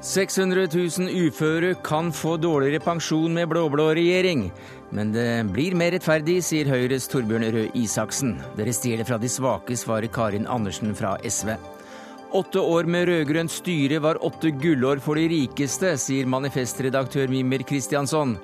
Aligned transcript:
600 0.00 0.68
000 0.70 1.10
uføre 1.26 1.72
kan 1.82 2.12
få 2.14 2.36
dårligere 2.38 2.78
pensjon 2.84 3.32
med 3.34 3.48
blå-blå 3.50 3.88
regjering. 3.98 4.44
Men 4.94 5.10
det 5.10 5.48
blir 5.50 5.74
mer 5.74 5.90
rettferdig, 5.90 6.36
sier 6.46 6.70
Høyres 6.70 7.08
Torbjørn 7.10 7.48
Røe 7.50 7.72
Isaksen. 7.74 8.36
Dere 8.54 8.74
stjeler 8.76 9.08
fra 9.08 9.18
de 9.18 9.30
svake, 9.32 9.74
svarer 9.74 10.06
Karin 10.14 10.46
Andersen 10.46 10.94
fra 10.94 11.16
SV. 11.26 11.56
Åtte 12.38 12.62
år 12.62 12.86
med 12.86 13.08
rød-grønt 13.08 13.50
styre 13.50 13.98
var 14.04 14.20
åtte 14.22 14.52
gullår 14.62 15.02
for 15.02 15.18
de 15.18 15.26
rikeste, 15.32 15.94
sier 15.98 16.30
manifestredaktør 16.30 17.26
Mimmer 17.32 17.66
Kristiansson. 17.66 18.36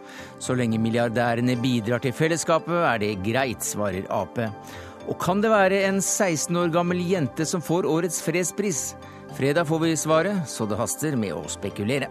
Så 0.42 0.58
lenge 0.58 0.80
milliardærene 0.82 1.54
bidrar 1.62 2.02
til 2.02 2.16
fellesskapet, 2.16 2.80
er 2.82 2.98
det 2.98 3.14
greit, 3.22 3.62
svarer 3.62 4.10
Ap. 4.10 4.40
Og 5.06 5.18
kan 5.22 5.44
det 5.44 5.54
være 5.54 5.84
en 5.86 6.02
16 6.02 6.56
år 6.56 6.74
gammel 6.74 7.04
jente 7.06 7.46
som 7.46 7.62
får 7.62 7.86
årets 7.86 8.24
fredspris? 8.24 8.88
Fredag 9.36 9.64
får 9.64 9.78
vi 9.78 9.96
svaret, 9.96 10.48
så 10.48 10.66
det 10.66 10.76
haster 10.78 11.16
med 11.18 11.34
å 11.34 11.40
spekulere. 11.50 12.06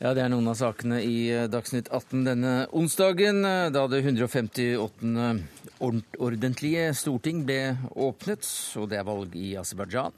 Ja, 0.00 0.14
Det 0.14 0.22
er 0.24 0.32
noen 0.32 0.48
av 0.48 0.56
sakene 0.56 1.02
i 1.04 1.28
eh, 1.34 1.48
Dagsnytt 1.52 1.90
18 1.92 2.24
denne 2.24 2.54
onsdagen, 2.72 3.44
eh, 3.44 3.68
da 3.74 3.84
det 3.92 4.00
158. 4.06 5.55
ordentlige 5.80 6.90
storting 6.96 7.44
ble 7.46 7.76
åpnet, 7.92 8.46
og 8.80 8.88
det 8.90 9.00
er 9.00 9.06
valg 9.06 9.34
i 9.38 9.54
Aserbajdsjan. 9.58 10.14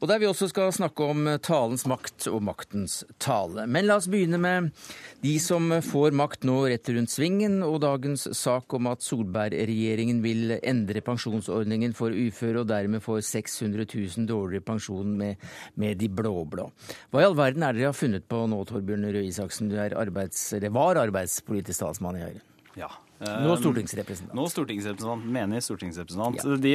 Og 0.00 0.10
der 0.10 0.20
vi 0.22 0.28
også 0.28 0.48
skal 0.50 0.72
snakke 0.74 1.08
om 1.12 1.28
talens 1.44 1.84
makt 1.90 2.28
og 2.30 2.42
maktens 2.46 3.02
tale. 3.22 3.66
Men 3.66 3.88
la 3.88 3.98
oss 4.00 4.08
begynne 4.10 4.40
med 4.42 4.70
de 5.22 5.36
som 5.42 5.68
får 5.84 6.16
makt 6.18 6.46
nå 6.48 6.56
rett 6.72 6.90
rundt 6.94 7.12
svingen, 7.12 7.60
og 7.66 7.80
dagens 7.84 8.26
sak 8.38 8.74
om 8.76 8.90
at 8.90 9.04
Solberg-regjeringen 9.06 10.22
vil 10.24 10.56
endre 10.58 11.04
pensjonsordningen 11.04 11.94
for 11.98 12.14
uføre, 12.14 12.62
og 12.62 12.70
dermed 12.70 13.04
får 13.04 13.22
600 13.30 13.86
000 13.92 14.28
dårligere 14.30 14.66
pensjon 14.72 15.16
med, 15.18 15.42
med 15.78 16.00
de 16.00 16.10
blå-blå. 16.10 16.68
Hva 17.10 17.22
i 17.22 17.28
all 17.28 17.38
verden 17.38 17.66
er 17.66 17.76
dere 17.76 17.92
har 17.92 17.98
funnet 17.98 18.26
på 18.28 18.44
nå, 18.50 18.62
Torbjørn 18.68 19.10
Røe 19.12 19.26
Isaksen? 19.28 19.70
Du 19.70 19.78
er 19.80 19.96
arbeids, 19.98 20.44
eller 20.56 20.74
var 20.74 21.00
arbeidspolitisk 21.02 21.84
talsmann 21.84 22.18
i 22.18 22.26
Høyre. 22.26 22.44
Ja. 22.78 22.88
Nå 23.22 23.56
stortingsrepresentant. 23.60 24.34
Nå 24.34 24.46
stortingsrepresentant, 24.50 25.26
Menig 25.34 25.62
stortingsrepresentant. 25.62 26.40
Ja. 26.42 26.56
De, 26.58 26.72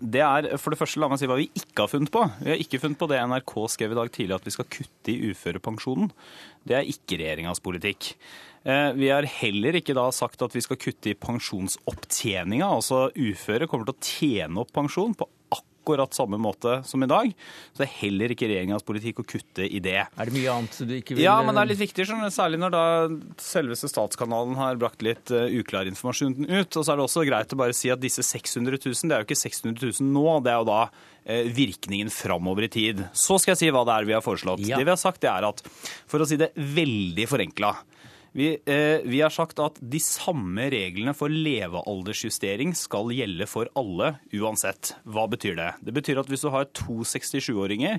det 0.00 0.22
er, 0.24 0.48
for 0.60 0.72
det 0.72 0.80
første, 0.80 1.00
la 1.02 1.10
meg 1.12 1.20
si 1.20 1.28
hva 1.28 1.38
vi 1.40 1.50
ikke 1.52 1.84
har 1.84 1.90
funnet 1.92 2.12
på. 2.14 2.22
Vi 2.40 2.52
har 2.54 2.62
ikke 2.62 2.80
funnet 2.82 3.00
på 3.00 3.08
det 3.10 3.18
NRK 3.20 3.56
skrev 3.74 3.92
i 3.92 3.98
dag 3.98 4.12
tidlig, 4.14 4.38
at 4.38 4.46
vi 4.48 4.54
skal 4.54 4.70
kutte 4.78 5.12
i 5.12 5.32
uførepensjonen. 5.32 6.12
Det 6.64 6.78
er 6.78 6.88
ikke 6.88 7.20
regjeringas 7.20 7.60
politikk. 7.64 8.14
Eh, 8.64 8.92
vi 8.96 9.08
har 9.12 9.28
heller 9.40 9.80
ikke 9.80 9.96
da 9.96 10.06
sagt 10.12 10.42
at 10.44 10.56
vi 10.56 10.64
skal 10.64 10.80
kutte 10.80 11.12
i 11.12 11.18
pensjonsopptjeninga. 11.18 12.68
Altså 12.80 13.08
uføre 13.16 13.68
kommer 13.70 13.88
til 13.88 13.96
å 13.96 14.10
tjene 14.10 14.64
opp 14.64 14.72
pensjon 14.76 15.16
på 15.16 15.28
akkurat 15.80 16.14
samme 16.14 16.38
måte 16.38 16.82
som 16.84 17.02
i 17.02 17.06
dag. 17.06 17.32
Så 17.72 17.82
det 17.82 17.86
er 17.88 17.96
heller 18.04 18.34
ikke 18.34 18.48
regjeringas 18.50 18.84
politikk 18.86 19.22
å 19.22 19.26
kutte 19.26 19.66
i 19.66 19.80
det. 19.82 19.98
Er 20.04 20.28
det 20.28 20.34
mye 20.34 20.52
annet 20.52 20.78
du 20.86 20.94
ikke 20.96 21.16
vil 21.16 21.24
Ja, 21.24 21.38
men 21.42 21.56
det 21.56 21.62
er 21.62 21.70
litt 21.72 21.82
viktig, 21.82 22.06
særlig 22.34 22.60
når 22.60 22.74
da 22.74 22.84
selveste 23.40 23.90
statskanalen 23.90 24.58
har 24.60 24.80
brakt 24.80 25.02
litt 25.04 25.32
uh, 25.32 25.48
uklar 25.60 25.88
informasjon 25.90 26.36
ut. 26.46 26.76
Og 26.76 26.84
så 26.84 26.92
er 26.92 27.00
det 27.00 27.06
også 27.06 27.26
greit 27.28 27.54
å 27.54 27.60
bare 27.60 27.76
si 27.76 27.92
at 27.92 28.02
disse 28.02 28.24
600 28.26 28.78
000, 28.78 29.08
det 29.08 29.16
er 29.16 29.24
jo 29.24 29.28
ikke 29.30 29.40
600 29.40 29.92
000 30.00 30.10
nå, 30.10 30.26
det 30.44 30.52
er 30.52 30.60
jo 30.60 30.68
da 30.70 30.82
uh, 30.86 31.44
virkningen 31.60 32.12
framover 32.12 32.68
i 32.68 32.72
tid. 32.72 33.06
Så 33.12 33.40
skal 33.40 33.56
jeg 33.56 33.64
si 33.64 33.72
hva 33.74 33.86
det 33.88 33.96
er 33.96 34.10
vi 34.10 34.18
har 34.18 34.24
foreslått. 34.24 34.64
Ja. 34.68 34.80
Det 34.80 34.88
vi 34.88 34.94
har 34.94 35.00
sagt, 35.00 35.22
det 35.24 35.32
er 35.32 35.48
at 35.48 35.64
for 36.10 36.20
å 36.20 36.28
si 36.28 36.38
det 36.40 36.52
veldig 36.54 37.28
forenkla 37.30 37.74
vi, 38.32 38.58
eh, 38.64 39.00
vi, 39.04 39.20
har 39.20 39.32
sagt 39.34 39.58
at 39.62 39.78
de 39.82 39.98
samme 40.02 40.68
reglene 40.70 41.14
for 41.18 41.32
levealdersjustering 41.32 42.76
skal 42.78 43.10
gjelde 43.14 43.48
for 43.50 43.70
alle 43.78 44.14
uansett. 44.36 44.94
Hva 45.02 45.26
betyr 45.30 45.58
det? 45.58 45.70
Det 45.82 45.94
betyr 45.96 46.22
at 46.22 46.30
hvis 46.30 46.46
du 46.46 46.50
har 46.54 46.70
to 46.70 47.02
67-åringer, 47.02 47.98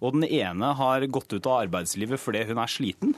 og 0.00 0.16
den 0.16 0.28
ene 0.28 0.72
har 0.80 1.08
gått 1.12 1.36
ut 1.36 1.44
av 1.44 1.66
arbeidslivet 1.66 2.22
fordi 2.22 2.46
hun 2.48 2.60
er 2.62 2.72
sliten, 2.72 3.12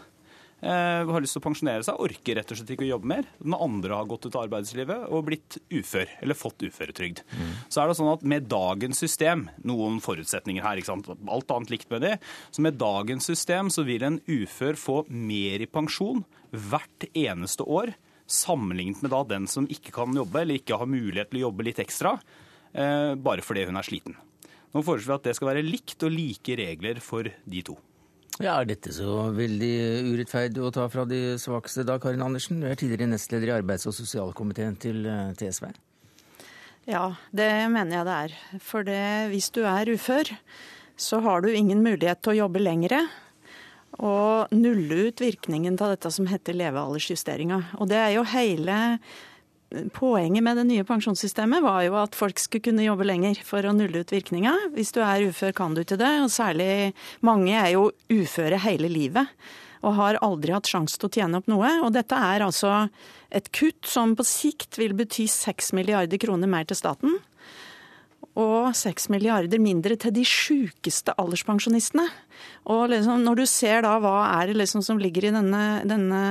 eh, 0.59 1.07
har 1.07 1.23
lyst 1.23 1.37
til 1.37 1.43
å 1.45 1.47
pensjonere 1.47 1.87
seg, 1.87 2.01
orker 2.03 2.41
rett 2.41 2.51
og 2.51 2.59
slett 2.59 2.73
ikke 2.75 2.87
å 2.89 2.91
jobbe 2.91 3.11
mer. 3.13 3.29
Den 3.39 3.55
andre 3.55 4.01
har 4.01 4.11
gått 4.11 4.27
ut 4.27 4.35
av 4.35 4.49
arbeidslivet 4.49 5.07
og 5.15 5.29
blitt 5.29 5.61
ufør, 5.71 6.11
eller 6.19 6.39
fått 6.39 6.65
uføretrygd. 6.67 7.23
Mm. 7.39 7.53
Så 7.71 7.85
er 7.85 7.87
det 7.87 7.99
sånn 8.01 8.11
at 8.17 8.27
med 8.27 8.49
dagens 8.51 8.99
system, 8.99 9.47
noen 9.63 10.03
forutsetninger 10.03 10.67
her, 10.67 10.83
ikke 10.83 10.91
sant? 10.91 11.07
alt 11.07 11.55
annet 11.55 11.71
likt 11.71 11.91
med 11.95 12.03
det, 12.03 12.17
så 12.51 12.67
med 12.67 12.83
dagens 12.83 13.31
system 13.31 13.71
så 13.71 13.87
vil 13.87 14.03
en 14.03 14.19
ufør 14.27 14.75
få 14.75 15.05
mer 15.07 15.63
i 15.63 15.71
pensjon 15.71 16.27
hvert 16.53 17.09
eneste 17.13 17.67
år, 17.67 17.95
sammenlignet 18.29 19.03
med 19.03 19.13
da 19.15 19.23
den 19.25 19.49
som 19.49 19.67
ikke 19.73 19.93
kan 19.95 20.15
jobbe 20.17 20.43
eller 20.43 20.61
ikke 20.61 20.79
har 20.81 20.89
mulighet 20.91 21.33
til 21.33 21.41
å 21.41 21.47
jobbe 21.49 21.67
litt 21.69 21.81
ekstra, 21.83 22.19
eh, 22.73 23.15
bare 23.17 23.45
fordi 23.45 23.67
hun 23.69 23.81
er 23.81 23.87
sliten. 23.87 24.17
Nå 24.75 24.85
foreslår 24.85 25.15
vi 25.15 25.17
at 25.17 25.29
det 25.31 25.37
skal 25.39 25.53
være 25.55 25.65
likt 25.65 26.05
og 26.05 26.13
like 26.13 26.59
regler 26.61 27.01
for 27.01 27.25
de 27.25 27.63
to. 27.65 27.79
Ja, 28.39 28.61
Er 28.61 28.69
dette 28.69 28.93
så 28.95 29.33
veldig 29.35 30.13
urettferdig 30.13 30.63
å 30.63 30.71
ta 30.71 30.85
fra 30.93 31.05
de 31.09 31.35
svakeste 31.43 31.83
da, 31.85 31.99
Karin 31.99 32.23
Andersen? 32.23 32.61
Du 32.61 32.69
er 32.69 32.77
tidligere 32.79 33.11
nestleder 33.11 33.51
i 33.51 33.57
arbeids- 33.57 33.89
og 33.89 33.97
sosialkomiteen 33.97 34.79
til, 34.79 35.03
TSV. 35.35 35.73
Ja, 36.87 37.17
det 37.35 37.49
mener 37.73 37.99
jeg 37.99 38.07
det 38.07 38.15
er. 38.15 38.37
For 38.63 38.87
det, 38.87 39.31
hvis 39.33 39.51
du 39.51 39.65
er 39.67 39.91
ufør, 39.91 40.31
så 40.97 41.21
har 41.21 41.43
du 41.43 41.51
ingen 41.51 41.83
mulighet 41.83 42.23
til 42.23 42.37
å 42.37 42.39
jobbe 42.45 42.63
lengre 42.63 43.03
og 43.99 44.53
nulle 44.55 45.09
ut 45.09 45.23
virkningen 45.23 45.79
av 45.83 45.95
dette 45.95 46.11
som 46.15 46.29
heter 46.31 46.57
levealdersjusteringa. 46.59 47.63
Og 47.83 47.91
det 47.91 47.99
er 47.99 48.15
jo 48.17 48.29
hele 48.35 48.79
Poenget 49.93 50.41
med 50.41 50.57
det 50.57 50.63
nye 50.65 50.85
pensjonssystemet 50.89 51.61
var 51.61 51.83
jo 51.85 51.99
at 52.01 52.15
folk 52.17 52.39
skulle 52.41 52.71
kunne 52.71 52.87
jobbe 52.87 53.05
lenger 53.05 53.37
for 53.45 53.67
å 53.69 53.75
nulle 53.77 54.01
ut 54.01 54.15
virkninga. 54.15 54.55
Hvis 54.73 54.95
du 54.97 55.03
er 55.05 55.27
ufør, 55.29 55.53
kan 55.53 55.77
du 55.77 55.83
ikke 55.83 55.99
det. 56.01 56.09
Og 56.25 56.33
særlig 56.33 56.95
mange 57.21 57.53
er 57.53 57.75
jo 57.75 57.91
uføre 58.09 58.57
hele 58.65 58.89
livet 58.89 59.29
og 59.85 59.95
har 59.99 60.19
aldri 60.25 60.55
hatt 60.57 60.71
sjanse 60.73 60.97
til 60.97 61.11
å 61.11 61.13
tjene 61.19 61.43
opp 61.43 61.53
noe. 61.53 61.75
Og 61.85 61.93
dette 61.95 62.17
er 62.17 62.47
altså 62.47 62.87
et 63.29 63.53
kutt 63.53 63.85
som 63.85 64.17
på 64.17 64.25
sikt 64.25 64.81
vil 64.81 64.97
bety 64.97 65.29
6 65.29 65.75
milliarder 65.77 66.21
kroner 66.23 66.49
mer 66.49 66.65
til 66.65 66.81
staten 66.81 67.19
og 68.39 68.71
6 68.77 69.09
milliarder 69.11 69.61
mindre 69.63 69.97
til 69.99 70.15
de 70.15 70.23
sjukeste 70.27 71.15
alderspensjonistene. 71.19 72.07
Og 72.71 72.87
liksom, 72.93 73.25
når 73.27 73.41
du 73.41 73.45
ser 73.51 73.83
da 73.83 73.97
hva 74.03 74.17
er 74.39 74.51
det 74.53 74.61
liksom 74.61 74.85
som 74.87 75.01
ligger 75.03 75.29
i 75.29 75.35
denne, 75.35 75.63
denne 75.89 76.23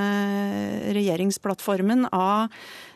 regjeringsplattformen 0.96 2.08
av 2.16 2.54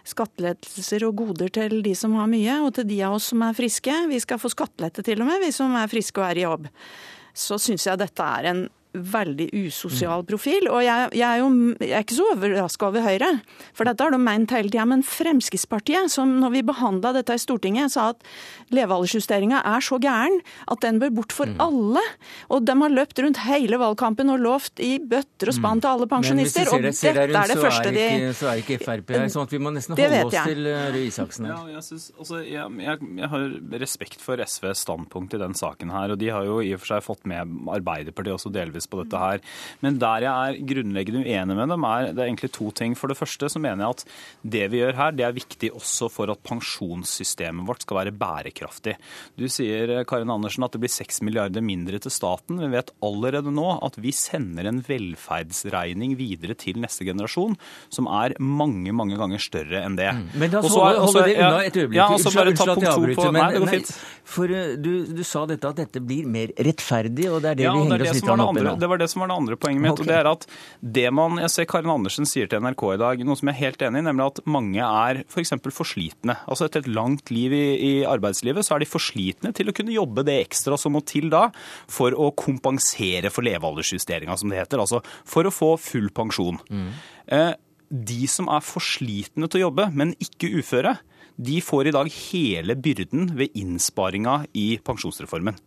skattelettelser 0.08 1.04
og 1.06 1.18
goder 1.20 1.52
til 1.54 1.82
de 1.86 1.94
som 1.98 2.16
har 2.18 2.30
mye, 2.32 2.62
og 2.64 2.74
til 2.78 2.88
de 2.90 3.02
av 3.06 3.18
oss 3.18 3.32
som 3.34 3.44
er 3.46 3.58
friske, 3.58 3.96
vi 4.10 4.22
skal 4.24 4.40
få 4.42 4.52
skattelette 4.54 5.04
til 5.06 5.22
og 5.22 5.30
med, 5.30 5.44
vi 5.44 5.52
som 5.56 5.76
er 5.78 5.92
friske 5.92 6.22
og 6.22 6.30
er 6.30 6.40
i 6.40 6.46
jobb, 6.48 6.70
så 7.36 7.60
syns 7.62 7.88
jeg 7.88 8.00
dette 8.02 8.32
er 8.40 8.52
en 8.52 8.66
veldig 8.92 9.48
usosial 9.56 10.26
profil. 10.28 10.68
Og 10.72 10.82
jeg, 10.84 11.12
jeg, 11.16 11.28
er 11.28 11.42
jo 11.42 11.50
jeg 11.80 11.94
er 11.96 12.06
ikke 12.06 12.18
så 12.18 12.28
overraska 12.34 12.90
over 12.90 13.06
Høyre, 13.06 13.30
for 13.78 13.88
dette 13.88 14.04
har 14.04 14.14
de 14.14 14.20
ment 14.22 14.54
hele 14.56 14.72
tida. 14.72 14.86
Men 14.90 15.04
Fremskrittspartiet, 15.08 16.12
som 16.12 16.34
når 16.42 16.56
vi 16.58 16.64
behandla 16.68 17.14
dette 17.16 17.38
i 17.38 17.42
Stortinget, 17.42 17.94
sa 17.96 18.12
at 18.14 18.26
levealdersjusteringa 18.76 19.62
er 19.68 19.86
så 19.86 20.00
gæren 20.02 20.40
at 20.72 20.84
den 20.84 21.00
bør 21.02 21.14
bort 21.22 21.36
for 21.36 21.50
mm. 21.50 21.58
alle. 21.64 22.04
Og 22.52 22.66
de 22.68 22.76
har 22.84 22.96
løpt 22.96 23.22
rundt 23.24 23.42
hele 23.46 23.80
valgkampen 23.82 24.32
og 24.34 24.42
lovt 24.44 24.84
i 24.84 24.94
bøtter 25.00 25.52
og 25.52 25.58
spann 25.58 25.80
mm. 25.80 25.84
til 25.86 25.92
alle 25.94 26.10
pensjonister. 26.12 26.72
Og 26.76 26.86
dette 26.88 27.14
er 27.16 27.52
det 27.52 27.60
første 27.60 27.96
de 27.96 28.08
Så 28.38 28.52
er 28.52 28.62
ikke 28.64 28.80
Frp 28.82 29.16
her, 29.16 29.28
sånn 29.32 29.48
at 29.48 29.56
vi 29.56 29.62
må 29.62 29.74
nesten 29.74 29.98
holde 29.98 30.22
oss 30.28 30.38
til 30.38 30.68
eh, 30.70 30.88
Røe 30.96 31.06
Isaksen 31.08 31.48
her. 31.48 31.56
Ja, 31.56 31.78
jeg, 31.78 31.86
synes, 31.88 32.08
altså, 32.18 32.42
jeg, 32.44 32.78
jeg, 32.86 33.10
jeg 33.22 33.32
har 33.34 33.48
respekt 33.84 34.24
for 34.24 34.42
SVs 34.42 34.86
standpunkt 34.86 35.36
i 35.38 35.42
den 35.42 35.56
saken 35.58 35.94
her, 35.94 36.16
og 36.16 36.22
de 36.22 36.32
har 36.34 36.48
jo 36.48 36.60
i 36.64 36.72
og 36.76 36.82
for 36.82 36.96
seg 36.96 37.06
fått 37.06 37.28
med 37.30 37.56
Arbeiderpartiet 37.72 38.38
også 38.38 38.52
delvis 38.54 38.81
delvis 38.82 38.90
på 38.90 39.02
dette 39.04 39.20
her. 39.20 39.42
Men 39.82 40.00
der 40.02 40.26
jeg 40.26 40.32
er 40.32 40.66
grunnleggende 40.72 41.24
uenig 41.26 41.56
med 41.58 41.70
dem, 41.70 41.86
er 41.86 42.12
det 42.12 42.22
er 42.22 42.30
egentlig 42.30 42.52
to 42.54 42.72
ting. 42.72 42.96
For 42.96 43.08
det 43.08 43.18
første 43.18 43.50
så 43.50 43.60
mener 43.62 43.86
jeg 43.86 43.96
at 43.96 44.06
det 44.44 44.66
vi 44.72 44.82
gjør 44.82 44.98
her, 44.98 45.12
det 45.16 45.26
er 45.26 45.36
viktig 45.36 45.72
også 45.76 46.10
for 46.12 46.32
at 46.32 46.42
pensjonssystemet 46.44 47.68
vårt 47.68 47.86
skal 47.86 48.02
være 48.02 48.16
bærekraftig. 48.16 48.98
Du 49.38 49.48
sier 49.48 50.04
Karin 50.06 50.32
Andersen, 50.32 50.64
at 50.66 50.74
det 50.74 50.82
blir 50.82 50.92
6 50.92 51.22
milliarder 51.26 51.62
mindre 51.62 52.00
til 52.02 52.12
staten. 52.12 52.62
Vi 52.62 52.72
vet 52.72 52.92
allerede 53.02 53.54
nå 53.54 53.78
at 53.82 53.98
vi 54.02 54.14
sender 54.16 54.70
en 54.70 54.82
velferdsregning 54.86 56.18
videre 56.20 56.56
til 56.60 56.82
neste 56.82 57.06
generasjon 57.08 57.58
som 57.92 58.10
er 58.12 58.36
mange, 58.40 58.94
mange 58.96 59.18
ganger 59.20 59.42
større 59.42 59.84
enn 59.86 59.98
det. 60.00 60.10
Mm. 60.12 60.28
Men 60.42 60.54
da 60.54 60.64
så, 60.66 60.82
holder 60.82 61.30
det 61.30 61.38
unna 61.38 61.62
et 61.66 61.78
øyeblikk. 61.78 62.00
Ja, 62.00 62.08
unnskyld, 62.12 62.52
unnskyld 62.52 62.60
ta 62.62 62.76
punkt 62.76 63.20
to 63.22 63.30
Men, 63.32 63.38
nei, 63.42 63.80
nei, 63.80 63.80
for 64.32 64.52
eh, 64.54 64.74
du, 64.80 64.92
du, 65.12 65.22
sa 65.28 65.44
dette 65.50 65.70
at 65.72 65.80
dette 65.82 66.02
blir 66.04 66.28
mer 66.30 66.52
rettferdig, 66.56 67.28
og 67.32 67.42
det 67.44 67.52
er 67.52 67.60
det 67.60 67.66
ja, 67.66 67.74
vi 67.76 67.86
henger 67.86 68.06
oss 68.06 68.18
litt 68.18 68.32
opp 68.32 68.60
i 68.60 68.66
det 68.80 68.90
var 68.92 69.02
det 69.02 69.08
som 69.12 69.24
var 69.24 69.32
det 69.32 69.38
andre 69.42 69.58
poenget 69.60 69.84
mitt. 69.84 69.94
Okay. 69.96 70.06
og 70.06 70.12
det 70.12 70.18
er 70.18 70.30
at 70.30 70.46
det 70.98 71.06
man, 71.16 71.40
Jeg 71.42 71.54
ser 71.54 71.68
Karin 71.70 71.92
Andersen 71.94 72.30
sier 72.30 72.50
til 72.52 72.64
NRK 72.64 72.84
i 72.94 73.00
dag, 73.02 73.24
noe 73.28 73.40
som 73.40 73.52
jeg 73.52 73.58
er 73.58 73.62
helt 73.66 73.86
enig 73.88 74.04
i, 74.04 74.08
nemlig 74.10 74.28
at 74.28 74.44
mange 74.46 74.86
er 74.88 75.24
f.eks. 75.26 75.54
For, 75.62 75.76
for 75.82 75.92
slitne. 75.92 76.38
Altså 76.48 76.68
Etter 76.68 76.86
et 76.86 76.92
langt 76.92 77.34
liv 77.34 77.56
i, 77.56 77.66
i, 77.76 77.92
arbeidslivet 78.08 78.66
så 78.66 78.76
er 78.76 78.84
de 78.84 78.90
for 78.90 79.04
slitne 79.04 79.54
til 79.58 79.70
å 79.70 79.76
kunne 79.76 79.96
jobbe 79.96 80.26
det 80.28 80.40
ekstra 80.46 80.80
som 80.80 80.96
må 80.96 81.04
til 81.08 81.30
da 81.34 81.48
for 81.92 82.16
å 82.16 82.32
kompensere 82.38 83.32
for 83.34 83.46
levealdersjusteringa, 83.48 84.38
som 84.40 84.52
det 84.52 84.62
heter. 84.62 84.82
Altså 84.82 85.02
for 85.28 85.48
å 85.48 85.54
få 85.54 85.74
full 85.82 86.10
pensjon. 86.16 86.60
Mm. 86.72 86.90
Eh, 87.32 87.54
de 87.92 88.22
som 88.32 88.48
er 88.52 88.64
for 88.64 88.84
slitne 88.84 89.50
til 89.52 89.62
å 89.62 89.68
jobbe, 89.68 89.90
men 89.96 90.16
ikke 90.24 90.52
uføre, 90.62 90.96
de 91.42 91.60
får 91.64 91.90
i 91.90 91.96
dag 91.96 92.10
hele 92.12 92.76
byrden 92.78 93.34
ved 93.40 93.56
innsparinga 93.58 94.46
i 94.58 94.76
pensjonsreformen. 94.86 95.58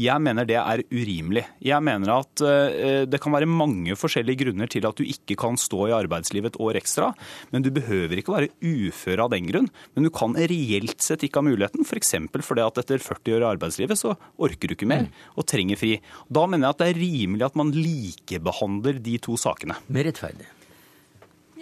Jeg 0.00 0.22
mener 0.22 0.48
det 0.48 0.58
er 0.60 0.84
urimelig. 0.92 1.44
Jeg 1.64 1.84
mener 1.84 2.14
at 2.18 2.44
uh, 2.44 3.04
det 3.08 3.20
kan 3.22 3.34
være 3.34 3.50
mange 3.50 3.96
forskjellige 3.98 4.44
grunner 4.44 4.70
til 4.70 4.86
at 4.88 4.98
du 4.98 5.04
ikke 5.06 5.36
kan 5.40 5.58
stå 5.60 5.88
i 5.90 5.96
arbeidslivet 5.96 6.54
et 6.54 6.60
år 6.62 6.80
ekstra. 6.80 7.12
Men 7.54 7.64
du 7.64 7.70
behøver 7.74 8.20
ikke 8.20 8.34
være 8.34 8.52
ufør 8.60 9.26
av 9.26 9.34
den 9.34 9.48
grunn. 9.50 9.70
Men 9.94 10.08
du 10.08 10.12
kan 10.14 10.36
reelt 10.38 11.04
sett 11.04 11.26
ikke 11.26 11.42
ha 11.42 11.48
muligheten, 11.48 11.86
f.eks. 11.86 12.14
For 12.34 12.54
fordi 12.54 12.64
at 12.64 12.82
etter 12.84 13.02
40 13.02 13.38
år 13.38 13.44
i 13.44 13.50
arbeidslivet 13.54 14.00
så 14.00 14.14
orker 14.38 14.70
du 14.70 14.76
ikke 14.76 14.90
mer 14.90 15.08
og 15.34 15.48
trenger 15.50 15.80
fri. 15.80 15.96
Da 16.28 16.46
mener 16.46 16.68
jeg 16.68 16.76
at 16.76 16.82
det 16.82 16.90
er 16.92 17.00
rimelig 17.02 17.48
at 17.48 17.58
man 17.58 17.72
likebehandler 17.74 19.00
de 19.02 19.18
to 19.22 19.38
sakene. 19.40 19.78
Mer 19.88 20.10
rettferdig. 20.10 20.50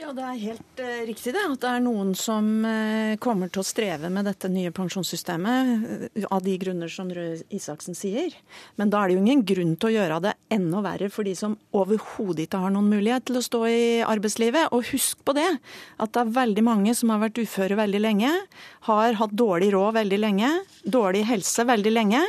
Ja, 0.03 0.11
Det 0.11 0.23
er 0.27 0.39
helt 0.41 0.81
uh, 0.83 1.03
riktig 1.07 1.31
det, 1.31 1.43
at 1.47 1.61
det 1.63 1.69
er 1.71 1.83
noen 1.85 2.09
som 2.19 2.47
uh, 2.67 3.15
kommer 3.23 3.47
til 3.53 3.63
å 3.63 3.67
streve 3.67 4.09
med 4.11 4.27
dette 4.27 4.49
nye 4.51 4.73
pensjonssystemet 4.75 5.85
uh, 6.19 6.25
av 6.35 6.43
de 6.43 6.57
grunner 6.59 6.91
som 6.91 7.13
Røe 7.15 7.37
Isaksen 7.55 7.95
sier. 7.95 8.35
Men 8.81 8.91
da 8.91 8.99
er 8.99 9.13
det 9.13 9.15
jo 9.15 9.23
ingen 9.23 9.45
grunn 9.47 9.77
til 9.77 9.93
å 9.93 9.95
gjøre 9.95 10.19
det 10.25 10.33
enda 10.57 10.83
verre 10.83 11.11
for 11.13 11.29
de 11.29 11.37
som 11.39 11.55
overhodet 11.71 12.49
ikke 12.49 12.65
har 12.65 12.75
noen 12.75 12.91
mulighet 12.91 13.29
til 13.31 13.39
å 13.39 13.45
stå 13.47 13.63
i 13.71 13.87
arbeidslivet. 14.03 14.75
Og 14.75 14.91
husk 14.91 15.23
på 15.23 15.37
det, 15.39 15.47
at 16.03 16.17
det 16.17 16.25
er 16.25 16.35
veldig 16.41 16.67
mange 16.67 16.97
som 16.99 17.15
har 17.15 17.23
vært 17.23 17.39
uføre 17.39 17.79
veldig 17.79 18.03
lenge, 18.03 18.35
har 18.91 19.21
hatt 19.23 19.39
dårlig 19.39 19.71
råd 19.77 20.01
veldig 20.01 20.19
lenge, 20.19 20.53
dårlig 20.83 21.29
helse 21.31 21.69
veldig 21.71 21.95
lenge. 21.95 22.27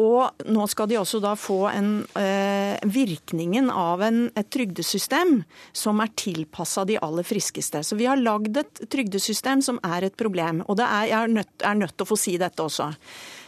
Og 0.00 0.44
nå 0.50 0.64
skal 0.70 0.88
de 0.90 0.98
også 0.98 1.20
da 1.22 1.34
få 1.38 1.68
en, 1.70 1.90
eh, 2.18 2.78
virkningen 2.82 3.70
av 3.70 4.02
en, 4.02 4.30
et 4.34 4.50
trygdesystem 4.50 5.44
som 5.72 6.00
er 6.00 6.10
tilpassa 6.16 6.84
de 6.84 6.98
aller 6.98 7.22
friskeste. 7.22 7.84
Så 7.84 7.96
vi 7.96 8.06
har 8.10 8.16
lagd 8.16 8.56
et 8.56 8.82
trygdesystem 8.90 9.62
som 9.62 9.78
er 9.84 10.04
et 10.04 10.16
problem. 10.16 10.64
Og 10.66 10.80
er, 10.80 11.06
jeg 11.06 11.20
er 11.62 11.74
nødt, 11.74 11.96
til 11.96 12.06
å 12.06 12.10
få 12.10 12.18
si 12.18 12.36
dette 12.36 12.58
også. 12.62 12.94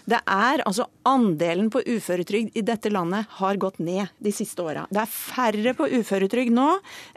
Det 0.06 0.20
er 0.22 0.62
altså 0.66 0.86
Andelen 1.06 1.68
på 1.70 1.82
uføretrygd 1.86 2.56
i 2.58 2.62
dette 2.66 2.90
landet 2.90 3.26
har 3.38 3.58
gått 3.62 3.78
ned 3.82 4.10
de 4.22 4.32
siste 4.34 4.62
åra. 4.62 4.86
Det 4.90 5.02
er 5.02 5.10
færre 5.10 5.74
på 5.78 5.86
uføretrygd 5.86 6.54
nå 6.54 6.68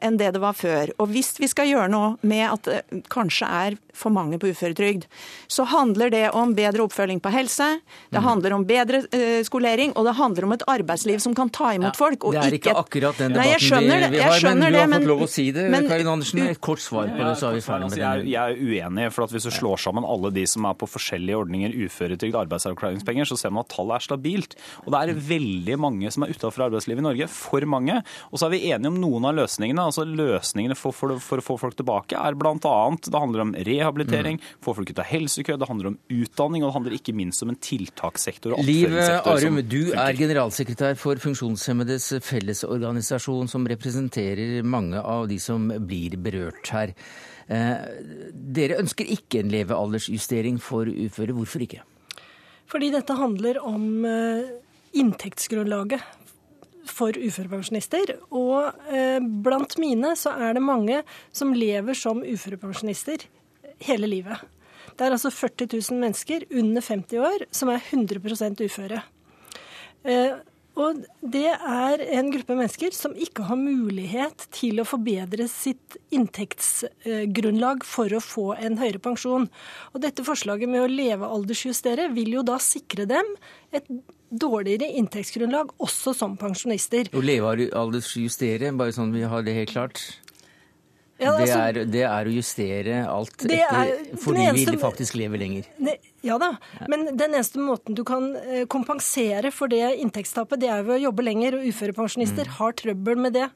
enn 0.06 0.18
det 0.20 0.32
det 0.36 0.42
var 0.42 0.58
før. 0.58 0.94
Og 1.02 1.10
hvis 1.14 1.36
vi 1.42 1.50
skal 1.50 1.70
gjøre 1.70 1.90
noe 1.94 2.16
med 2.22 2.46
at 2.50 2.70
det 2.70 3.04
kanskje 3.10 3.50
er 3.50 3.78
for 4.00 4.14
mange 4.14 4.40
på 4.42 4.52
uføretrygd, 4.54 5.06
så 5.50 5.66
handler 5.70 6.14
det 6.14 6.26
om 6.38 6.54
bedre 6.58 6.86
oppfølging 6.86 7.22
på 7.22 7.34
helse, 7.34 7.68
det 8.14 8.22
handler 8.24 8.56
om 8.56 8.66
bedre 8.68 9.02
uh, 9.10 9.42
skolering, 9.46 9.94
og 9.98 10.08
det 10.08 10.16
handler 10.18 10.48
om 10.48 10.56
et 10.56 10.66
arbeidsliv 10.70 11.20
som 11.24 11.36
kan 11.36 11.52
ta 11.54 11.74
imot 11.76 11.92
ja, 11.92 11.98
folk. 11.98 12.26
det 12.34 12.44
er 12.46 12.58
ikke, 12.60 12.76
akkurat 12.80 13.20
den 13.20 13.36
debatten 13.36 13.50
Nei, 13.50 14.08
vi, 14.10 14.18
vi, 14.18 14.24
har, 14.24 14.46
men 14.48 14.64
du 14.64 14.80
har 14.80 14.94
fått 14.94 15.10
lov 15.10 15.26
å 15.26 15.30
si 15.30 15.48
det. 15.56 15.66
Men, 15.74 15.90
Karin 15.90 16.12
Andersen, 16.14 16.44
et 16.46 16.62
kort 16.64 16.84
svar 16.84 17.10
på 17.12 17.22
det, 17.22 17.34
så 17.42 17.50
er 17.50 17.60
vi 17.60 17.66
ferdig 17.66 17.90
med 17.90 17.98
det. 17.98 18.06
Jeg, 18.06 18.30
jeg 18.34 18.56
er 18.56 18.64
uenig, 18.70 19.10
for 19.16 19.28
at 19.28 19.36
hvis 19.36 19.50
du 19.50 19.54
slår 19.54 19.84
sammen 19.90 20.08
alle 20.08 20.32
de 20.36 20.46
som 20.50 20.70
er 20.70 20.78
på 20.80 20.90
forskjellige 20.90 21.44
ordninger, 21.44 21.76
uføretrygd, 21.90 22.40
arbeidsavklaringspenger, 22.46 22.79
så 22.80 23.38
ser 23.38 23.54
man 23.54 23.66
at 23.66 23.72
tallet 23.74 23.98
er 23.98 24.06
stabilt. 24.06 24.56
Og 24.86 24.94
det 24.94 25.02
er 25.02 25.22
veldig 25.30 25.78
mange 25.82 26.12
som 26.14 26.26
er 26.26 26.34
utafor 26.34 26.68
arbeidslivet 26.68 27.04
i 27.04 27.08
Norge. 27.08 27.30
For 27.32 27.66
mange. 27.70 28.02
Og 28.32 28.40
så 28.40 28.48
er 28.48 28.56
vi 28.56 28.72
enige 28.72 28.92
om 28.92 29.00
noen 29.02 29.30
av 29.30 29.38
løsningene. 29.38 29.86
Altså 29.90 30.06
Løsningene 30.10 30.78
for, 30.80 30.96
for, 30.96 31.18
for 31.24 31.42
å 31.42 31.46
få 31.46 31.58
folk 31.62 31.78
tilbake 31.80 32.18
er 32.20 32.38
bl.a. 32.40 32.56
det 32.56 33.22
handler 33.22 33.46
om 33.46 33.54
rehabilitering, 33.54 34.40
mm. 34.40 34.60
få 34.66 34.76
folk 34.78 34.92
ut 34.92 35.02
av 35.02 35.10
helsekø, 35.10 35.58
det 35.60 35.70
handler 35.70 35.92
om 35.92 35.98
utdanning, 36.14 36.64
og 36.64 36.70
det 36.70 36.78
handler 36.78 36.98
ikke 36.98 37.16
minst 37.18 37.44
om 37.46 37.54
en 37.54 37.60
tiltakssektor 37.60 38.56
Liv 38.66 38.94
Arum, 38.94 39.60
du 39.70 39.92
er 39.94 40.18
generalsekretær 40.18 40.98
for 41.00 41.20
Funksjonshemmedes 41.22 42.12
Fellesorganisasjon, 42.26 43.50
som 43.52 43.68
representerer 43.70 44.64
mange 44.68 45.00
av 45.00 45.28
de 45.30 45.40
som 45.42 45.70
blir 45.90 46.18
berørt 46.22 46.72
her. 46.74 46.96
Eh, 47.50 47.86
dere 48.58 48.78
ønsker 48.82 49.10
ikke 49.10 49.42
en 49.42 49.54
levealdersjustering 49.54 50.60
for 50.62 50.90
uføre. 50.90 51.36
Hvorfor 51.38 51.66
ikke? 51.66 51.82
Fordi 52.70 52.92
dette 52.94 53.18
handler 53.18 53.58
om 53.66 54.06
eh, 54.06 54.52
inntektsgrunnlaget 55.00 56.04
for 56.90 57.18
uførepensjonister. 57.18 58.16
Og 58.36 58.70
eh, 58.94 59.18
blant 59.20 59.76
mine 59.82 60.14
så 60.20 60.36
er 60.38 60.56
det 60.58 60.66
mange 60.66 61.02
som 61.32 61.54
lever 61.56 61.98
som 61.98 62.22
uførepensjonister 62.26 63.26
hele 63.86 64.10
livet. 64.10 64.46
Det 64.98 65.08
er 65.08 65.16
altså 65.16 65.32
40 65.32 65.70
000 65.72 66.02
mennesker 66.02 66.46
under 66.52 66.84
50 66.84 67.26
år 67.26 67.46
som 67.56 67.72
er 67.72 67.84
100% 67.94 68.66
uføre. 68.66 69.02
Og 70.80 71.02
det 71.20 71.50
er 71.52 72.02
en 72.16 72.30
gruppe 72.32 72.56
mennesker 72.56 72.94
som 72.96 73.16
ikke 73.20 73.44
har 73.50 73.60
mulighet 73.60 74.46
til 74.56 74.80
å 74.80 74.88
forbedre 74.88 75.50
sitt 75.52 75.98
inntektsgrunnlag 76.16 77.84
for 77.88 78.16
å 78.16 78.22
få 78.24 78.54
en 78.56 78.80
høyere 78.80 79.02
pensjon. 79.04 79.50
Og 79.92 80.06
dette 80.06 80.24
forslaget 80.24 80.72
med 80.72 80.86
å 80.86 80.92
levealdersjustere 80.92 82.08
vil 82.16 82.38
jo 82.38 82.46
da 82.48 82.56
sikre 82.64 83.10
dem 83.10 83.36
et 83.76 83.92
dårligere 84.30 84.88
inntektsgrunnlag 85.02 85.74
også 85.82 86.14
som 86.16 86.38
pensjonister. 86.40 87.10
Å 87.12 87.26
levealdersjustere, 87.26 88.72
bare 88.78 88.96
sånn 88.96 89.12
vi 89.16 89.26
har 89.28 89.44
det 89.44 89.58
helt 89.58 89.74
klart? 89.74 90.04
Ja, 91.20 91.34
altså, 91.36 91.46
det, 91.46 91.82
er, 91.84 91.88
det, 91.92 92.04
er, 92.08 92.28
å 92.30 92.32
justere 92.32 93.00
alt 93.12 93.44
etter, 93.44 93.90
fordi 94.24 94.46
eneste, 94.48 94.76
vi 94.76 94.80
faktisk 94.80 95.18
lever 95.20 95.42
lenger. 95.42 95.66
Ne, 95.84 95.98
ja 96.24 96.38
da, 96.40 96.54
men 96.88 97.10
den 97.10 97.34
eneste 97.34 97.60
måten 97.60 97.98
du 97.98 98.06
kan 98.08 98.30
eh, 98.40 98.64
kompensere 98.72 99.52
for 99.52 99.72
det 99.72 99.84
inntektstapet, 100.00 100.62
det 100.64 100.72
er 100.72 100.86
ved 100.88 100.96
å 100.96 101.02
jobbe 101.10 101.26
lenger, 101.28 101.60
og 101.60 101.68
uførepensjonister 101.74 102.48
mm. 102.48 102.56
har 102.62 102.78
trøbbel 102.80 103.20
med 103.28 103.36
det. 103.36 103.50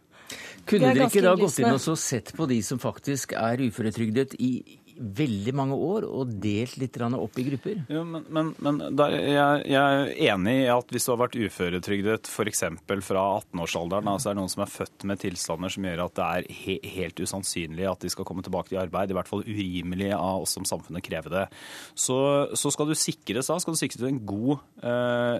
Kunne 0.68 0.92
dere 0.92 1.07
ikke 1.07 1.24
da 1.24 1.36
gått 1.39 1.60
inn 1.63 1.71
og 1.75 2.00
sett 2.00 2.31
på 2.36 2.48
de 2.51 2.60
som 2.63 2.80
faktisk 2.83 3.36
er 3.39 3.63
uføretrygdet 3.63 4.36
i 4.44 4.51
veldig 4.98 5.54
mange 5.57 5.78
år 5.78 6.06
og 6.07 6.34
delt 6.44 6.78
litt 6.81 6.98
opp 7.04 7.40
i 7.40 7.45
grupper. 7.48 7.81
Jo, 7.92 8.04
men, 8.07 8.25
men, 8.34 8.51
men 8.63 8.80
der, 8.98 9.16
jeg, 9.18 9.63
jeg, 9.72 10.00
er 10.04 10.34
enig 10.34 10.54
i 10.62 10.69
at 10.72 10.94
hvis 10.94 11.07
du 11.07 11.12
har 11.13 11.22
vært 11.24 11.38
uføretrygdet 11.38 12.30
f.eks. 12.30 12.63
fra 13.07 13.24
18-årsalderen, 13.42 14.10
altså 14.10 14.30
er 14.30 14.38
det 14.38 14.42
noen 14.42 14.54
som 14.54 14.66
er 14.66 14.72
født 14.72 15.07
med 15.10 15.22
tilstander 15.24 15.74
som 15.74 15.88
gjør 15.88 16.04
at 16.06 16.16
det 16.19 16.28
er 16.28 16.50
he 16.54 16.78
helt 16.94 17.19
usannsynlig 17.19 17.88
at 17.90 18.06
de 18.06 18.12
skal 18.13 18.28
komme 18.28 18.45
tilbake 18.45 18.72
til 18.72 18.81
arbeid, 18.84 19.12
i 19.12 19.18
hvert 19.18 19.30
fall 19.30 19.45
urimelig 19.48 20.12
av 20.16 20.45
oss 20.45 20.56
som 20.57 20.68
samfunnet 20.68 21.06
krever 21.06 21.34
det, 21.34 21.45
så, 21.98 22.19
så 22.57 22.72
skal 22.74 22.90
du 22.90 22.95
sikres 22.98 23.50
da, 23.50 23.57
skal 23.62 23.75
du 23.75 23.81
sikres 23.81 24.06
en 24.07 24.22
god 24.28 24.62
uh, 24.84 25.40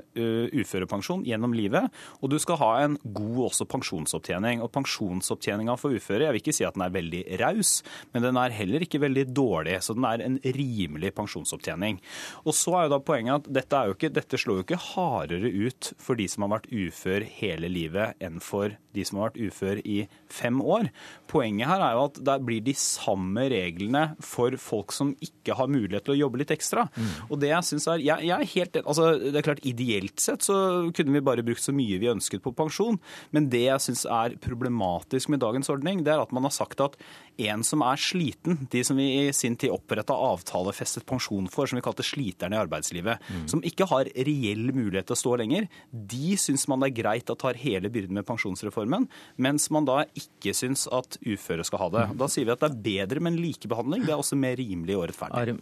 uførepensjon 0.54 1.26
gjennom 1.28 1.56
livet, 1.56 1.90
og 2.22 2.34
du 2.34 2.40
skal 2.42 2.60
ha 2.62 2.72
en 2.84 2.98
god 3.04 3.44
også 3.50 3.68
pensjonsopptjening. 3.70 4.62
Og 4.64 4.72
pensjonsopptjeninga 4.74 5.76
for 5.80 5.94
uføre, 5.94 6.26
jeg 6.26 6.36
vil 6.36 6.44
ikke 6.44 6.56
si 6.56 6.66
at 6.68 6.78
den 6.78 6.86
er 6.86 6.94
veldig 6.94 7.24
raus, 7.42 7.76
men 8.14 8.26
den 8.26 8.40
er 8.40 8.56
heller 8.56 8.86
ikke 8.86 9.02
veldig 9.04 9.28
dårlig 9.32 9.44
dårlig. 9.54 9.80
Så 9.84 9.96
den 9.98 10.08
er 10.08 10.24
en 10.24 10.40
rimelig 10.44 11.14
pensjonsopptjening. 11.18 12.00
Og 12.44 12.56
så 12.58 12.76
er 12.78 12.88
jo 12.88 12.96
da 12.96 13.02
poenget 13.04 13.44
at 13.44 13.52
dette, 13.62 13.84
ikke, 13.94 14.14
dette 14.14 14.40
slår 14.40 14.62
jo 14.62 14.68
ikke 14.68 14.82
hardere 14.94 15.52
ut 15.52 15.94
for 16.02 16.20
de 16.20 16.28
som 16.30 16.46
har 16.46 16.56
vært 16.58 16.72
ufør 16.74 17.28
hele 17.40 17.70
livet, 17.72 18.18
enn 18.24 18.42
for 18.44 18.76
de 18.94 19.06
som 19.06 19.20
har 19.20 19.32
vært 19.32 19.42
ufør 19.50 19.82
i 19.90 19.98
fem 20.32 20.60
år. 20.62 20.90
Poenget 21.30 21.70
her 21.70 21.82
er 21.82 21.98
jo 21.98 22.06
at 22.10 22.20
det 22.30 22.38
blir 22.46 22.64
de 22.66 22.76
samme 22.78 23.48
reglene 23.54 24.04
for 24.24 24.56
folk 24.62 24.94
som 24.96 25.14
ikke 25.24 25.58
har 25.58 25.72
mulighet 25.72 26.08
til 26.08 26.16
å 26.16 26.20
jobbe 26.24 26.42
litt 26.42 26.54
ekstra. 26.54 26.86
Mm. 26.94 27.12
Og 27.30 27.42
det 27.42 27.52
jeg 27.52 27.70
synes 27.70 27.90
er, 27.90 28.04
jeg, 28.04 28.30
jeg, 28.30 28.38
er 28.38 28.54
helt, 28.54 28.80
altså 28.84 29.10
det 29.24 29.36
er 29.40 29.48
klart 29.50 29.62
Ideelt 29.64 30.20
sett 30.20 30.44
så 30.46 30.56
kunne 30.96 31.16
vi 31.16 31.24
bare 31.24 31.46
brukt 31.46 31.64
så 31.64 31.74
mye 31.76 32.00
vi 32.02 32.12
ønsket 32.12 32.44
på 32.44 32.54
pensjon, 32.58 33.00
men 33.36 33.48
det 33.54 33.66
jeg 33.66 33.86
syns 33.86 34.04
er 34.10 34.36
problematisk 34.44 35.32
med 35.32 35.42
dagens 35.44 35.72
ordning, 35.72 36.04
det 36.06 36.14
er 36.14 36.24
at 36.24 36.34
man 36.36 36.46
har 36.48 36.54
sagt 36.54 36.84
at 36.84 36.98
en 37.42 37.64
som 37.66 37.82
er 37.86 38.02
sliten, 38.02 38.68
de 38.72 38.84
som 38.86 39.00
vi 39.00 39.08
i 39.24 39.33
sin 39.36 39.58
tid 39.60 39.74
oppretta 39.74 40.16
avtalefestet 40.16 41.06
pensjon 41.10 41.48
for, 41.52 41.70
som 41.70 41.80
vi 41.80 41.86
kalte 41.86 42.06
sliterne 42.06 42.58
i 42.58 42.62
arbeidslivet, 42.64 43.24
mm. 43.30 43.48
som 43.52 43.64
ikke 43.66 43.88
har 43.92 44.10
reell 44.28 44.70
mulighet 44.74 45.10
til 45.10 45.18
å 45.18 45.22
stå 45.24 45.36
lenger, 45.44 45.68
de 45.92 46.38
syns 46.40 46.68
man 46.72 46.84
det 46.84 46.92
er 46.92 47.00
greit 47.02 47.34
at 47.34 47.44
tar 47.44 47.60
hele 47.60 47.92
byrden 47.94 48.18
med 48.18 48.28
pensjonsreformen, 48.28 49.10
mens 49.42 49.70
man 49.74 49.88
da 49.90 50.04
ikke 50.18 50.56
syns 50.58 50.86
at 50.94 51.20
uføre 51.26 51.66
skal 51.68 51.86
ha 51.86 51.92
det. 51.98 52.08
Da 52.20 52.30
sier 52.32 52.48
vi 52.48 52.56
at 52.56 52.64
det 52.64 52.72
er 52.72 52.82
bedre 52.88 53.24
med 53.24 53.36
en 53.36 53.44
likebehandling. 53.44 54.06
Det 54.08 54.16
er 54.16 54.22
også 54.24 54.40
mer 54.40 54.58
rimelig 54.60 54.98
og 54.98 55.08
rettferdig. 55.12 55.58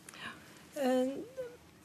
Eh, 0.82 1.16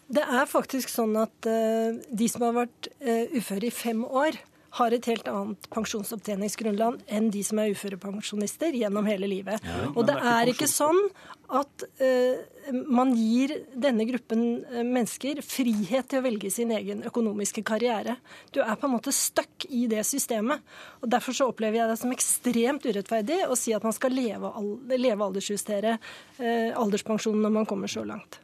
det 0.06 0.22
er 0.22 0.50
faktisk 0.50 0.92
sånn 0.92 1.16
at 1.18 1.48
eh, 1.50 1.96
de 2.14 2.28
som 2.30 2.46
har 2.46 2.60
vært 2.62 2.90
eh, 3.00 3.32
uføre 3.34 3.68
i 3.68 3.74
fem 3.74 4.04
år, 4.06 4.38
har 4.76 4.94
et 4.94 5.08
helt 5.10 5.28
annet 5.30 5.68
pensjonsopptjeningsgrunnlag 5.72 7.00
enn 7.06 7.30
de 7.32 7.42
som 7.46 7.60
er 7.60 7.72
uførepensjonister 7.74 8.76
gjennom 8.76 9.08
hele 9.08 9.28
livet. 9.30 9.64
Ja, 9.64 9.88
og 9.94 10.06
det 10.08 10.16
er 10.16 10.52
ikke 10.52 10.68
sånn 10.70 10.98
at 11.46 11.84
uh, 12.02 12.72
man 12.90 13.12
gir 13.14 13.52
denne 13.78 14.06
gruppen 14.08 14.42
uh, 14.66 14.80
mennesker 14.82 15.40
frihet 15.46 16.10
til 16.10 16.20
å 16.20 16.26
velge 16.26 16.50
sin 16.52 16.72
egen 16.74 17.04
økonomiske 17.06 17.62
karriere. 17.66 18.16
Du 18.52 18.60
er 18.64 18.74
på 18.74 18.88
en 18.88 18.96
måte 18.96 19.14
stuck 19.14 19.68
i 19.70 19.84
det 19.90 20.02
systemet. 20.08 20.64
og 21.00 21.10
Derfor 21.14 21.38
så 21.38 21.50
opplever 21.52 21.82
jeg 21.82 21.92
det 21.92 22.00
som 22.02 22.16
ekstremt 22.16 22.88
urettferdig 22.88 23.44
å 23.46 23.58
si 23.58 23.76
at 23.76 23.86
man 23.86 23.94
skal 23.96 24.16
leve, 24.16 24.50
aldersjustere 25.28 25.96
uh, 26.00 26.72
alderspensjonen 26.82 27.46
når 27.46 27.56
man 27.60 27.70
kommer 27.70 27.90
så 27.90 28.04
langt. 28.06 28.40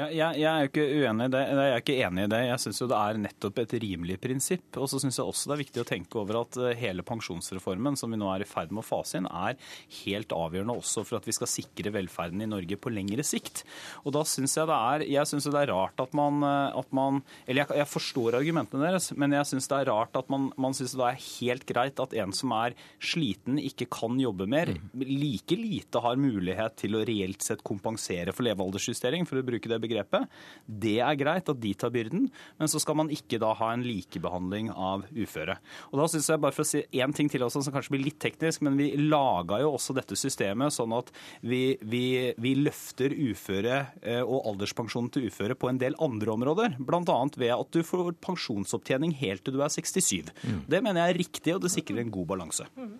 Jeg, 0.00 0.38
jeg, 0.40 0.48
er 0.48 0.64
jo 0.64 0.70
ikke 0.70 0.84
uenig 0.86 1.26
i 1.26 1.32
det. 1.34 1.40
Jeg 1.50 1.72
er 1.74 1.82
ikke 1.82 1.96
enig 2.06 2.24
i 2.24 2.30
det. 2.32 2.40
Jeg 2.46 2.62
syns 2.62 2.80
jo 2.80 2.88
det 2.90 2.98
er 2.98 3.18
nettopp 3.20 3.60
et 3.60 3.74
rimelig 3.82 4.16
prinsipp. 4.22 4.78
Og 4.80 4.88
så 4.90 5.00
syns 5.02 5.18
jeg 5.20 5.28
også 5.28 5.50
det 5.50 5.56
er 5.56 5.62
viktig 5.64 5.82
å 5.82 5.88
tenke 5.88 6.20
over 6.20 6.40
at 6.40 6.58
eh, 6.60 6.76
hele 6.80 7.04
pensjonsreformen 7.06 7.98
som 8.00 8.12
vi 8.12 8.20
nå 8.20 8.30
er 8.32 8.44
i 8.44 8.48
ferd 8.48 8.72
med 8.72 8.82
å 8.82 8.86
fase 8.86 9.20
inn, 9.20 9.28
er 9.28 9.58
helt 10.00 10.32
avgjørende 10.34 10.76
også 10.80 11.04
for 11.04 11.18
at 11.20 11.28
vi 11.28 11.34
skal 11.36 11.50
sikre 11.50 11.92
velferden 11.94 12.40
i 12.44 12.48
Norge 12.48 12.78
på 12.80 12.92
lengre 12.92 13.24
sikt. 13.26 13.64
Og 14.04 14.14
da 14.16 14.24
syns 14.28 14.56
jeg 14.56 14.70
det 14.70 14.78
er 14.78 15.06
jeg 15.10 15.28
synes 15.28 15.50
det 15.50 15.60
er 15.60 15.72
rart 15.74 16.00
at 16.00 16.16
man, 16.16 16.40
eh, 16.46 16.78
at 16.80 16.96
man 16.96 17.20
Eller 17.46 17.64
jeg, 17.64 17.80
jeg, 17.82 17.90
forstår 17.90 18.38
argumentene 18.38 18.86
deres, 18.86 19.10
men 19.18 19.34
jeg 19.36 19.50
syns 19.50 19.68
det 19.68 19.80
er 19.80 19.90
rart 19.90 20.16
at 20.16 20.30
man, 20.32 20.48
man 20.60 20.76
syns 20.76 20.96
det 20.96 21.06
er 21.10 21.20
helt 21.26 21.66
greit 21.68 22.00
at 22.00 22.16
en 22.22 22.32
som 22.36 22.54
er 22.56 22.76
sliten, 23.02 23.58
ikke 23.60 23.90
kan 23.92 24.16
jobbe 24.20 24.46
mer, 24.50 24.72
like 24.94 25.56
lite 25.58 26.00
har 26.00 26.20
mulighet 26.20 26.78
til 26.80 26.96
å 26.96 27.04
reelt 27.06 27.42
sett 27.44 27.64
kompensere 27.66 28.32
for 28.36 28.46
levealdersjustering, 28.46 29.26
for 29.28 29.40
å 29.40 29.46
bruke 29.46 29.68
det 29.68 29.80
begrepet 29.82 29.89
begrepet. 29.90 30.30
Det 30.64 30.98
er 31.02 31.18
greit 31.18 31.50
at 31.50 31.60
de 31.60 31.72
tar 31.74 31.92
byrden, 31.94 32.28
men 32.30 32.70
så 32.70 32.80
skal 32.82 32.98
man 33.00 33.10
ikke 33.12 33.40
da 33.42 33.52
ha 33.58 33.72
en 33.74 33.84
likebehandling 33.86 34.70
av 34.70 35.06
uføre. 35.10 35.58
Og 35.90 36.00
da 36.00 36.08
synes 36.10 36.30
jeg 36.30 36.42
bare 36.42 36.54
for 36.54 36.64
å 36.64 36.70
si 36.70 36.84
én 37.02 37.14
ting 37.16 37.30
til 37.30 37.44
også, 37.46 37.64
som 37.66 37.74
kanskje 37.74 37.96
blir 37.96 38.06
litt 38.06 38.20
teknisk, 38.22 38.62
men 38.66 38.78
vi 38.78 38.92
laga 39.00 39.60
jo 39.62 39.74
også 39.74 39.96
dette 39.96 40.18
systemet 40.18 40.74
sånn 40.74 40.94
at 40.96 41.10
vi, 41.42 41.76
vi, 41.82 42.04
vi 42.40 42.54
løfter 42.58 43.14
uføre 43.14 43.76
eh, 44.02 44.22
og 44.22 44.46
alderspensjonen 44.52 45.10
til 45.14 45.28
uføre 45.30 45.58
på 45.58 45.70
en 45.70 45.80
del 45.80 45.98
andre 46.02 46.34
områder. 46.36 46.78
Bl.a. 46.78 47.20
ved 47.36 47.54
at 47.56 47.74
du 47.74 47.82
får 47.86 48.14
pensjonsopptjening 48.22 49.14
helt 49.20 49.44
til 49.46 49.56
du 49.56 49.62
er 49.64 49.72
67. 49.72 50.30
Mm. 50.44 50.64
Det 50.70 50.82
mener 50.84 51.02
jeg 51.02 51.14
er 51.14 51.22
riktig, 51.24 51.56
og 51.56 51.64
det 51.64 51.72
sikrer 51.74 52.04
en 52.04 52.12
god 52.14 52.28
balanse. 52.34 52.66
Mm. 52.78 52.98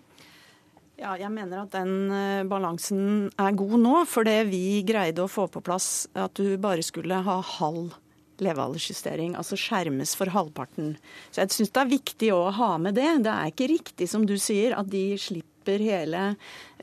Ja, 1.01 1.15
jeg 1.17 1.31
mener 1.33 1.63
at 1.63 1.73
den 1.73 2.11
uh, 2.13 2.43
balansen 2.45 3.31
er 3.41 3.55
god 3.57 3.79
nå, 3.81 3.93
fordi 4.05 4.35
vi 4.45 4.63
greide 4.85 5.23
å 5.23 5.31
få 5.31 5.47
på 5.49 5.63
plass 5.65 6.05
at 6.13 6.37
du 6.37 6.53
bare 6.61 6.83
skulle 6.85 7.23
ha 7.25 7.39
halv 7.57 7.95
levealdersjustering, 8.41 9.33
altså 9.37 9.57
skjermes 9.57 10.13
for 10.17 10.29
halvparten. 10.33 10.93
Så 11.33 11.41
jeg 11.41 11.55
syns 11.55 11.73
det 11.73 11.81
er 11.81 11.89
viktig 11.95 12.29
å 12.35 12.43
ha 12.53 12.75
med 12.81 12.99
det. 12.99 13.07
Det 13.25 13.33
er 13.33 13.49
ikke 13.49 13.71
riktig 13.73 14.09
som 14.13 14.27
du 14.29 14.35
sier, 14.41 14.75
at 14.77 14.91
de 14.93 15.17
slipper 15.21 15.81
hele 15.81 16.35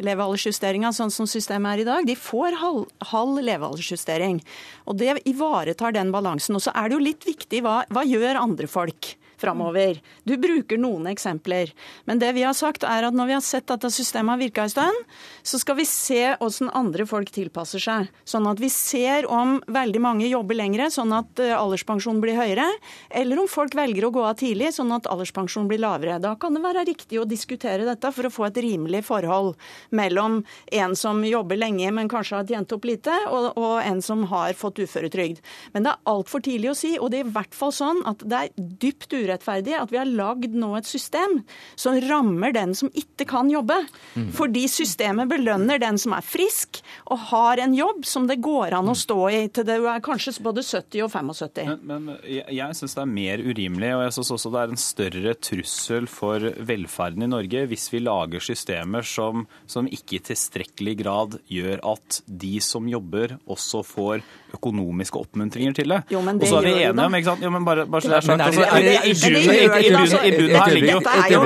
levealdersjusteringa 0.03 0.91
sånn 0.95 1.15
som 1.15 1.31
systemet 1.31 1.77
er 1.77 1.85
i 1.85 1.89
dag. 1.89 2.11
De 2.11 2.19
får 2.19 2.59
halv, 2.59 2.91
halv 3.13 3.39
levealdersjustering. 3.47 4.43
Og 4.91 4.99
det 4.99 5.15
ivaretar 5.31 5.95
den 5.95 6.11
balansen. 6.15 6.59
Og 6.59 6.67
så 6.67 6.75
er 6.75 6.91
det 6.91 6.99
jo 6.99 7.07
litt 7.07 7.27
viktig 7.27 7.63
hva, 7.67 7.81
hva 7.91 8.07
gjør 8.07 8.43
andre 8.43 8.71
folk? 8.71 9.15
Framover. 9.41 10.01
Du 10.25 10.37
bruker 10.41 10.81
noen 10.81 11.09
eksempler. 11.11 11.73
Men 12.05 12.21
det 12.21 12.33
vi 12.37 12.45
har 12.47 12.57
sagt 12.57 12.85
er 12.87 13.07
at 13.09 13.17
når 13.17 13.31
vi 13.31 13.37
har 13.37 13.45
sett 13.45 13.71
at 13.71 13.87
systemet 13.93 14.35
har 14.35 14.41
virka 14.41 14.65
en 14.67 14.73
stund, 14.73 15.05
så 15.43 15.61
skal 15.61 15.79
vi 15.79 15.87
se 15.89 16.23
hvordan 16.39 16.73
andre 16.77 17.07
folk 17.09 17.31
tilpasser 17.35 17.83
seg. 17.83 18.09
Sånn 18.29 18.49
at 18.51 18.61
vi 18.63 18.71
ser 18.73 19.29
om 19.31 19.59
veldig 19.67 20.03
mange 20.03 20.29
jobber 20.29 20.59
lengre, 20.59 20.91
sånn 20.93 21.15
at 21.17 21.43
eh, 21.43 21.55
alderspensjonen 21.57 22.23
blir 22.23 22.39
høyere. 22.39 22.67
Eller 23.11 23.41
om 23.41 23.51
folk 23.51 23.77
velger 23.79 24.09
å 24.09 24.13
gå 24.15 24.25
av 24.27 24.39
tidlig, 24.41 24.73
sånn 24.77 24.93
at 24.97 25.09
alderspensjonen 25.11 25.71
blir 25.71 25.83
lavere. 25.83 26.19
Da 26.23 26.35
kan 26.41 26.57
det 26.57 26.65
være 26.65 26.87
riktig 26.89 27.21
å 27.21 27.27
diskutere 27.29 27.87
dette 27.89 28.13
for 28.15 28.29
å 28.29 28.33
få 28.33 28.49
et 28.49 28.61
rimelig 28.65 29.05
forhold 29.09 29.55
mellom 29.95 30.43
en 30.75 30.97
som 30.99 31.23
jobber 31.27 31.61
lenge, 31.61 31.91
men 31.95 32.11
kanskje 32.11 32.41
har 32.41 32.49
tjent 32.49 32.75
opp 32.75 32.89
lite, 32.89 33.15
og, 33.31 33.51
og 33.59 33.79
en 33.83 34.03
som 34.05 34.25
har 34.33 34.57
fått 34.59 34.83
uføretrygd. 34.85 35.43
Men 35.75 35.87
det 35.87 35.95
er 35.95 36.13
altfor 36.13 36.45
tidlig 36.45 36.73
å 36.73 36.79
si, 36.79 36.95
og 36.99 37.13
det 37.13 37.23
er 37.23 37.29
i 37.29 37.37
hvert 37.37 37.57
fall 37.57 37.75
sånn 37.75 38.03
at 38.09 38.23
det 38.29 38.43
er 38.45 38.69
dypt 38.83 39.13
urettferdig 39.15 39.28
urettferdig 39.29 39.77
at 39.79 39.93
vi 39.93 40.01
har 40.01 40.09
lagd 40.09 40.57
nå 40.57 40.73
et 40.79 40.89
system 40.89 41.43
som 41.79 41.99
rammer 42.09 42.55
den 42.57 42.75
som 42.79 42.91
ikke 42.97 43.29
kan 43.29 43.51
jobbe. 43.53 43.77
Mm. 44.17 44.31
Fordi 44.37 44.65
systemet 44.71 45.31
belønner 45.31 45.81
den 45.83 46.01
som 46.01 46.17
er 46.17 46.25
frisk 46.25 46.81
og 47.13 47.29
har 47.31 47.63
en 47.63 47.77
jobb 47.77 48.05
som 48.09 48.29
det 48.29 48.41
går 48.45 48.77
an 48.79 48.91
å 48.91 48.97
stå 48.99 49.21
i 49.35 49.43
til 49.53 49.67
det 49.69 49.79
er 49.79 50.05
kanskje 50.05 50.37
både 50.45 50.65
70 50.65 51.05
og 51.05 51.13
75. 51.13 51.69
Men, 51.69 52.07
men 52.09 52.17
jeg, 52.25 52.47
jeg 52.57 52.79
syns 52.79 52.97
det 52.97 53.05
er 53.05 53.13
mer 53.13 53.43
urimelig, 53.45 53.93
og 53.97 54.05
jeg 54.07 54.17
syns 54.19 54.33
også 54.37 54.53
det 54.55 54.63
er 54.63 54.75
en 54.75 54.83
større 54.83 55.35
trussel 55.49 56.09
for 56.11 56.49
velferden 56.69 57.27
i 57.27 57.31
Norge 57.31 57.65
hvis 57.71 57.89
vi 57.93 58.03
lager 58.05 58.43
systemer 58.45 59.07
som, 59.07 59.47
som 59.71 59.89
ikke 59.89 60.19
i 60.19 60.23
tilstrekkelig 60.31 60.95
grad 61.03 61.39
gjør 61.53 61.83
at 61.95 62.21
de 62.27 62.59
som 62.65 62.89
jobber, 62.89 63.37
også 63.49 63.83
får 63.87 64.23
økonomiske 64.57 65.21
oppmuntringer 65.21 65.77
til 65.77 65.93
det. 65.93 66.01
Jo, 66.13 66.23
men 66.25 66.41
det 66.41 66.49
og 66.49 66.53
så 66.53 66.61
er 66.61 66.67
vi 66.67 66.75
enige 66.87 67.07
om, 67.07 67.17
ikke 67.19 67.29
sant? 67.29 67.45
Jo, 67.45 67.53
men 67.55 67.67
bare, 67.67 67.85
bare 67.91 68.05
så 68.05 68.13
det 68.13 68.19
er 68.19 68.27
sagt, 68.29 68.45
altså, 68.47 68.65
er 68.69 68.87
det, 68.87 68.95
i 69.19 70.31
bunnen 70.35 70.59
her 70.59 70.71
ligger 70.75 70.93
jo 70.95 71.01
Jeg 71.29 71.39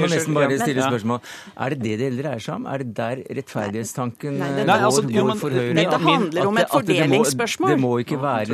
må 0.00 0.06
nesten 0.10 0.34
bare 0.36 0.58
stille 0.60 0.82
spørsmål. 0.86 1.18
Er 1.56 1.68
det 1.74 1.78
det 1.84 1.94
det 2.00 2.08
dreier 2.20 2.40
seg 2.42 2.54
om? 2.56 2.64
Er 2.70 2.76
det 2.82 2.88
der 2.96 3.16
rettferdighetstanken 3.38 4.32
altså, 4.42 5.02
går 5.08 5.34
for 5.40 5.50
Høyre? 5.56 5.74
Dette 5.76 5.98
handler 6.02 6.42
om 6.50 6.56
et 6.60 6.68
fordelingsspørsmål. 6.72 7.68
Det 7.72 7.78
må 7.82 7.92
ikke 8.02 8.18
være 8.22 8.44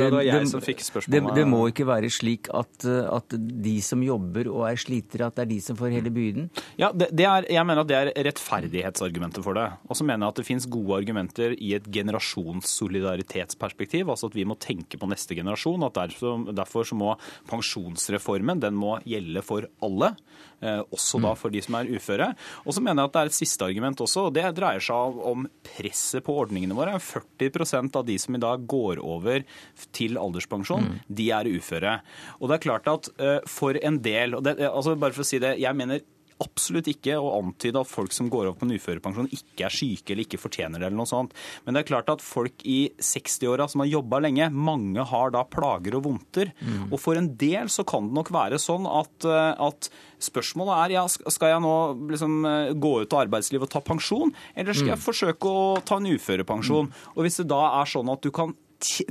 det 1.13 1.47
må 1.47 1.61
ikke 1.71 1.85
være 1.87 2.09
slik 2.13 2.43
at, 2.53 2.85
at 2.87 3.37
de 3.37 3.81
som 3.85 4.03
jobber 4.03 4.47
og 4.51 4.69
er 4.69 4.75
slitere, 4.79 5.25
at 5.27 5.35
det 5.37 5.43
er 5.45 5.49
de 5.53 5.61
som 5.63 5.75
får 5.79 5.89
hele 5.95 6.11
byrden? 6.13 6.43
Ja, 6.79 6.89
det, 6.93 7.07
det 7.15 7.25
er, 7.29 7.41
jeg 7.51 7.65
mener 7.67 7.81
at 7.83 7.89
det 7.89 7.97
er 7.99 8.07
rettferdighetsargumentet 8.29 9.41
for 9.45 9.53
det. 9.57 9.67
Og 9.89 9.93
så 9.97 10.03
mener 10.07 10.21
jeg 10.25 10.31
at 10.33 10.39
det 10.41 10.49
finnes 10.49 10.71
gode 10.71 10.91
argumenter 11.01 11.49
i 11.57 11.69
et 11.77 11.85
generasjonssolidaritetsperspektiv 11.93 14.05
altså 14.13 14.25
at 14.29 14.37
vi 14.37 14.45
må 14.47 14.55
tenke 14.61 14.95
på 14.99 15.05
neste 15.09 15.31
generasjon. 15.37 15.83
at 15.87 15.93
Derfor, 16.03 16.29
derfor 16.51 16.81
så 16.87 16.95
må 16.97 17.09
pensjonsreformen 17.49 18.32
den 18.41 18.73
må 18.75 18.97
gjelde 19.05 19.41
for 19.45 19.67
alle. 19.83 20.15
Eh, 20.63 20.79
også 20.95 21.19
da 21.19 21.33
for 21.35 21.51
de 21.51 21.61
som 21.63 21.75
er 21.75 21.89
uføre. 21.91 22.29
Og 22.63 22.75
så 22.75 22.83
mener 22.83 23.03
jeg 23.03 23.11
at 23.11 23.15
det 23.15 23.21
er 23.21 23.31
et 23.31 23.37
siste 23.37 23.65
argument 23.67 24.03
også, 24.05 24.27
og 24.29 24.35
det 24.37 24.45
dreier 24.55 24.83
seg 24.83 25.19
om 25.27 25.47
presset 25.67 26.23
på 26.23 26.37
ordningene 26.45 26.77
våre. 26.77 26.95
40% 27.03 27.99
av 27.99 28.07
de 28.07 28.17
som 28.21 28.37
i 28.37 28.41
dag 28.43 28.63
går 28.69 29.01
over 29.03 29.43
til 29.91 30.17
alderspensjon, 30.21 30.87
mm. 30.87 30.97
de 31.19 31.29
er 31.35 31.51
uføre. 31.51 31.97
Og 32.39 32.49
det 32.49 32.57
er 32.57 32.65
klart 32.69 32.87
at 32.91 33.11
uh, 33.19 33.39
for 33.49 33.75
en 33.75 33.99
del, 34.03 34.37
og 34.37 34.45
det, 34.47 34.55
altså 34.69 34.95
bare 34.95 35.15
for 35.15 35.25
å 35.25 35.27
si 35.27 35.41
det, 35.43 35.57
jeg 35.61 35.79
mener 35.79 36.03
absolutt 36.43 36.89
ikke 36.91 37.17
å 37.19 37.33
antyde 37.39 37.81
at 37.81 37.89
folk 37.89 38.15
som 38.15 38.29
går 38.31 38.49
over 38.49 38.59
på 38.59 38.67
en 38.67 38.75
uførepensjon 38.77 39.29
ikke 39.35 39.67
er 39.67 39.73
syke 39.73 40.13
eller 40.13 40.25
ikke 40.25 40.41
fortjener 40.41 40.81
det 40.81 40.89
eller 40.89 40.99
noe 41.01 41.09
sånt. 41.09 41.35
Men 41.65 41.75
det 41.75 41.83
er 41.83 41.91
klart 41.91 42.11
at 42.13 42.23
folk 42.23 42.63
i 42.65 42.79
60-åra 42.97 43.67
som 43.71 43.83
har 43.83 43.91
jobba 43.91 44.21
lenge, 44.25 44.49
mange 44.53 45.05
har 45.13 45.33
da 45.35 45.43
plager 45.45 45.99
og 45.99 46.07
vondter. 46.07 46.53
Mm. 46.63 46.89
Og 46.89 46.97
for 47.01 47.19
en 47.19 47.29
del 47.39 47.71
så 47.73 47.85
kan 47.87 48.09
det 48.09 48.17
nok 48.17 48.33
være 48.33 48.61
sånn 48.61 48.89
at, 48.89 49.29
eh, 49.29 49.53
at 49.67 49.91
Spørsmålet 50.23 50.77
er 50.85 50.95
ja, 50.95 51.03
skal 51.09 51.51
jeg 51.51 51.63
nå 51.63 51.73
liksom 52.13 52.35
eh, 52.47 52.69
gå 52.79 52.93
ut 53.03 53.15
av 53.15 53.25
arbeidslivet 53.25 53.67
og 53.67 53.73
ta 53.73 53.81
pensjon, 53.83 54.31
eller 54.55 54.75
skal 54.75 54.93
jeg 54.93 55.01
mm. 55.01 55.03
forsøke 55.03 55.51
å 55.51 55.65
ta 55.85 55.99
en 55.99 56.07
uførepensjon? 56.13 56.87
Mm. 56.87 57.09
Og 57.15 57.25
Hvis 57.25 57.41
det 57.41 57.49
da 57.51 57.61
er 57.81 57.91
sånn 57.91 58.11
at 58.13 58.23
du, 58.23 58.31
kan, 58.35 58.55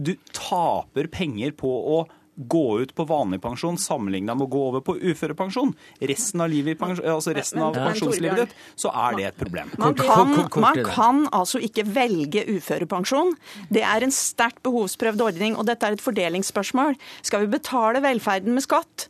du 0.01 0.15
taper 0.33 1.11
penger 1.13 1.53
på 1.59 1.69
å 1.69 2.03
gå 2.49 2.81
ut 2.83 2.95
på 2.97 3.07
vanlig 3.09 3.41
pensjon 3.43 3.79
sammenligna 3.81 4.37
med 4.39 4.47
å 4.47 4.53
gå 4.53 4.63
over 4.71 4.85
på 4.85 4.97
uførepensjon 4.99 5.75
resten 6.01 6.43
av, 6.45 6.51
livet, 6.53 6.81
altså 6.83 7.35
resten 7.37 7.63
av 7.65 7.77
pensjonslivet 7.77 8.45
ditt, 8.45 8.57
så 8.79 8.93
er 9.07 9.19
det 9.19 9.29
et 9.31 9.41
problem. 9.41 9.73
Man 9.81 9.97
kan, 9.99 10.35
man 10.63 10.83
kan 10.87 11.25
altså 11.33 11.61
ikke 11.63 11.87
velge 11.89 12.45
uførepensjon. 12.57 13.35
Det 13.73 13.85
er 13.87 14.05
en 14.05 14.15
sterkt 14.15 14.63
behovsprøvd 14.67 15.27
ordning, 15.29 15.59
og 15.59 15.69
dette 15.69 15.89
er 15.89 15.97
et 15.97 16.05
fordelingsspørsmål. 16.05 16.99
Skal 17.23 17.47
vi 17.47 17.55
betale 17.57 18.03
velferden 18.05 18.57
med 18.57 18.67
skatt? 18.67 19.09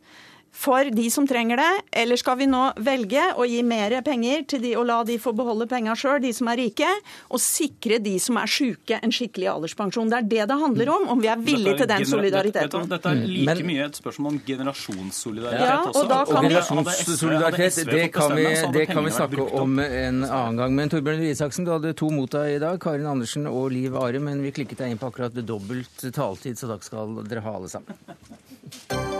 For 0.53 0.85
de 0.93 1.05
som 1.11 1.25
trenger 1.27 1.57
det, 1.57 1.71
eller 2.03 2.19
skal 2.19 2.37
vi 2.37 2.45
nå 2.49 2.61
velge 2.85 3.23
å 3.41 3.45
gi 3.49 3.63
mer 3.65 3.95
penger 4.05 4.43
til 4.53 4.61
de 4.61 4.75
og 4.77 4.85
la 4.85 4.99
de 5.07 5.15
få 5.21 5.33
beholde 5.35 5.65
penga 5.69 5.95
sjøl, 5.97 6.19
de 6.21 6.29
som 6.35 6.49
er 6.51 6.59
rike, 6.61 6.89
og 7.33 7.41
sikre 7.41 7.97
de 8.03 8.13
som 8.21 8.37
er 8.37 8.51
sjuke, 8.53 8.99
en 9.01 9.13
skikkelig 9.13 9.49
alderspensjon? 9.55 10.11
Det 10.13 10.19
er 10.19 10.27
det 10.29 10.45
det 10.51 10.57
handler 10.61 10.91
om, 10.93 11.07
om 11.15 11.23
vi 11.23 11.31
er 11.33 11.41
villige 11.41 11.79
til 11.81 11.89
den 11.89 12.05
solidariteten. 12.05 12.85
Dette, 12.91 13.13
er 13.15 13.23
like 13.23 13.47
Men, 13.49 13.63
mye 13.71 13.87
et 13.87 13.97
spørsmål 13.97 14.35
om 14.35 14.39
generasjonssolidaritet 14.45 15.65
ja, 15.65 15.79
også. 15.89 16.05
Og, 16.05 16.13
og 16.21 16.47
generasjonssolidaritet, 16.47 17.81
det, 17.89 18.05
kan 18.13 18.35
vi, 18.37 18.45
det 18.77 18.85
kan 18.91 19.09
vi 19.09 19.15
snakke 19.17 19.49
om 19.63 19.81
en 19.81 20.21
annen 20.27 20.61
gang. 20.61 20.77
Men 20.77 20.93
Torbjørn 20.93 21.25
Isaksen, 21.31 21.65
du 21.65 21.73
hadde 21.73 21.95
to 21.97 22.11
mot 22.13 22.29
deg 22.33 22.59
i 22.59 22.61
dag, 22.61 22.77
Karin 22.83 23.09
Andersen 23.09 23.49
og 23.49 23.71
Liv 23.73 23.97
Are, 23.97 24.21
men 24.21 24.45
vi 24.45 24.53
klikket 24.53 24.85
deg 24.85 24.93
inn 24.93 25.01
på 25.01 25.09
akkurat 25.09 25.41
dobbelt 25.41 26.07
taletid, 26.13 26.61
så 26.61 26.69
takk 26.75 26.85
skal 26.85 27.19
dere 27.25 27.41
ha 27.41 27.57
alle 27.57 27.73
sammen. 27.73 29.12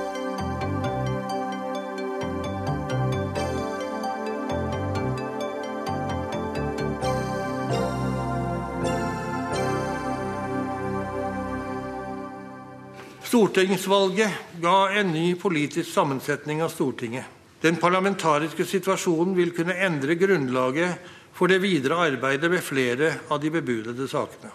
Stortingsvalget 13.34 14.30
ga 14.62 14.92
en 14.94 15.08
ny 15.10 15.32
politisk 15.42 15.90
sammensetning 15.90 16.60
av 16.62 16.70
Stortinget. 16.70 17.26
Den 17.66 17.80
parlamentariske 17.82 18.62
situasjonen 18.70 19.34
vil 19.34 19.50
kunne 19.58 19.74
endre 19.74 20.14
grunnlaget 20.22 21.10
for 21.34 21.50
det 21.50 21.58
videre 21.64 21.98
arbeidet 22.12 22.52
med 22.54 22.62
flere 22.62 23.10
av 23.34 23.42
de 23.42 23.50
bebudede 23.56 24.06
sakene. 24.12 24.52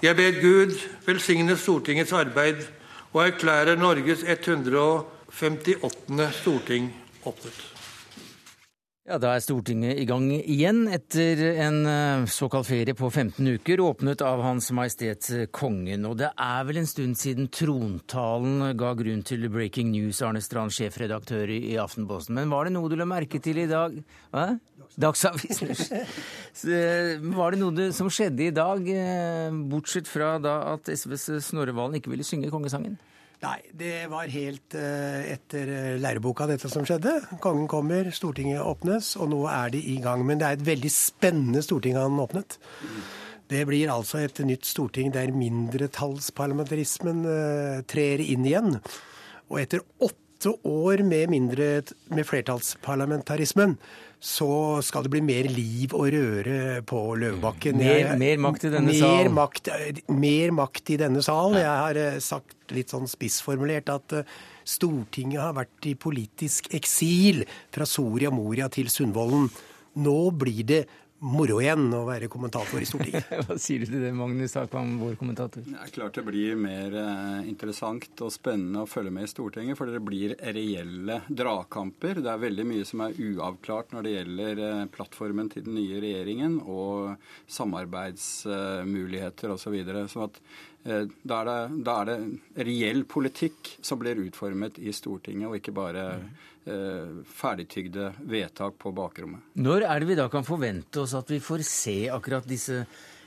Jeg 0.00 0.16
ber 0.16 0.40
Gud 0.40 0.72
velsigne 1.04 1.52
Stortingets 1.60 2.16
arbeid 2.16 2.64
og 3.12 3.26
erklærer 3.26 3.76
Norges 3.76 4.24
158. 4.24 6.32
storting 6.40 6.88
åpnet. 7.28 7.73
Ja, 9.04 9.18
Da 9.20 9.34
er 9.36 9.42
Stortinget 9.44 9.98
i 10.00 10.06
gang 10.08 10.30
igjen 10.32 10.86
etter 10.88 11.36
en 11.60 11.82
eh, 11.84 12.22
såkalt 12.32 12.70
ferie 12.70 12.94
på 12.96 13.10
15 13.10 13.50
uker, 13.58 13.82
åpnet 13.84 14.22
av 14.24 14.40
Hans 14.40 14.70
Majestet 14.72 15.28
Kongen. 15.52 16.06
Og 16.08 16.16
det 16.22 16.30
er 16.40 16.64
vel 16.64 16.80
en 16.80 16.88
stund 16.88 17.20
siden 17.20 17.50
trontalen 17.52 18.72
ga 18.80 18.94
grunn 18.96 19.20
til 19.28 19.44
breaking 19.52 19.92
news, 19.92 20.22
Arne 20.24 20.40
Strand, 20.40 20.72
sjefredaktør 20.72 21.52
i 21.52 21.76
Aftenposten. 21.76 22.38
Men 22.40 22.48
var 22.48 22.64
det 22.64 22.78
noe 22.78 22.88
du 22.88 22.96
la 22.96 23.04
merke 23.04 23.42
til 23.44 23.60
i 23.60 23.68
dag? 23.68 24.00
Hva? 24.32 24.54
Dagsavisen. 24.96 25.74
Var 27.34 27.52
det 27.52 27.60
noe 27.60 27.92
som 27.92 28.08
skjedde 28.08 28.46
i 28.46 28.52
dag, 28.56 28.88
eh, 28.88 29.64
bortsett 29.68 30.08
fra 30.08 30.38
da 30.40 30.62
at 30.78 30.88
SVs 30.88 31.42
Snorre 31.50 31.76
Valen 31.76 32.00
ikke 32.00 32.14
ville 32.14 32.24
synge 32.24 32.48
kongesangen? 32.52 32.96
Nei, 33.44 33.58
det 33.76 34.06
var 34.08 34.30
helt 34.32 34.74
uh, 34.78 35.20
etter 35.28 35.68
eh, 35.68 35.96
læreboka 36.00 36.46
dette 36.48 36.70
som 36.72 36.86
skjedde. 36.88 37.12
Kongen 37.44 37.66
kommer, 37.68 38.08
Stortinget 38.14 38.62
åpnes, 38.64 39.10
og 39.20 39.28
nå 39.34 39.42
er 39.52 39.74
de 39.74 39.82
i 39.92 39.98
gang. 40.04 40.24
Men 40.24 40.40
det 40.40 40.46
er 40.48 40.56
et 40.56 40.66
veldig 40.70 40.92
spennende 40.92 41.60
storting 41.64 41.98
han 41.98 42.22
åpnet. 42.22 42.56
Det 43.52 43.66
blir 43.68 43.92
altså 43.92 44.22
et 44.24 44.40
nytt 44.48 44.64
storting 44.64 45.12
der 45.12 45.34
mindretallsparlamentarismen 45.36 47.24
uh, 47.28 47.82
trer 47.90 48.24
inn 48.24 48.48
igjen. 48.48 48.78
Og 49.52 49.60
etter 49.60 49.84
åtte 50.00 50.54
år 50.64 51.04
med, 51.04 51.28
mindre, 51.32 51.68
med 52.16 52.24
flertallsparlamentarismen 52.28 53.76
så 54.24 54.80
skal 54.80 55.04
det 55.04 55.10
bli 55.12 55.20
mer 55.20 55.46
liv 55.52 55.92
og 55.92 56.06
røre 56.14 56.80
på 56.88 57.00
Løvebakken. 57.20 57.76
Mer, 57.76 58.14
mer, 58.16 58.38
makt 58.40 58.64
i 58.64 58.70
denne 58.72 58.94
sal. 58.96 59.28
Makt, 59.36 59.68
mer 60.16 60.54
makt 60.56 60.92
i 60.94 60.98
denne 61.02 61.20
sal. 61.24 61.58
Jeg 61.60 61.68
har 61.68 62.00
eh, 62.00 62.16
sagt 62.24 62.72
litt 62.72 62.94
sånn 62.94 63.04
spissformulert 63.10 63.92
at 63.92 64.16
eh, 64.16 64.34
Stortinget 64.64 65.42
har 65.42 65.52
vært 65.58 65.90
i 65.90 65.92
politisk 66.00 66.70
eksil 66.72 67.42
fra 67.74 67.84
Soria 67.84 68.32
Moria 68.32 68.70
til 68.72 68.88
Sundvolden. 68.88 69.50
Nå 70.00 70.18
blir 70.40 70.64
det 70.72 70.80
moro 71.24 71.56
igjen 71.62 71.86
å 71.96 72.02
være 72.06 72.28
kommentator 72.32 72.82
i 72.82 72.86
Stortinget. 72.88 73.30
Hva 73.48 73.56
sier 73.60 73.80
du 73.82 73.88
til 73.88 74.02
det, 74.04 74.12
Magnus 74.16 74.54
Hakvam, 74.58 74.98
vår 75.00 75.14
kommentator? 75.20 75.64
Det 75.64 75.78
er 75.80 75.92
klart 75.94 76.18
det 76.18 76.24
blir 76.26 76.58
mer 76.60 76.96
eh, 77.00 77.48
interessant 77.48 78.22
og 78.24 78.32
spennende 78.34 78.84
å 78.84 78.90
følge 78.90 79.12
med 79.14 79.24
i 79.26 79.30
Stortinget, 79.32 79.78
for 79.78 79.90
det 79.90 80.02
blir 80.04 80.36
reelle 80.38 81.20
dragkamper. 81.28 82.20
Det 82.24 82.30
er 82.32 82.44
veldig 82.44 82.66
mye 82.68 82.84
som 82.88 83.04
er 83.06 83.16
uavklart 83.16 83.94
når 83.96 84.06
det 84.06 84.14
gjelder 84.18 84.62
eh, 84.68 84.84
plattformen 84.94 85.48
til 85.54 85.62
den 85.66 85.78
nye 85.80 86.02
regjeringen 86.04 86.60
og 86.62 87.16
samarbeidsmuligheter 87.58 89.54
osv. 89.54 89.62
Så, 89.64 89.70
videre. 89.72 90.04
så 90.12 90.26
at 90.26 90.36
eh, 90.84 91.04
da 91.24 91.40
er, 91.40 91.46
det, 91.48 91.84
da 91.86 91.92
er 92.02 92.10
det 92.10 92.66
reell 92.68 93.06
politikk 93.08 93.78
som 93.80 93.96
blir 94.02 94.20
utformet 94.26 94.76
i 94.76 94.92
Stortinget, 94.92 95.48
og 95.48 95.56
ikke 95.56 95.72
bare 95.76 96.04
eh, 96.18 96.50
ferdigtygde 96.64 98.12
vedtak 98.24 98.78
på 98.80 98.92
bakrommet. 98.96 99.42
Når 99.60 99.84
er 99.84 100.00
det 100.00 100.08
vi 100.08 100.16
da 100.18 100.28
kan 100.32 100.46
forvente 100.46 101.02
oss 101.02 101.12
at 101.18 101.28
vi 101.30 101.40
får 101.44 101.64
se 101.68 101.98
akkurat 102.12 102.46
disse 102.48 102.84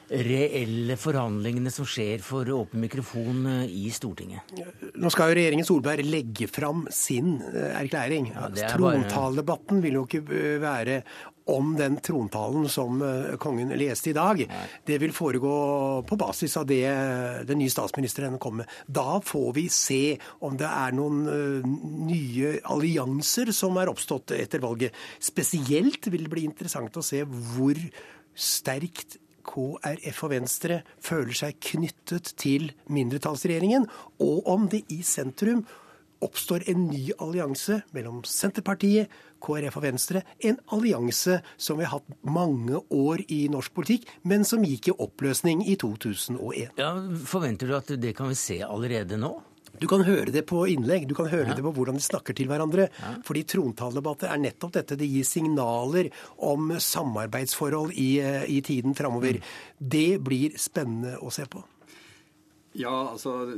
reelle 0.10 0.96
forhandlingene 1.00 1.72
som 1.74 1.88
skjer 1.88 2.22
for 2.24 2.48
åpen 2.56 2.82
mikrofon 2.84 3.46
eh, 3.52 3.64
i 3.86 3.88
Stortinget? 3.94 4.54
Nå 4.96 5.12
skal 5.14 5.32
jo 5.32 5.40
regjeringen 5.40 5.68
Solberg 5.68 6.06
legge 6.08 6.48
fram 6.52 6.86
sin 6.94 7.38
eh, 7.52 7.74
erklæring. 7.82 8.32
Ja, 8.34 8.48
er 8.48 8.76
Trontaledebatten 8.76 9.82
vil 9.84 10.00
jo 10.00 10.06
ikke 10.08 10.24
eh, 10.28 10.54
være 10.64 11.02
om 11.48 11.70
den 11.80 11.94
trontalen 12.04 12.66
som 12.68 13.00
kongen 13.40 13.70
leste 13.80 14.10
i 14.12 14.16
dag. 14.18 14.42
Det 14.84 14.98
vil 15.00 15.14
foregå 15.16 15.52
på 16.04 16.18
basis 16.20 16.58
av 16.60 16.66
det 16.68 16.82
den 17.48 17.62
nye 17.62 17.72
statsministeren 17.72 18.36
kommer 18.36 18.66
med. 18.66 18.74
Da 18.84 19.22
får 19.24 19.54
vi 19.56 19.64
se 19.72 20.02
om 20.44 20.58
det 20.60 20.68
er 20.68 20.98
noen 20.98 21.22
nye 22.04 22.58
allianser 22.68 23.54
som 23.56 23.80
er 23.80 23.88
oppstått 23.88 24.36
etter 24.36 24.60
valget. 24.60 24.92
Spesielt 25.24 26.12
vil 26.12 26.28
det 26.28 26.34
bli 26.36 26.44
interessant 26.50 27.00
å 27.00 27.06
se 27.14 27.24
hvor 27.24 27.80
sterkt 28.36 29.16
KrF 29.48 30.24
og 30.28 30.34
Venstre 30.36 30.82
føler 31.04 31.36
seg 31.38 31.60
knyttet 31.64 32.34
til 32.40 32.72
mindretallsregjeringen, 32.92 33.88
og 34.24 34.48
om 34.52 34.68
det 34.72 34.84
i 34.94 35.02
sentrum 35.08 35.64
oppstår 36.24 36.66
en 36.72 36.88
ny 36.90 37.12
allianse 37.22 37.82
mellom 37.94 38.24
Senterpartiet, 38.26 39.12
KrF 39.44 39.78
og 39.78 39.84
Venstre. 39.86 40.24
En 40.42 40.58
allianse 40.74 41.40
som 41.62 41.78
vi 41.78 41.86
har 41.86 42.00
hatt 42.00 42.16
mange 42.26 42.82
år 42.94 43.22
i 43.34 43.44
norsk 43.54 43.76
politikk, 43.78 44.08
men 44.26 44.46
som 44.48 44.66
gikk 44.66 44.90
i 44.90 44.98
oppløsning 44.98 45.62
i 45.68 45.78
2001. 45.78 46.74
Ja, 46.82 46.96
Forventer 47.30 47.70
du 47.70 47.78
at 47.78 47.94
det 48.02 48.16
kan 48.18 48.32
vi 48.32 48.40
se 48.40 48.64
allerede 48.66 49.20
nå? 49.22 49.36
Du 49.80 49.88
kan 49.90 50.04
høre 50.08 50.34
det 50.34 50.44
på 50.50 50.64
innlegg, 50.72 51.08
du 51.10 51.16
kan 51.18 51.30
høre 51.32 51.54
det 51.56 51.64
på 51.66 51.74
hvordan 51.76 52.00
de 52.00 52.06
snakker 52.06 52.38
til 52.38 52.50
hverandre. 52.50 52.90
Fordi 53.28 53.46
trontaledebatter 53.54 54.32
er 54.34 54.42
nettopp 54.42 54.76
dette. 54.80 54.98
Det 55.00 55.08
gir 55.10 55.26
signaler 55.28 56.12
om 56.50 56.74
samarbeidsforhold 56.82 57.96
i, 57.96 58.20
eh, 58.20 58.46
i 58.50 58.62
tiden 58.62 58.98
framover. 58.98 59.42
Det 59.78 60.20
blir 60.24 60.58
spennende 60.58 61.18
å 61.22 61.32
se 61.34 61.46
på. 61.46 61.64
Ja, 62.78 62.94
altså 63.10 63.56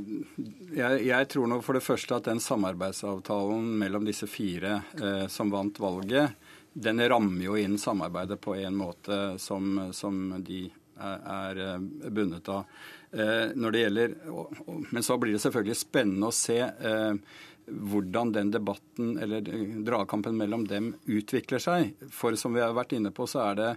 jeg, 0.72 1.02
jeg, 1.10 1.28
tror 1.28 1.50
nå 1.52 1.60
for 1.66 1.76
det 1.76 1.84
første 1.84 2.16
at 2.16 2.30
den 2.30 2.40
samarbeidsavtalen 2.40 3.66
mellom 3.82 4.06
disse 4.08 4.30
fire 4.32 4.78
eh, 4.96 5.26
som 5.28 5.52
vant 5.52 5.80
valget, 5.82 6.38
den 6.72 7.02
rammer 7.10 7.44
jo 7.44 7.58
inn 7.60 7.76
samarbeidet 7.82 8.40
på 8.40 8.56
en 8.56 8.78
måte 8.80 9.18
som, 9.42 9.90
som 9.92 10.22
de 10.46 10.70
er, 10.70 11.20
er 11.36 11.62
eh, 11.66 11.84
bundet 12.08 12.48
av. 12.54 12.64
Eh, 13.12 13.52
når 13.56 13.72
det 13.72 13.80
gjelder, 13.80 14.16
Men 14.92 15.04
så 15.04 15.18
blir 15.18 15.34
det 15.34 15.42
selvfølgelig 15.42 15.78
spennende 15.78 16.30
å 16.30 16.36
se 16.36 16.60
eh, 16.62 17.14
hvordan 17.70 18.34
den 18.34 18.52
debatten 18.54 19.16
eller 19.22 19.42
dragkampen 19.86 20.38
mellom 20.38 20.68
dem 20.70 20.94
utvikler 21.06 21.62
seg. 21.64 21.96
For 22.14 22.38
som 22.38 22.54
vi 22.54 22.62
har 22.62 22.76
vært 22.78 22.94
inne 22.98 23.12
på, 23.14 23.28
så 23.30 23.50
det 23.58 23.74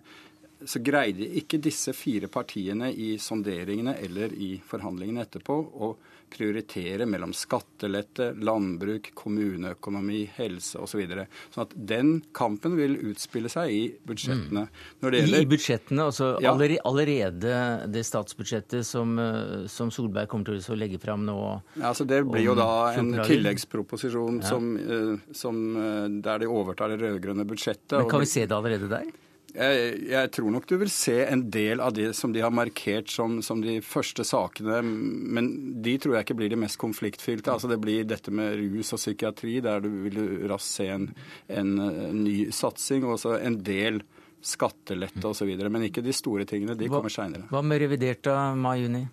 så 0.68 0.78
greide 0.84 1.26
ikke 1.40 1.58
disse 1.58 1.90
fire 1.96 2.28
partiene 2.30 2.92
i 2.92 3.16
sonderingene 3.18 3.96
eller 3.98 4.34
i 4.36 4.54
forhandlingene 4.66 5.24
etterpå 5.26 5.56
å 5.58 5.88
prioritere 6.32 7.06
mellom 7.08 7.34
skattelette, 7.36 8.32
landbruk, 8.40 9.12
kommuneøkonomi, 9.18 10.24
helse 10.38 10.80
osv. 10.80 10.92
Så 10.92 11.00
videre. 11.00 11.22
sånn 11.54 11.64
at 11.64 11.70
den 11.88 12.10
kampen 12.36 12.74
vil 12.76 12.98
utspille 13.08 13.48
seg 13.48 13.70
i 13.72 13.80
budsjettene. 14.04 14.66
Gjelder... 15.00 15.38
I 15.40 15.48
budsjettene, 15.48 16.04
altså 16.10 16.34
ja. 16.44 16.52
allerede 16.52 17.54
det 17.92 18.04
statsbudsjettet 18.04 18.84
som, 18.84 19.14
eh, 19.18 19.64
som, 19.72 19.88
Solberg 19.94 20.28
kommer 20.28 20.52
til 20.52 20.76
å 20.76 20.78
legge 20.78 21.00
fram 21.00 21.24
nå? 21.24 21.38
Ja, 21.78 21.94
altså 21.94 22.04
Det 22.08 22.20
blir 22.28 22.44
jo 22.44 22.56
da 22.58 22.92
en 23.00 23.14
tilleggsproposisjon 23.24 24.42
ja. 24.42 24.52
som, 24.52 24.70
eh, 24.76 25.34
som, 25.36 25.64
eh, 25.80 26.06
der 26.28 26.44
de 26.44 26.52
overtar 26.52 26.92
det 26.92 27.00
rød-grønne 27.02 27.48
budsjettet. 27.48 27.96
Men 27.96 28.12
Kan 28.12 28.24
vi 28.26 28.32
se 28.34 28.44
det 28.44 28.56
allerede 28.56 28.92
der? 28.92 29.08
Jeg, 29.52 29.96
jeg, 30.08 30.30
tror 30.32 30.52
nok 30.54 30.66
du 30.68 30.78
vil 30.80 30.90
se 30.92 31.18
en 31.26 31.42
del 31.52 31.82
av 31.84 31.92
det 31.96 32.12
som 32.16 32.32
de 32.32 32.40
har 32.40 32.52
markert 32.54 33.10
som, 33.12 33.36
som, 33.44 33.60
de 33.60 33.80
første 33.84 34.24
sakene, 34.24 34.80
men 34.82 35.50
de 35.84 35.98
tror 36.00 36.16
jeg 36.16 36.26
ikke 36.26 36.38
blir 36.40 36.52
de 36.52 36.60
mest 36.62 36.80
konfliktfylte. 36.80 37.52
Altså 37.52 37.68
Det 37.68 37.80
blir 37.82 38.08
dette 38.08 38.32
med 38.32 38.56
rus 38.62 38.94
og 38.96 39.02
psykiatri, 39.02 39.58
der 39.64 39.84
du 39.84 39.90
vil 40.06 40.20
raskt 40.48 40.78
se 40.78 40.88
en, 40.94 41.08
en, 41.52 41.74
ny 42.22 42.36
satsing. 42.54 43.04
Og 43.04 43.18
også 43.18 43.36
en 43.42 43.60
del 43.64 44.00
skattelette 44.42 45.28
osv. 45.28 45.52
Men 45.68 45.88
ikke 45.88 46.04
de 46.04 46.16
store 46.16 46.48
tingene. 46.48 46.78
De 46.78 46.88
kommer 46.90 47.12
seinere. 47.12 47.44
Hva 47.52 47.60
med 47.66 47.84
revidert 47.84 48.32
av 48.32 48.56
mai-juni? 48.58 49.04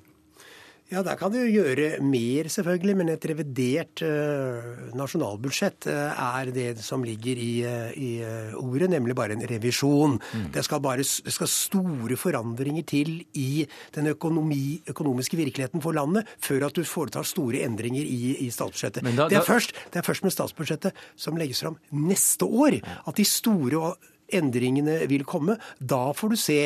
Ja, 0.90 1.04
der 1.06 1.20
kan 1.20 1.30
du 1.30 1.38
gjøre 1.38 2.00
mer, 2.02 2.48
selvfølgelig. 2.50 2.96
Men 2.98 3.12
et 3.14 3.26
revidert 3.30 4.02
uh, 4.02 4.90
nasjonalbudsjett 4.98 5.86
uh, 5.86 6.18
er 6.40 6.50
det 6.56 6.68
som 6.82 7.06
ligger 7.06 7.38
i, 7.38 7.52
uh, 7.62 7.92
i 7.94 8.10
ordet, 8.58 8.90
nemlig 8.90 9.14
bare 9.18 9.38
en 9.38 9.46
revisjon. 9.46 10.18
Mm. 10.18 10.50
Det, 10.56 10.66
skal 10.66 10.82
bare, 10.82 11.06
det 11.06 11.36
skal 11.36 11.52
store 11.52 12.18
forandringer 12.18 12.88
til 12.90 13.20
i 13.38 13.68
den 13.96 14.10
økonomi, 14.16 14.82
økonomiske 14.90 15.38
virkeligheten 15.38 15.84
for 15.86 15.94
landet 15.94 16.30
før 16.42 16.70
at 16.70 16.78
du 16.78 16.84
foretar 16.88 17.28
store 17.28 17.62
endringer 17.68 18.02
i, 18.02 18.36
i 18.48 18.50
statsbudsjettet. 18.50 19.06
Da, 19.14 19.30
det, 19.30 19.44
er 19.44 19.46
først, 19.46 19.78
det, 19.94 20.02
er 20.02 20.10
først, 20.10 20.26
med 20.26 20.34
statsbudsjettet 20.34 21.06
som 21.16 21.38
legges 21.38 21.62
fram 21.62 21.78
neste 21.94 22.50
år, 22.50 22.82
at 22.82 23.20
de 23.20 23.26
store 23.30 23.94
endringene 24.36 25.00
vil 25.10 25.26
komme. 25.28 25.58
Da 25.80 26.10
får 26.16 26.34
du 26.34 26.38
se 26.40 26.60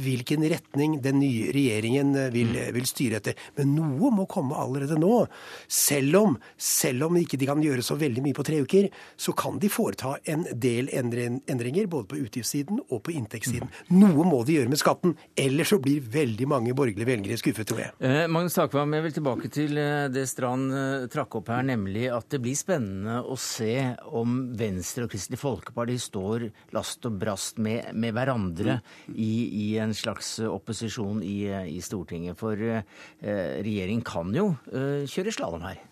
hvilken 0.00 0.44
retning 0.50 0.98
den 1.04 1.20
nye 1.22 1.50
regjeringen 1.54 2.14
vil, 2.34 2.54
mm. 2.54 2.70
vil 2.76 2.88
styre 2.88 3.20
etter. 3.20 3.38
Men 3.58 3.74
noe 3.76 4.12
må 4.14 4.26
komme 4.30 4.58
allerede 4.58 4.98
nå. 5.00 5.24
Selv 5.70 6.20
om, 6.20 6.36
selv 6.56 7.08
om 7.08 7.18
ikke 7.20 7.38
de 7.40 7.48
kan 7.50 7.62
gjøre 7.64 7.84
så 7.84 7.96
veldig 8.00 8.24
mye 8.24 8.36
på 8.36 8.46
tre 8.46 8.60
uker, 8.64 8.90
så 9.20 9.34
kan 9.36 9.58
de 9.60 9.70
foreta 9.72 10.16
en 10.30 10.46
del 10.52 10.90
endringer 10.94 11.90
både 11.90 12.08
på 12.10 12.20
utgiftssiden 12.24 12.82
og 12.88 13.02
på 13.06 13.14
inntektssiden. 13.16 13.70
Mm. 13.88 13.98
Noe 14.02 14.26
må 14.28 14.42
de 14.46 14.58
gjøre 14.58 14.72
med 14.72 14.80
skatten, 14.80 15.16
ellers 15.38 15.72
så 15.72 15.80
blir 15.82 16.04
veldig 16.12 16.48
mange 16.50 16.74
borgerlige 16.76 17.08
velgere 17.08 17.38
skuffet, 17.40 17.68
tror 17.70 17.84
jeg. 17.84 17.94
Eh, 18.04 18.24
Magnus 18.30 18.56
Takvam, 18.56 18.94
jeg 18.96 19.06
vil 19.06 19.16
tilbake 19.18 19.50
til 19.52 19.80
eh, 19.80 20.08
det 20.12 20.26
Strand 20.30 20.74
eh, 20.74 21.06
trakk 21.12 21.40
opp 21.40 21.50
her, 21.52 21.64
nemlig 21.66 22.08
at 22.12 22.28
det 22.32 22.42
blir 22.42 22.58
spennende 22.58 23.20
å 23.22 23.36
se 23.40 23.74
om 24.16 24.40
Venstre 24.58 25.06
og 25.06 25.14
Kristelig 25.14 25.40
Folkeparti 25.40 25.98
står 26.00 26.48
last 26.76 27.06
og 27.08 27.09
og 27.10 27.18
brast 27.20 27.60
med, 27.62 27.90
med 27.92 28.14
hverandre 28.16 28.78
i, 29.12 29.50
i, 29.50 29.68
en 29.82 29.94
slags 29.96 30.38
opposisjon 30.46 31.20
i, 31.26 31.42
i 31.74 31.78
Stortinget. 31.84 32.38
For 32.40 32.54
eh, 32.56 32.82
regjeringen 33.20 34.06
kan 34.06 34.32
jo 34.34 34.52
eh, 34.72 35.04
kjøre 35.10 35.34
slalåm 35.34 35.66
her. 35.68 35.86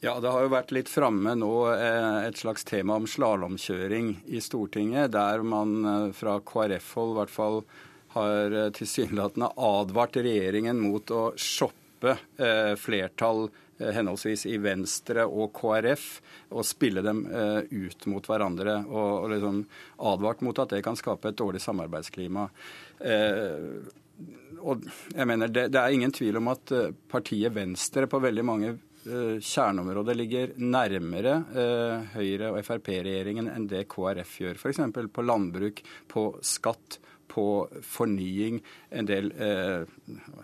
Ja, 0.00 0.14
det 0.20 0.30
har 0.32 0.46
jo 0.46 0.54
vært 0.54 0.70
litt 0.72 0.88
framme 0.88 1.34
nå 1.36 1.52
eh, 1.74 2.22
et 2.24 2.38
slags 2.40 2.64
tema 2.64 2.96
om 2.96 3.04
slalåmkjøring 3.04 4.14
i 4.32 4.40
Stortinget, 4.40 5.12
der 5.12 5.44
man 5.44 5.74
eh, 5.84 6.06
fra 6.16 6.38
KrF-hold 6.40 7.12
i 7.12 7.18
hvert 7.18 7.34
fall 7.34 7.58
har 8.14 8.56
eh, 8.56 8.70
tilsynelatende 8.78 9.50
advart 9.60 10.16
regjeringen 10.16 10.80
mot 10.80 11.12
å 11.12 11.26
shoppe 11.36 12.16
flertall 12.80 13.50
henholdsvis 13.80 14.46
i 14.50 14.58
Venstre 14.62 15.24
og 15.26 15.54
KrF, 15.56 16.06
og 16.54 16.66
spille 16.68 17.02
dem 17.04 17.24
ut 17.26 18.06
mot 18.12 18.28
hverandre. 18.28 18.76
Og, 18.88 19.30
liksom 19.32 19.62
advart 20.10 20.44
mot 20.44 20.60
at 20.62 20.76
det 20.76 20.82
kan 20.86 20.98
skape 20.98 21.32
et 21.32 21.38
dårlig 21.40 21.62
samarbeidsklima. 21.64 22.46
og 24.60 24.86
jeg 25.16 25.26
mener, 25.26 25.48
det, 25.48 25.70
er 25.72 25.96
ingen 25.96 26.12
tvil 26.12 26.36
om 26.42 26.52
at 26.52 26.74
partiet 27.08 27.54
Venstre 27.56 28.08
på 28.10 28.20
veldig 28.20 28.44
mange 28.44 28.76
Eh, 29.00 29.38
kjerneområdet 29.40 30.16
ligger 30.16 30.50
nærmere 30.60 31.38
eh, 31.56 32.08
Høyre- 32.18 32.50
og 32.52 32.58
Frp-regjeringen 32.66 33.46
enn 33.48 33.64
det 33.70 33.86
KrF 33.88 34.34
gjør. 34.42 34.60
F.eks. 34.60 34.82
på 35.14 35.24
landbruk, 35.24 35.80
på 36.10 36.24
skatt, 36.44 36.98
på 37.30 37.44
fornying, 37.86 38.60
en 38.90 39.08
del 39.08 39.30
eh, 39.38 39.86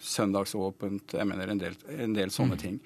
søndagsåpent, 0.00 1.16
jeg 1.18 1.28
mener 1.28 1.52
en 1.52 1.62
del, 1.62 1.76
en 1.96 2.14
del 2.16 2.32
sånne 2.34 2.58
mm. 2.58 2.62
ting. 2.62 2.78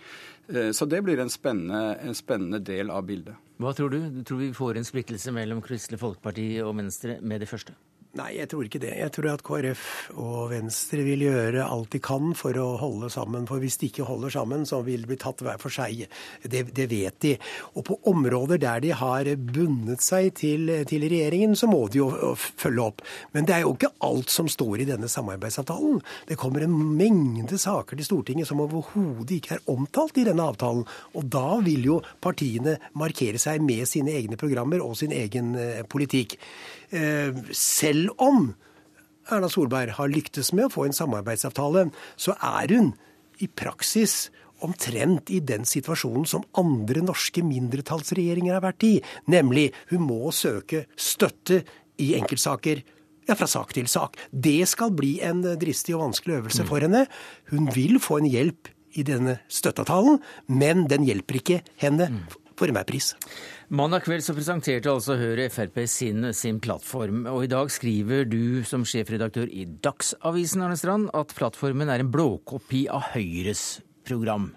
Eh, 0.49 0.71
så 0.77 0.89
det 0.89 1.03
blir 1.07 1.21
en 1.21 1.33
spennende, 1.33 1.99
en 2.01 2.17
spennende, 2.17 2.63
del 2.65 2.91
av 2.91 3.05
bildet. 3.09 3.37
Hva 3.61 3.75
tror 3.77 3.93
du? 3.93 4.01
Du 4.15 4.23
tror 4.25 4.41
vi 4.41 4.53
får 4.57 4.81
en 4.81 4.89
splittelse 4.89 5.33
mellom 5.37 5.61
Kristelig 5.65 6.01
Folkeparti 6.01 6.49
og 6.65 6.75
Venstre 6.81 7.21
med 7.21 7.45
det 7.45 7.51
første? 7.51 7.77
Nei, 8.19 8.33
jeg 8.41 8.49
tror 8.51 8.67
ikke 8.67 8.81
det. 8.83 8.91
Jeg 8.99 9.13
tror 9.15 9.27
at 9.31 9.43
KrF 9.47 9.83
og 10.19 10.49
Venstre 10.51 11.05
vil 11.07 11.21
gjøre 11.29 11.63
alt 11.63 11.93
de 11.95 12.01
kan 12.03 12.33
for 12.35 12.57
å 12.59 12.73
holde 12.81 13.07
sammen. 13.15 13.45
For 13.47 13.63
hvis 13.63 13.77
de 13.79 13.87
ikke 13.87 14.07
holder 14.09 14.33
sammen, 14.35 14.65
så 14.67 14.81
vil 14.83 15.05
de 15.05 15.11
bli 15.13 15.19
tatt 15.21 15.45
hver 15.47 15.61
for 15.63 15.71
seg. 15.71 16.09
Det, 16.43 16.65
det 16.75 16.89
vet 16.91 17.21
de. 17.23 17.37
Og 17.79 17.85
på 17.87 18.01
områder 18.11 18.59
der 18.59 18.83
de 18.83 18.91
har 18.99 19.31
bundet 19.39 20.03
seg 20.03 20.33
til, 20.41 20.73
til, 20.91 21.07
regjeringen, 21.07 21.55
så 21.55 21.69
må 21.71 21.85
de 21.87 22.01
jo 22.01 22.09
følge 22.35 22.89
opp. 22.89 23.05
Men 23.31 23.47
det 23.47 23.55
er 23.55 23.63
jo 23.63 23.77
ikke 23.77 23.93
alt 24.09 24.35
som 24.35 24.51
står 24.51 24.83
i 24.83 24.89
denne 24.91 25.11
samarbeidsavtalen. 25.11 26.03
Det 26.27 26.39
kommer 26.41 26.67
en 26.67 26.75
mengde 26.99 27.63
saker 27.63 27.95
til 27.95 28.11
Stortinget 28.11 28.51
som 28.51 28.65
overhodet 28.67 29.39
ikke 29.39 29.61
er 29.61 29.65
omtalt 29.71 30.19
i 30.19 30.27
denne 30.27 30.51
avtalen. 30.51 30.83
Og 31.15 31.31
da 31.31 31.61
vil 31.63 31.87
jo 31.93 32.03
partiene 32.19 32.75
markere 32.99 33.39
seg 33.39 33.63
med 33.63 33.87
sine 33.87 34.19
egne 34.19 34.41
programmer 34.41 34.83
og 34.83 34.99
sin 34.99 35.15
egen 35.15 35.55
eh, 35.55 35.87
politikk. 35.87 36.41
Eh, 36.91 37.37
selv 37.55 38.15
om 38.19 38.53
Erna 39.31 39.49
Solberg 39.51 39.95
har 39.99 40.11
lyktes 40.11 40.53
med 40.57 40.69
å 40.69 40.75
få 40.75 40.89
en 40.89 40.97
samarbeidsavtale, 40.97 41.89
så 42.19 42.35
er 42.35 42.75
hun 42.75 42.93
i 43.41 43.47
praksis 43.47 44.29
omtrent 44.65 45.31
i 45.33 45.41
den 45.41 45.65
situasjonen 45.69 46.27
som 46.29 46.45
andre 46.59 47.03
norske 47.05 47.43
mindretallsregjeringer 47.47 48.59
har 48.59 48.65
vært 48.65 48.87
i. 48.89 48.95
Nemlig 49.31 49.71
hun 49.93 50.05
må 50.09 50.33
søke 50.37 50.85
støtte 50.99 51.63
i 52.01 52.13
enkeltsaker. 52.19 52.83
Ja, 53.29 53.37
fra 53.39 53.47
sak 53.49 53.73
til 53.77 53.87
sak. 53.89 54.19
Det 54.33 54.67
skal 54.69 54.93
bli 54.97 55.19
en 55.25 55.45
dristig 55.61 55.95
og 55.95 56.03
vanskelig 56.09 56.41
øvelse 56.41 56.67
for 56.67 56.83
henne. 56.83 57.05
Hun 57.53 57.71
vil 57.77 58.01
få 58.03 58.19
en 58.21 58.29
hjelp 58.29 58.73
i 58.99 59.05
denne 59.07 59.39
støtteavtalen, 59.47 60.19
men 60.51 60.89
den 60.91 61.07
hjelper 61.07 61.39
ikke 61.39 61.61
henne 61.79 62.11
for 62.59 62.69
enhver 62.69 62.89
pris. 62.89 63.15
Mandag 63.71 64.03
kveld 64.03 64.25
så 64.27 64.35
presenterte 64.35 64.91
altså 64.91 65.15
Høyre 65.15 65.45
Frp 65.47 65.77
sin, 65.87 66.25
sin, 66.35 66.57
plattform. 66.59 67.21
Og 67.31 67.45
i 67.45 67.51
dag 67.53 67.69
skriver 67.71 68.25
du 68.27 68.65
som 68.67 68.83
sjefredaktør 68.83 69.47
i 69.47 69.63
Dagsavisen 69.63 70.65
Arne 70.67 70.79
Strand, 70.81 71.07
at 71.15 71.31
plattformen 71.39 71.87
er 71.87 72.03
en 72.03 72.11
blåkopi 72.11 72.89
av 72.91 73.13
Høyres 73.13 73.79
program. 74.03 74.51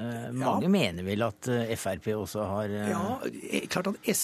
Eh, 0.00 0.32
mange 0.32 0.64
ja. 0.64 0.72
mener 0.72 1.04
vel 1.04 1.24
at 1.26 1.48
eh, 1.52 1.72
Frp 1.76 2.06
også 2.14 2.44
har 2.48 2.72
eh... 2.72 2.90
Ja, 2.92 3.62
klart 3.72 3.90
at 3.90 4.20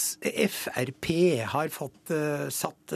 Frp 0.52 1.08
har 1.52 1.72
fått 1.74 2.12
satt 2.54 2.94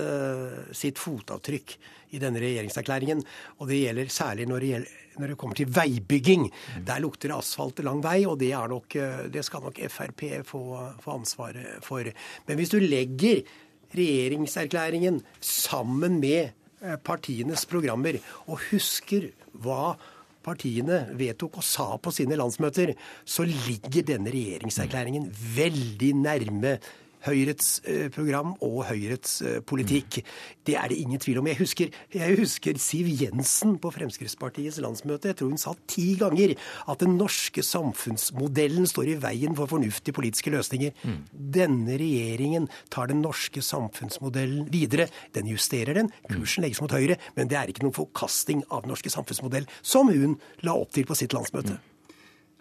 sitt 0.76 1.00
fotavtrykk 1.00 1.74
i 2.16 2.20
denne 2.22 2.40
regjeringserklæringen. 2.42 3.22
Og 3.58 3.70
det 3.70 3.80
gjelder 3.82 4.12
særlig 4.14 4.46
når 4.50 4.62
det, 4.62 4.70
gjelder, 4.70 5.00
når 5.22 5.32
det 5.32 5.38
kommer 5.42 5.58
til 5.58 5.72
veibygging. 5.76 6.46
Mm. 6.48 6.84
Der 6.88 7.02
lukter 7.04 7.30
det 7.30 7.38
asfalt 7.38 7.82
lang 7.86 8.00
vei, 8.04 8.20
og 8.28 8.38
det, 8.40 8.52
nok, 8.72 8.96
det 9.34 9.44
skal 9.46 9.66
nok 9.66 9.82
Frp 9.92 10.24
få, 10.48 10.62
få 11.02 11.18
ansvaret 11.18 11.84
for. 11.86 12.08
Men 12.48 12.60
hvis 12.60 12.72
du 12.72 12.78
legger 12.80 13.42
regjeringserklæringen 13.90 15.20
sammen 15.42 16.18
med 16.22 16.56
partienes 17.04 17.66
programmer, 17.68 18.16
og 18.48 18.62
husker 18.70 19.28
hva 19.60 19.98
partiene 20.44 21.02
vedtok 21.18 21.60
og 21.60 21.66
sa 21.66 21.86
på 22.00 22.12
sine 22.14 22.38
landsmøter, 22.40 22.94
så 23.24 23.46
ligger 23.48 24.06
denne 24.14 24.32
regjeringserklæringen 24.32 25.28
veldig 25.56 26.12
nærme 26.22 26.78
Høyrets 27.26 27.80
eh, 27.84 28.08
program 28.12 28.54
og 28.64 28.84
Høyrets 28.88 29.40
eh, 29.44 29.58
politikk. 29.66 30.20
Det 30.66 30.76
er 30.78 30.90
det 30.90 30.98
ingen 31.02 31.20
tvil 31.20 31.40
om. 31.40 31.48
Jeg 31.50 31.60
husker, 31.60 31.96
jeg 32.14 32.38
husker 32.38 32.78
Siv 32.80 33.10
Jensen 33.20 33.76
på 33.82 33.92
Fremskrittspartiets 33.94 34.80
landsmøte. 34.82 35.32
Jeg 35.32 35.40
tror 35.40 35.52
hun 35.52 35.60
sa 35.60 35.74
ti 35.90 36.14
ganger 36.20 36.54
at 36.90 37.04
den 37.04 37.18
norske 37.20 37.64
samfunnsmodellen 37.66 38.88
står 38.88 39.12
i 39.12 39.18
veien 39.22 39.56
for 39.58 39.70
fornuftige 39.70 40.16
politiske 40.16 40.52
løsninger. 40.54 40.96
Mm. 41.04 41.20
Denne 41.58 41.98
regjeringen 42.00 42.70
tar 42.92 43.10
den 43.12 43.22
norske 43.24 43.62
samfunnsmodellen 43.64 44.70
videre. 44.72 45.10
Den 45.36 45.50
justerer 45.50 46.00
den. 46.00 46.12
Kursen 46.30 46.64
legges 46.64 46.82
mot 46.84 46.94
høyre. 46.94 47.18
Men 47.36 47.50
det 47.50 47.60
er 47.60 47.72
ikke 47.72 47.84
noen 47.84 47.96
forkasting 47.96 48.64
av 48.70 48.84
den 48.84 48.94
norske 48.94 49.12
samfunnsmodell, 49.12 49.68
som 49.82 50.12
hun 50.12 50.38
la 50.66 50.76
opp 50.78 50.94
til 50.96 51.08
på 51.08 51.18
sitt 51.18 51.36
landsmøte. 51.36 51.76
Mm. 51.76 51.89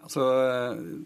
Altså, 0.02 0.24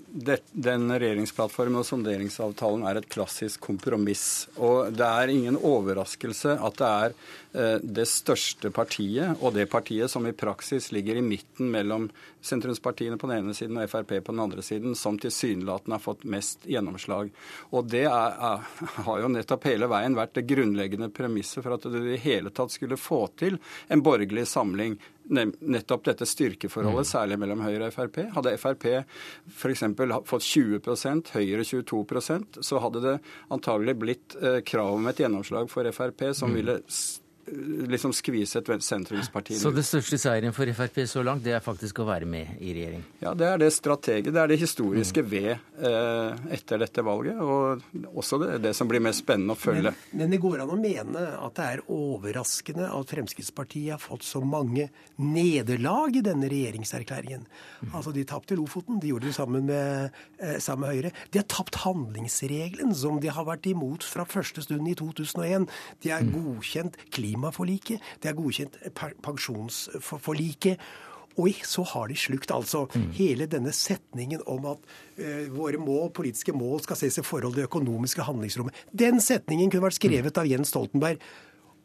det, 0.06 0.38
Den 0.52 0.86
regjeringsplattformen 0.92 1.80
og 1.82 1.86
sonderingsavtalen 1.88 2.84
er 2.88 3.00
et 3.00 3.08
klassisk 3.10 3.64
kompromiss. 3.66 4.46
Og 4.56 4.94
det 4.94 5.06
er 5.06 5.32
ingen 5.32 5.58
overraskelse 5.58 6.54
at 6.54 6.78
det 6.78 6.90
er 6.90 7.16
eh, 7.58 7.82
det 7.82 8.06
største 8.08 8.70
partiet, 8.74 9.34
og 9.40 9.56
det 9.56 9.66
partiet 9.72 10.12
som 10.12 10.26
i 10.28 10.36
praksis 10.36 10.92
ligger 10.94 11.18
i 11.18 11.26
midten 11.26 11.72
mellom 11.74 12.08
sentrumspartiene 12.44 13.18
på 13.18 13.28
den 13.30 13.42
ene 13.42 13.56
siden 13.56 13.80
og 13.80 13.90
Frp 13.90 14.14
på 14.24 14.32
den 14.32 14.44
andre 14.44 14.62
siden, 14.62 14.94
som 14.96 15.18
tilsynelatende 15.18 15.98
har 15.98 16.04
fått 16.04 16.26
mest 16.28 16.66
gjennomslag. 16.68 17.32
Og 17.74 17.88
det 17.90 18.04
er, 18.06 18.38
er, 18.50 18.68
har 19.08 19.24
jo 19.24 19.32
nettopp 19.32 19.66
hele 19.68 19.88
veien 19.90 20.16
vært 20.16 20.36
det 20.38 20.46
grunnleggende 20.52 21.10
premisset 21.14 21.64
for 21.64 21.76
at 21.76 21.88
det 21.90 22.04
i 22.14 22.22
hele 22.24 22.54
tatt 22.54 22.72
skulle 22.74 23.00
få 23.00 23.26
til 23.40 23.58
en 23.88 24.04
borgerlig 24.04 24.46
samling 24.50 24.98
nettopp 25.24 26.04
dette 26.04 26.26
styrkeforholdet, 26.28 27.06
mm. 27.06 27.10
særlig 27.10 27.38
mellom 27.40 27.64
Høyre 27.64 27.88
og 27.88 27.94
Frp. 27.96 28.20
Hadde 28.34 28.54
Frp 28.60 28.86
f.eks. 28.92 29.84
fått 30.28 30.48
20% 30.50 31.34
Høyre 31.38 31.64
22% 31.64 32.60
så 32.64 32.80
hadde 32.84 33.04
det 33.04 33.14
antagelig 33.54 33.96
blitt 34.00 34.36
eh, 34.40 34.60
krav 34.66 34.98
om 34.98 35.08
et 35.10 35.22
gjennomslag 35.24 35.70
for 35.72 35.88
Frp 35.96 36.28
som 36.36 36.52
mm. 36.52 36.58
ville 36.60 36.78
liksom 37.46 38.12
skvise 38.16 38.60
et 38.60 38.84
sentrumsparti. 38.84 39.56
Så 39.58 39.70
det 39.74 39.84
største 39.86 40.18
seieren 40.20 40.54
for 40.56 40.68
Frp 40.74 41.02
så 41.08 41.22
langt, 41.26 41.44
det 41.44 41.54
er 41.56 41.62
faktisk 41.64 42.00
å 42.00 42.06
være 42.08 42.28
med 42.28 42.56
i 42.64 42.72
regjering? 42.76 43.04
Ja, 43.20 43.34
det 43.36 43.48
er 43.48 43.60
det 43.60 43.70
strateget. 43.74 44.32
Det 44.32 44.40
er 44.40 44.50
det 44.50 44.58
historiske 44.60 45.24
mm. 45.24 45.28
ved 45.30 45.50
eh, 45.52 46.44
etter 46.56 46.80
dette 46.80 47.04
valget. 47.04 47.40
Og 47.44 47.84
også 48.14 48.40
det, 48.42 48.50
det, 48.64 48.74
som 48.76 48.90
blir 48.90 49.02
mest 49.04 49.24
spennende 49.24 49.56
å 49.56 49.60
følge. 49.60 49.92
Men, 49.92 50.22
men, 50.22 50.34
det 50.34 50.40
går 50.42 50.64
an 50.64 50.72
å 50.74 50.78
mene 50.80 51.24
at 51.36 51.58
det 51.58 51.68
er 51.74 51.84
overraskende 51.92 52.88
at 52.88 53.14
Fremskrittspartiet 53.14 53.94
har 53.96 54.02
fått 54.02 54.26
så 54.26 54.42
mange 54.44 54.88
nederlag 55.20 56.16
i 56.16 56.24
denne 56.24 56.50
regjeringserklæringen. 56.50 57.44
Mm. 57.84 57.92
Altså, 57.92 58.14
de 58.16 58.26
tapte 58.28 58.58
Lofoten. 58.58 59.00
De 59.02 59.12
gjorde 59.12 59.28
det 59.28 59.36
sammen 59.36 59.68
med, 59.68 60.16
eh, 60.40 60.56
sammen 60.58 60.86
med 60.86 60.94
Høyre. 60.94 61.14
De 61.34 61.42
har 61.42 61.48
tapt 61.50 61.82
handlingsregelen, 61.84 62.94
som 62.96 63.20
de 63.20 63.32
har 63.32 63.46
vært 63.46 63.68
imot 63.70 64.06
fra 64.06 64.26
første 64.28 64.64
stund 64.64 64.88
i 64.88 64.96
2001. 64.98 65.68
De 66.02 66.14
har 66.14 66.24
mm. 66.24 66.34
godkjent 66.34 66.98
klima 67.14 67.33
klimaforliket, 67.34 68.00
det 68.22 68.30
er 68.30 68.38
godkjent 68.38 68.78
pensjonsforliket. 69.24 70.80
Og 71.34 71.50
så 71.66 71.82
har 71.90 72.06
de 72.06 72.16
slukt 72.18 72.52
altså 72.54 72.84
mm. 72.94 73.08
hele 73.16 73.48
denne 73.50 73.72
setningen 73.74 74.44
om 74.46 74.68
at 74.70 74.84
uh, 75.18 75.48
våre 75.50 75.80
mål, 75.82 76.12
politiske 76.14 76.54
mål 76.54 76.84
skal 76.84 77.00
ses 77.00 77.18
i 77.18 77.26
forhold 77.26 77.56
til 77.56 77.64
det 77.64 77.70
økonomiske 77.72 78.22
handlingsrommet. 78.22 78.84
Den 78.94 79.18
setningen 79.18 79.72
kunne 79.72 79.88
vært 79.88 79.98
skrevet 79.98 80.38
av 80.38 80.46
Jens 80.46 80.70
Stoltenberg. 80.70 81.18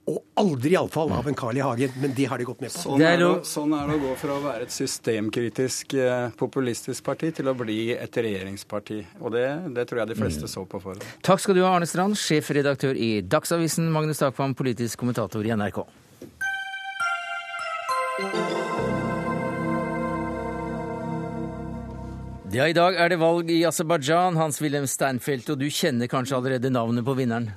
Og 0.09 0.17
aldri 0.41 0.73
iallfall 0.73 1.11
av 1.13 1.27
en 1.29 1.37
Carl 1.37 1.57
I. 1.59 1.61
Hagen, 1.61 1.93
men 2.01 2.13
det 2.17 2.25
har 2.31 2.41
de 2.41 2.47
gått 2.47 2.63
med 2.63 2.71
på. 2.73 2.81
Sånn 2.81 3.03
er, 3.05 3.19
det, 3.21 3.29
sånn 3.45 3.73
er 3.77 3.89
det 3.91 3.97
å 3.99 4.01
gå 4.07 4.13
fra 4.17 4.37
å 4.39 4.41
være 4.41 4.65
et 4.65 4.73
systemkritisk, 4.73 5.93
eh, 5.99 6.31
populistisk 6.39 7.05
parti 7.05 7.29
til 7.35 7.51
å 7.51 7.55
bli 7.57 7.91
et 7.93 8.19
regjeringsparti. 8.25 8.99
Og 9.21 9.35
det, 9.35 9.45
det 9.75 9.85
tror 9.89 10.03
jeg 10.03 10.13
de 10.13 10.17
fleste 10.17 10.49
mm. 10.49 10.53
så 10.55 10.65
på 10.69 10.81
forhånd. 10.81 11.05
Takk 11.25 11.43
skal 11.43 11.59
du 11.59 11.63
ha, 11.65 11.75
Arne 11.75 11.89
Strand, 11.89 12.17
sjefredaktør 12.17 12.97
i 12.97 13.19
Dagsavisen, 13.21 13.91
Magnus 13.93 14.23
Takvam, 14.23 14.57
politisk 14.57 15.03
kommentator 15.03 15.45
i 15.45 15.53
NRK. 15.53 15.83
Ja, 22.49 22.65
I 22.65 22.73
dag 22.73 22.95
er 22.97 23.11
det 23.13 23.19
valg 23.21 23.51
i 23.53 23.61
Aserbajdsjan, 23.69 24.39
Hans-Wilhelm 24.39 24.87
Steinfeld, 24.89 25.51
og 25.53 25.59
du 25.61 25.67
kjenner 25.69 26.09
kanskje 26.09 26.39
allerede 26.39 26.71
navnet 26.73 27.05
på 27.05 27.13
vinneren? 27.19 27.51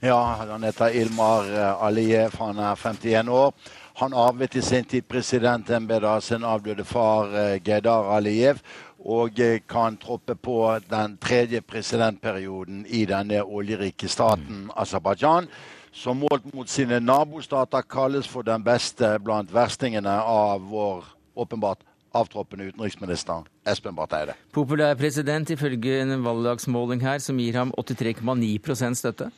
Ja, 0.00 0.20
han 0.48 0.62
heter 0.62 0.94
Ilmar 0.94 1.48
eh, 1.52 1.82
Aliyev. 1.82 2.34
Han 2.38 2.58
er 2.58 2.74
51 2.76 3.28
år. 3.28 3.54
Han 3.98 4.14
arvet 4.14 4.54
i 4.54 4.62
sin 4.62 4.84
tid 4.84 5.08
presidentembetet 5.10 6.06
av 6.06 6.20
sin 6.22 6.44
avdøde 6.44 6.84
far 6.86 7.32
Geidar 7.64 8.12
Aliyev. 8.16 8.62
og 8.98 9.40
eh, 9.40 9.60
kan 9.68 9.96
troppe 9.96 10.34
på 10.34 10.78
den 10.90 11.16
tredje 11.22 11.60
presidentperioden 11.60 12.84
i 12.86 13.04
denne 13.06 13.42
oljerike 13.42 14.08
staten 14.08 14.70
Aserbajdsjan 14.76 15.48
som 15.92 16.20
målt 16.20 16.44
mot 16.54 16.68
sine 16.68 17.00
nabostater 17.00 17.82
kalles 17.82 18.28
for 18.28 18.42
den 18.42 18.64
beste 18.64 19.16
blant 19.24 19.52
verstingene 19.54 20.12
av 20.20 20.62
vår 20.70 21.04
åpenbart 21.38 21.84
avtroppende 22.14 22.68
utenriksminister 22.68 23.46
Espen 23.68 23.94
Barth 23.94 24.16
Eide. 24.16 24.34
Populær 24.52 24.94
president 24.98 25.50
ifølge 25.50 26.00
en 26.02 26.24
valgdagsmåling 26.24 27.02
her 27.04 27.18
som 27.22 27.38
gir 27.38 27.56
ham 27.56 27.72
83,9% 27.78 28.98
støtte? 28.98 29.30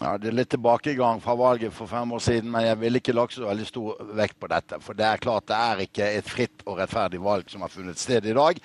Ja, 0.00 0.16
Det 0.18 0.30
er 0.30 0.36
litt 0.36 0.48
tilbakegang 0.54 1.20
fra 1.20 1.34
valget 1.36 1.74
for 1.76 1.86
fem 1.86 2.12
år 2.16 2.22
siden, 2.24 2.48
men 2.50 2.64
jeg 2.64 2.80
ville 2.80 3.02
ikke 3.02 3.12
lagt 3.12 3.36
så 3.36 3.44
veldig 3.44 3.66
stor 3.68 4.00
vekt 4.16 4.38
på 4.40 4.48
dette. 4.48 4.80
For 4.80 4.96
det 4.96 5.04
er 5.04 5.20
klart 5.20 5.50
det 5.50 5.58
er 5.58 5.84
ikke 5.84 6.08
et 6.16 6.32
fritt 6.32 6.64
og 6.64 6.80
rettferdig 6.80 7.20
valg 7.20 7.52
som 7.52 7.60
har 7.60 7.72
funnet 7.72 8.00
sted 8.00 8.24
i 8.24 8.34
dag. 8.36 8.60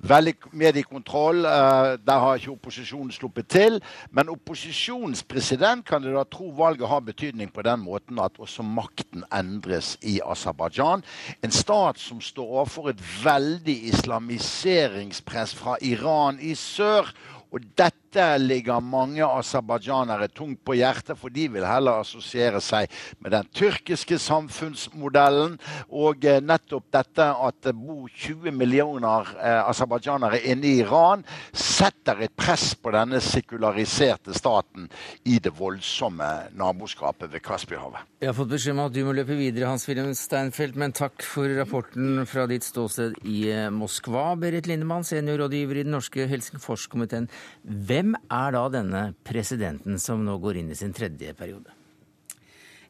Veldig 0.00 0.34
mediekontroll. 0.56 1.42
Uh, 1.44 1.98
der 2.06 2.22
har 2.22 2.38
ikke 2.38 2.54
opposisjonen 2.54 3.10
sluppet 3.12 3.48
til. 3.52 3.80
Men 4.10 4.30
opposisjonens 4.32 5.24
da 5.28 6.24
tro 6.24 6.48
valget 6.56 6.88
har 6.88 7.00
betydning 7.00 7.52
på 7.52 7.62
den 7.62 7.80
måten 7.80 8.18
at 8.18 8.38
også 8.38 8.62
makten 8.62 9.24
endres 9.32 9.98
i 10.02 10.20
Aserbajdsjan. 10.24 11.02
En 11.42 11.50
stat 11.50 11.98
som 11.98 12.20
står 12.20 12.48
overfor 12.48 12.88
et 12.88 13.24
veldig 13.24 13.88
islamiseringspress 13.92 15.54
fra 15.54 15.76
Iran 15.82 16.38
i 16.40 16.54
sør. 16.54 17.12
Og 17.50 17.64
dette 17.78 18.24
ligger 18.38 18.82
mange 18.82 19.24
aserbajdsjanere 19.26 20.28
tungt 20.34 20.62
på 20.66 20.76
hjertet, 20.78 21.18
for 21.18 21.32
de 21.34 21.46
vil 21.50 21.66
heller 21.66 22.02
assosiere 22.02 22.60
seg 22.62 22.90
med 23.22 23.34
den 23.34 23.48
tyrkiske 23.54 24.18
samfunnsmodellen. 24.22 25.56
Og 25.90 26.26
eh, 26.26 26.40
nettopp 26.42 26.88
dette 26.94 27.26
at 27.30 27.58
det 27.66 27.74
bor 27.78 28.06
20 28.10 28.54
millioner 28.54 29.32
eh, 29.38 29.60
aserbajdsjanere 29.70 30.42
inne 30.52 30.70
i 30.70 30.76
Iran, 30.84 31.24
setter 31.50 32.22
et 32.24 32.34
press 32.38 32.72
på 32.78 32.92
denne 32.94 33.20
sekulariserte 33.24 34.34
staten 34.36 34.86
i 35.26 35.38
det 35.42 35.52
voldsomme 35.58 36.30
naboskapet 36.58 37.32
ved 37.32 37.42
Kaspihavet. 37.44 38.06
Jeg 38.20 38.30
har 38.30 38.36
fått 38.36 38.52
beskjed 38.52 38.76
om 38.76 38.84
at 38.84 38.94
du 38.94 39.02
må 39.06 39.14
løpe 39.16 39.34
videre, 39.38 39.70
Hans-Wilhelm 39.70 40.14
Steinfeld, 40.18 40.78
men 40.78 40.94
takk 40.96 41.24
for 41.26 41.50
rapporten 41.56 42.22
fra 42.30 42.46
ditt 42.50 42.66
ståsted 42.66 43.18
i 43.26 43.42
eh, 43.50 43.68
Moskva. 43.74 44.34
Berit 44.38 44.70
Lindemann, 44.70 45.06
seniorrådgiver 45.08 45.80
i 45.80 45.86
den 45.86 45.94
norske 45.96 46.26
Helsingforskomiteen. 46.30 47.30
Hvem 47.64 48.14
er 48.16 48.56
da 48.56 48.64
denne 48.72 49.02
presidenten 49.26 50.00
som 50.02 50.24
nå 50.24 50.38
går 50.42 50.62
inn 50.62 50.72
i 50.72 50.78
sin 50.78 50.94
tredje 50.96 51.34
periode? 51.38 51.79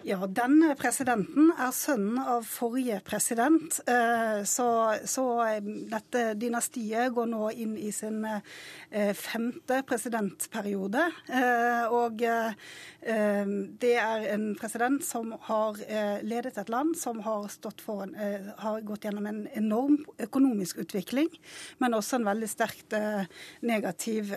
Ja, 0.01 0.17
Denne 0.25 0.73
presidenten 0.81 1.51
er 1.61 1.75
sønnen 1.77 2.17
av 2.25 2.47
forrige 2.49 3.03
president. 3.05 3.83
Eh, 3.85 4.41
så, 4.49 4.69
så, 5.05 5.25
eh, 5.45 5.59
dette 5.93 6.23
dynastiet 6.41 7.13
går 7.13 7.29
nå 7.29 7.51
inn 7.53 7.75
i 7.77 7.91
sin 7.93 8.25
eh, 8.25 9.11
femte 9.13 9.83
presidentperiode. 9.85 11.05
Og 11.93 12.23
det 13.81 13.93
er 14.01 14.25
en 14.33 14.47
president 14.59 15.05
som 15.05 15.33
har 15.47 15.79
ledet 16.27 16.59
et 16.59 16.73
land 16.73 16.95
som 16.99 17.21
har, 17.25 17.47
en, 17.49 18.15
har 18.61 18.81
gått 18.87 19.07
gjennom 19.07 19.27
en 19.31 19.41
enorm 19.57 19.99
økonomisk 20.21 20.83
utvikling, 20.85 21.31
men 21.81 21.97
også 21.97 22.19
en 22.19 22.29
veldig 22.29 22.51
sterkt 22.51 22.97
negativ 23.65 24.35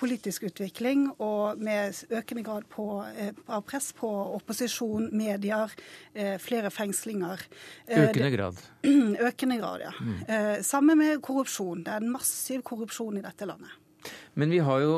politisk 0.00 0.48
utvikling, 0.48 1.08
og 1.18 1.60
med 1.60 1.98
økende 2.10 2.46
grad 2.46 2.68
på, 2.72 2.88
av 3.04 3.66
press 3.68 3.92
på 3.96 4.10
opposisjonen 4.38 4.73
opposisjon, 4.74 5.10
medier, 5.12 5.70
eh, 6.14 6.38
flere 6.38 6.70
fengslinger. 6.70 7.40
Eh, 7.86 8.08
økende 8.08 8.30
grad? 8.30 8.60
Økende 9.28 9.58
grad, 9.58 9.80
ja. 9.80 9.94
Mm. 10.00 10.62
Sammen 10.62 10.98
med 10.98 11.22
korrupsjon. 11.22 11.84
Det 11.84 11.92
er 11.92 12.02
en 12.02 12.12
massiv 12.12 12.62
korrupsjon 12.62 13.18
i 13.18 13.24
dette 13.24 13.46
landet. 13.46 13.80
Men 14.36 14.50
vi 14.50 14.58
har 14.60 14.82
jo 14.82 14.96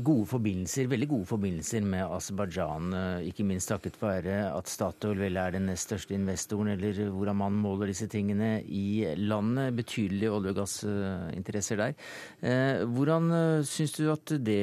gode 0.00 0.24
forbindelser, 0.30 0.86
veldig 0.88 1.08
gode 1.10 1.26
forbindelser 1.28 1.82
med 1.84 2.14
Aserbajdsjan. 2.16 2.94
Ikke 3.28 3.44
minst 3.44 3.68
takket 3.68 3.98
være 4.00 4.46
at 4.54 4.70
Statoil 4.72 5.20
vel 5.20 5.36
er 5.36 5.52
den 5.52 5.66
nest 5.68 5.90
største 5.90 6.14
investoren, 6.16 6.70
eller 6.72 7.10
hvordan 7.12 7.36
man 7.42 7.58
måler 7.60 7.92
disse 7.92 8.08
tingene 8.08 8.62
i 8.64 9.04
landet. 9.20 9.76
Betydelige 9.76 10.32
olje- 10.32 10.54
og 10.54 10.62
gassinteresser 10.62 11.82
der. 11.82 12.86
Hvordan 12.88 13.28
syns 13.68 13.98
du 13.98 14.06
at 14.14 14.32
det 14.40 14.62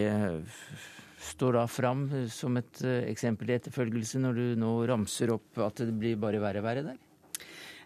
står 1.29 1.59
da 1.59 1.67
fram 1.69 2.07
som 2.33 2.57
et 2.59 2.81
eh, 2.85 3.05
eksempel 3.11 3.51
i 3.51 3.57
etterfølgelse, 3.59 4.21
når 4.23 4.39
du 4.39 4.47
nå 4.59 4.73
ramser 4.89 5.33
opp 5.35 5.61
at 5.65 5.83
det 5.85 5.93
blir 5.95 6.19
bare 6.19 6.41
verre 6.43 6.63
og 6.63 6.67
verre 6.69 6.87
der? 6.91 7.05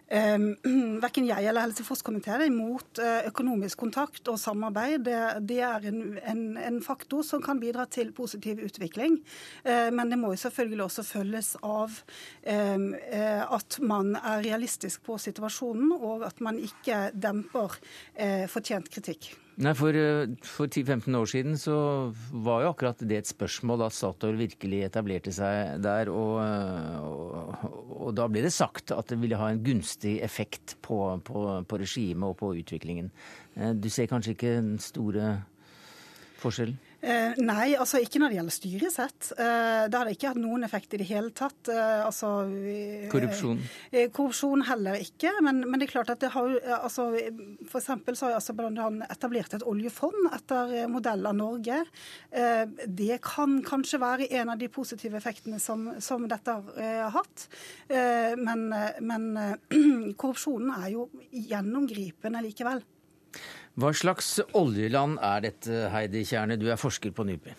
Um, 0.04 0.50
verken 1.04 1.24
jeg 1.24 1.46
eller 1.48 1.64
Helseforskomiteen 1.64 2.42
er 2.44 2.50
imot 2.50 3.00
uh, 3.00 3.24
økonomisk 3.30 3.80
kontakt 3.80 4.28
og 4.28 4.36
samarbeid. 4.38 5.06
Det, 5.06 5.20
det 5.48 5.60
er 5.64 5.86
en, 5.88 6.02
en, 6.20 6.42
en, 6.60 6.80
faktor 6.84 7.24
som 7.24 7.40
kan 7.42 7.60
bidra 7.60 7.86
til 7.88 8.12
positiv 8.12 8.60
utvikling. 8.66 9.16
Uh, 9.64 9.88
men 9.94 10.12
det 10.12 10.20
må 10.20 10.34
jo 10.34 10.42
selvfølgelig 10.44 10.84
også 10.84 11.06
følges 11.08 11.54
av 11.62 11.96
um, 11.96 12.90
uh, 12.92 13.44
at 13.56 13.80
man 13.80 14.12
er 14.20 14.44
realistisk 14.44 15.06
på 15.08 15.16
situasjonen, 15.18 15.96
og 15.96 16.26
at 16.28 16.44
man 16.44 16.60
ikke 16.60 17.08
demper 17.16 17.80
fortjent 18.52 18.90
kritikk. 18.92 19.32
Nei, 19.54 19.70
For, 19.78 19.94
eh, 19.94 20.26
for 20.42 20.66
10-15 20.66 21.14
år 21.14 21.28
siden 21.30 21.58
så 21.60 21.76
var 22.32 22.64
jo 22.64 22.70
akkurat 22.72 22.98
det 23.06 23.20
et 23.20 23.28
spørsmål 23.28 23.84
at 23.86 23.94
Statoil 23.94 24.34
virkelig 24.40 24.80
etablerte 24.88 25.30
seg 25.34 25.78
der. 25.84 26.10
Og, 26.10 26.40
eh, 26.42 26.96
og, 27.06 27.68
og, 28.00 28.08
da 28.18 28.26
ble 28.26 28.42
det 28.42 28.52
sagt 28.54 28.90
at 28.90 29.12
det 29.12 29.20
ville 29.22 29.38
ha 29.38 29.52
en 29.52 29.62
gunstig 29.62 30.16
effekt 30.26 30.74
på, 30.82 30.98
på, 31.22 31.44
på 31.70 31.78
regimet 31.78 32.32
og 32.32 32.38
på 32.42 32.50
utviklingen. 32.58 33.12
Eh, 33.54 33.70
du 33.78 33.86
ser 33.94 34.10
kanskje 34.10 34.34
ikke 34.34 34.56
den 34.58 34.74
store 34.82 35.36
forskjellen? 36.42 36.80
Eh, 37.04 37.36
nei, 37.44 37.74
altså 37.76 38.00
ikke 38.00 38.20
når 38.22 38.32
det 38.32 38.36
gjelder 38.38 38.54
styresett. 38.54 39.26
Eh, 39.36 39.84
det 39.92 39.98
hadde 39.98 40.12
ikke 40.14 40.30
hatt 40.30 40.40
noen 40.40 40.64
effekt 40.64 40.94
i 40.96 41.00
det 41.02 41.08
hele 41.10 41.34
tatt. 41.36 41.68
Eh, 41.68 42.00
altså, 42.00 42.30
eh, 42.48 43.06
korrupsjon? 43.12 43.60
Eh, 43.92 44.08
korrupsjon 44.14 44.64
heller 44.70 44.96
ikke. 45.02 45.34
Men, 45.44 45.60
men, 45.66 45.80
det 45.80 45.88
er 45.88 45.92
klart 45.92 46.12
at 46.14 46.22
det 46.24 46.32
har 46.32 46.54
eh, 46.56 46.78
altså, 46.78 47.10
For 47.68 47.82
eksempel 47.82 48.16
så 48.16 48.30
har 48.30 48.38
Aserbajdsjan 48.38 49.02
etablert 49.10 49.56
et 49.56 49.66
oljefond 49.68 50.30
etter 50.32 50.72
modell 50.90 51.26
av 51.28 51.36
Norge. 51.36 51.82
det 52.86 53.16
kan 53.24 53.58
kanskje 53.66 54.00
være 54.00 54.28
en 54.38 54.52
av 54.52 54.58
de 54.58 54.68
positive 54.72 55.18
effektene 55.18 55.58
som, 55.60 55.86
som 56.02 56.24
dette 56.28 56.54
har 56.76 57.12
hatt. 57.14 57.46
men, 57.88 58.66
men 59.00 59.28
korrupsjonen 60.20 60.72
er 60.78 60.90
jo 60.94 61.08
gjennomgripende 61.30 62.42
likevel. 62.46 62.82
Hva 63.74 63.90
slags 63.90 64.36
oljeland 64.54 65.18
er 65.18 65.40
dette, 65.48 65.86
Heidi 65.90 66.20
Kjerne? 66.28 66.54
Du 66.60 66.68
er 66.70 66.78
forsker 66.78 67.10
på 67.14 67.24
NUPI. 67.26 67.54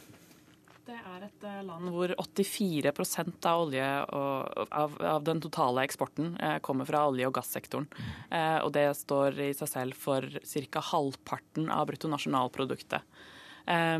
Det 0.87 0.95
er 0.95 1.25
et 1.25 1.47
eh, 1.49 1.63
land 1.67 1.89
hvor 1.91 2.13
84% 2.15 3.47
av 3.49 3.63
olje 3.65 3.87
og, 4.15 4.61
av, 4.69 4.95
av, 5.01 5.25
den 5.27 5.41
totale 5.43 5.83
eksporten 5.83 6.37
eh, 6.39 6.55
kommer 6.63 6.87
fra 6.87 7.01
olje- 7.09 7.27
og 7.27 7.35
gassektoren. 7.35 7.89
Eh, 8.29 8.61
og 8.61 8.71
det 8.77 8.85
står 8.95 9.41
i 9.43 9.49
seg 9.57 9.71
selv 9.73 9.99
for 9.99 10.23
ca. 10.23 10.85
halvparten 10.93 11.67
av 11.73 11.89
bruttonasjonalproduktet. 11.91 13.03
Eh, 13.67 13.99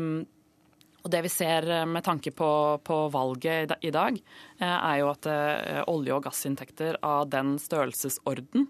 og 1.04 1.12
det 1.12 1.20
vi 1.22 1.30
ser 1.30 1.68
med 1.86 2.02
tanke 2.02 2.32
på, 2.34 2.48
på 2.82 2.96
valget 3.14 3.76
i 3.86 3.92
dag, 3.94 4.16
er 4.58 4.96
jo 4.98 5.12
at 5.12 5.28
olje- 5.86 6.16
og 6.16 6.24
gassinntekter 6.24 6.98
av 6.98 7.28
den 7.30 7.52
størrelsesorden 7.62 8.66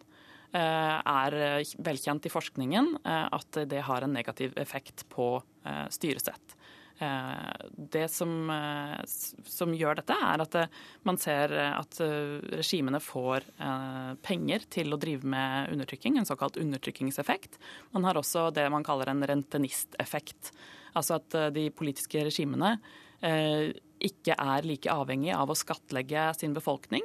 er 0.55 1.37
eh, 1.41 1.75
velkjent 1.85 2.29
i 2.29 2.33
forskningen 2.33 2.93
eh, 3.05 3.27
at 3.39 3.59
det 3.69 3.83
har 3.89 4.05
en 4.07 4.15
negativ 4.17 4.57
effekt 4.61 5.07
på 5.13 5.37
styresett. 5.91 6.53
Det 6.97 8.05
som, 8.09 8.31
som, 9.45 9.73
gjør 9.75 9.99
dette, 9.99 10.15
er 10.15 10.45
at 10.45 10.55
man 11.05 11.19
ser 11.19 11.51
at 11.59 11.99
regimene 11.99 13.01
får 13.03 13.49
penger 14.23 14.69
til 14.71 14.95
å 14.95 14.99
drive 15.03 15.27
med 15.27 15.75
undertrykking, 15.75 16.17
en 16.17 16.29
såkalt 16.29 16.57
undertrykkingseffekt. 16.63 17.59
Man 17.91 18.07
har 18.07 18.17
også 18.17 18.47
det 18.55 18.69
man 18.71 18.87
kaller 18.87 19.11
en 19.11 19.27
rentenisteffekt. 19.27 20.55
Altså 20.95 21.19
at 21.19 21.37
de 21.59 21.67
politiske 21.75 22.23
regimene 22.31 22.77
ikke 24.05 24.35
er 24.37 24.67
like 24.67 24.93
avhengig 24.93 25.33
av 25.35 25.51
å 25.51 25.57
skattlegge 25.57 26.29
sin 26.37 26.55
befolkning. 26.57 27.05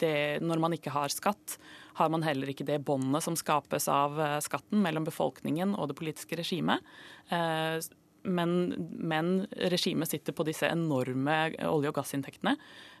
Det, 0.00 0.16
når 0.44 0.60
man 0.62 0.76
ikke 0.76 0.92
har 0.94 1.12
skatt, 1.14 1.56
har 1.96 2.10
man 2.12 2.24
heller 2.26 2.50
ikke 2.52 2.66
det 2.68 2.82
båndet 2.84 3.24
som 3.24 3.36
skapes 3.38 3.88
av 3.88 4.18
eh, 4.20 4.38
skatten 4.44 4.82
mellom 4.84 5.06
befolkningen 5.06 5.72
og 5.76 5.88
det 5.90 5.96
politiske 5.96 6.36
regimet. 6.36 6.84
Eh, 7.32 7.78
men, 8.26 8.52
men 9.00 9.30
regimet 9.72 10.10
sitter 10.10 10.36
på 10.36 10.44
disse 10.48 10.68
enorme 10.68 11.38
olje- 11.64 11.92
og 11.92 11.96
gassinntektene 11.96 12.56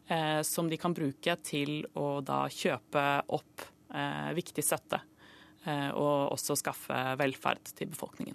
eh, 0.08 0.40
som 0.46 0.70
de 0.70 0.78
kan 0.80 0.96
bruke 0.96 1.36
til 1.44 1.82
å 1.98 2.22
da 2.24 2.46
kjøpe 2.52 3.08
opp 3.36 3.72
viktig 4.36 4.64
støtte. 4.66 4.98
Og 5.94 6.32
også 6.34 6.56
skaffe 6.58 6.98
velferd 7.16 7.70
til 7.78 7.88
befolkningen. 7.88 8.34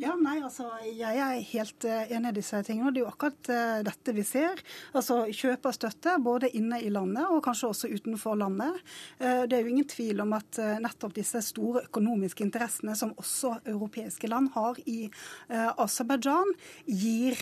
Ja, 0.00 0.14
nei, 0.18 0.38
altså, 0.42 0.66
Jeg 0.82 1.18
er 1.22 1.42
helt 1.52 1.86
uh, 1.86 2.00
enig 2.10 2.32
i 2.32 2.36
disse 2.40 2.60
tingene. 2.66 2.88
og 2.88 2.94
Det 2.94 3.02
er 3.02 3.04
jo 3.04 3.12
akkurat 3.12 3.50
uh, 3.52 3.82
dette 3.86 4.14
vi 4.16 4.24
ser. 4.26 4.62
Altså 4.96 5.20
Kjøp 5.30 5.68
av 5.70 5.76
støtte 5.76 6.16
både 6.22 6.50
inne 6.58 6.80
i 6.82 6.90
landet 6.92 7.30
og 7.30 7.42
kanskje 7.44 7.70
også 7.70 7.90
utenfor 7.92 8.38
landet. 8.40 8.80
Uh, 9.20 9.44
det 9.46 9.58
er 9.58 9.62
jo 9.62 9.74
ingen 9.74 9.88
tvil 9.90 10.24
om 10.24 10.34
at 10.36 10.58
nettopp 10.82 11.14
disse 11.16 11.42
store 11.46 11.84
økonomiske 11.86 12.42
interessene 12.44 12.96
som 12.98 13.14
også 13.20 13.58
europeiske 13.70 14.28
land 14.30 14.50
har 14.54 14.78
i 14.90 15.06
Aserbajdsjan, 15.50 16.52
gir 16.86 17.38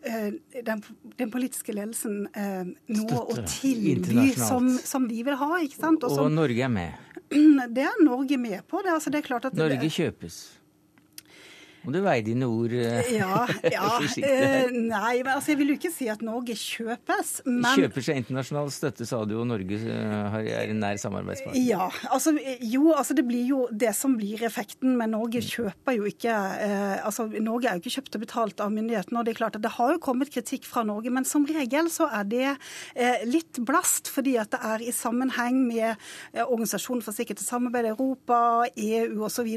den, 0.00 0.82
den, 1.16 1.30
politiske 1.30 1.74
ledelsen 1.76 2.22
eh, 2.32 2.70
noe 2.94 3.20
å 3.20 3.36
tilby 3.44 4.30
som, 4.38 4.70
som, 4.78 5.08
de 5.08 5.20
vil 5.26 5.36
ha. 5.40 5.50
ikke 5.64 5.80
sant? 5.80 6.06
Og, 6.06 6.16
og 6.24 6.32
Norge 6.32 6.64
er 6.64 6.72
med? 6.72 7.20
Det 7.76 7.84
er 7.86 8.00
Norge 8.04 8.40
med 8.40 8.64
på. 8.68 8.80
Det, 8.84 8.94
altså, 8.96 9.12
det 9.12 9.22
er 9.22 9.28
klart 9.28 9.50
at 9.50 9.58
Norge 9.58 9.90
kjøpes? 9.92 10.40
Må 11.80 11.94
du 11.94 12.00
veie 12.04 12.20
dine 12.24 12.44
ord 12.50 12.74
eh, 12.76 13.14
ja, 13.16 13.46
ja, 13.74 13.86
eh, 14.20 14.68
Nei, 14.68 15.22
men 15.22 15.30
altså, 15.32 15.52
jeg 15.54 15.60
vil 15.62 15.72
jo 15.72 15.76
ikke 15.78 15.92
si 15.94 16.10
at 16.12 16.20
Norge 16.24 16.56
kjøpes, 16.58 17.30
men 17.46 17.68
Kjøper 17.78 18.04
seg 18.04 18.20
internasjonal 18.20 18.68
støtte, 18.74 19.06
sa 19.08 19.22
du, 19.28 19.36
og 19.40 19.46
Norge 19.48 19.78
eh, 19.80 20.36
er 20.42 20.72
en 20.74 20.82
nær 20.82 21.00
samarbeidspartner. 21.00 21.60
Ja, 21.64 21.88
altså 22.12 22.34
jo, 22.36 22.90
altså 22.92 23.16
det 23.16 23.24
blir 23.28 23.46
jo 23.48 23.62
det 23.72 23.94
som 23.96 24.18
blir 24.20 24.44
effekten, 24.44 24.92
men 25.00 25.14
Norge 25.14 25.40
kjøper 25.44 25.96
jo 25.96 26.08
ikke 26.10 26.34
eh, 26.60 26.98
Altså 27.00 27.26
Norge 27.30 27.70
er 27.70 27.78
jo 27.78 27.84
ikke 27.84 27.94
kjøpt 27.96 28.18
og 28.18 28.24
betalt 28.26 28.60
av 28.60 28.74
myndighetene, 28.74 29.20
og 29.20 29.26
det 29.26 29.34
er 29.34 29.40
klart 29.40 29.56
at 29.56 29.64
det 29.64 29.72
har 29.78 29.94
jo 29.94 30.02
kommet 30.04 30.32
kritikk 30.32 30.68
fra 30.68 30.84
Norge, 30.86 31.12
men 31.14 31.28
som 31.28 31.46
regel 31.48 31.88
så 31.92 32.10
er 32.20 32.28
det 32.28 32.46
eh, 32.50 33.24
litt 33.28 33.62
blast, 33.66 34.10
fordi 34.12 34.36
at 34.42 34.52
det 34.52 34.60
er 34.74 34.84
i 34.84 34.92
sammenheng 34.94 35.62
med 35.64 35.88
eh, 35.88 36.44
Organisasjonen 36.44 37.04
for 37.04 37.16
sikkerhet 37.16 37.40
og 37.40 37.48
samarbeid 37.48 37.88
i 37.88 37.94
Europa, 37.94 38.40
EU 38.76 39.24
osv. 39.26 39.48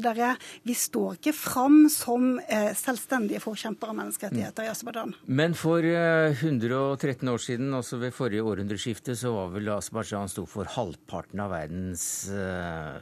Vi 0.63 0.77
står 0.77 1.19
ikke 1.19 1.35
fram 1.35 1.83
som 1.91 2.12
som 2.13 2.39
eh, 2.47 2.71
selvstendige 2.77 3.41
forkjempere 3.41 3.93
av 3.93 3.97
menneskerettigheter 3.97 4.67
i 4.67 4.71
Aserbajdsjan. 4.71 5.13
Men 5.25 5.55
for 5.57 5.85
113 5.85 7.27
eh, 7.27 7.33
år 7.33 7.41
siden, 7.41 7.73
også 7.73 7.99
ved 8.01 8.13
forrige 8.13 8.45
århundreskifte, 8.45 9.15
så 9.17 9.33
var 9.33 9.53
vel 9.55 9.71
Aserbajdsjan 9.73 10.31
sto 10.31 10.45
for 10.49 10.69
halvparten 10.75 11.41
av 11.43 11.53
verdens 11.55 12.05
øh, 12.29 13.01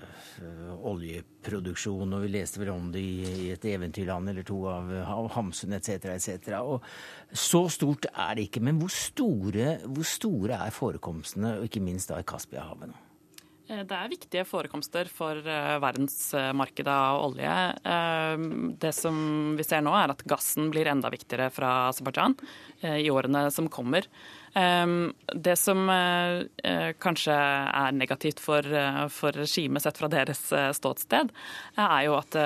oljeproduksjon. 0.94 2.16
Og 2.16 2.26
vi 2.26 2.32
leste 2.38 2.62
vel 2.64 2.74
om 2.74 2.90
det 2.94 3.04
i, 3.04 3.20
i 3.48 3.52
et 3.56 3.68
eventyrland 3.74 4.32
eller 4.32 4.48
to 4.48 4.64
av, 4.72 4.92
av 5.04 5.32
Hamsun 5.36 5.76
etc. 5.78 6.08
etc. 6.16 6.56
Og 6.62 6.82
så 7.36 7.66
stort 7.74 8.08
er 8.14 8.36
det 8.38 8.48
ikke. 8.50 8.64
Men 8.64 8.80
hvor 8.82 8.94
store, 8.96 9.80
hvor 9.88 10.08
store 10.08 10.64
er 10.68 10.76
forekomstene, 10.76 11.58
og 11.60 11.68
ikke 11.68 11.84
minst 11.84 12.14
da 12.14 12.22
i 12.22 12.28
Kaspiahavet 12.28 12.94
nå? 12.94 13.08
Eh, 13.72 13.84
det 13.88 13.98
er 13.98 14.12
viktige 14.12 14.46
forekomster 14.48 15.10
for 15.12 15.40
eh, 15.40 15.78
verdensmarkedet 15.84 16.92
av 16.92 17.24
olje. 17.28 17.56
Eh, 17.94 18.46
det 18.84 18.94
som 18.98 19.56
vi 19.58 19.66
ser 19.66 19.84
nå, 19.86 19.94
er 19.96 20.14
at 20.14 20.26
gassen 20.30 20.72
blir 20.74 20.90
enda 20.92 21.12
viktigere 21.14 21.50
fra 21.54 21.72
Aserbajdsjan 21.90 22.38
i 22.82 23.10
årene 23.14 23.46
som 23.54 23.68
kommer. 23.70 24.08
Det 24.52 25.54
som 25.60 25.86
kanskje 27.06 27.36
er 27.36 27.94
negativt 27.94 28.42
for, 28.42 28.66
for 29.14 29.38
regimet 29.38 29.86
sett 29.86 30.00
fra 30.02 30.10
deres 30.12 30.42
ståsted, 30.76 31.30
er 31.78 32.02
jo 32.08 32.18
at 32.18 32.38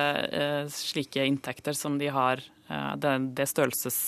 slike 0.76 1.24
inntekter 1.24 1.78
som 1.78 1.96
de 2.02 2.12
har, 2.12 2.44
det, 3.00 3.16
det 3.40 3.48
størrelses 3.50 4.02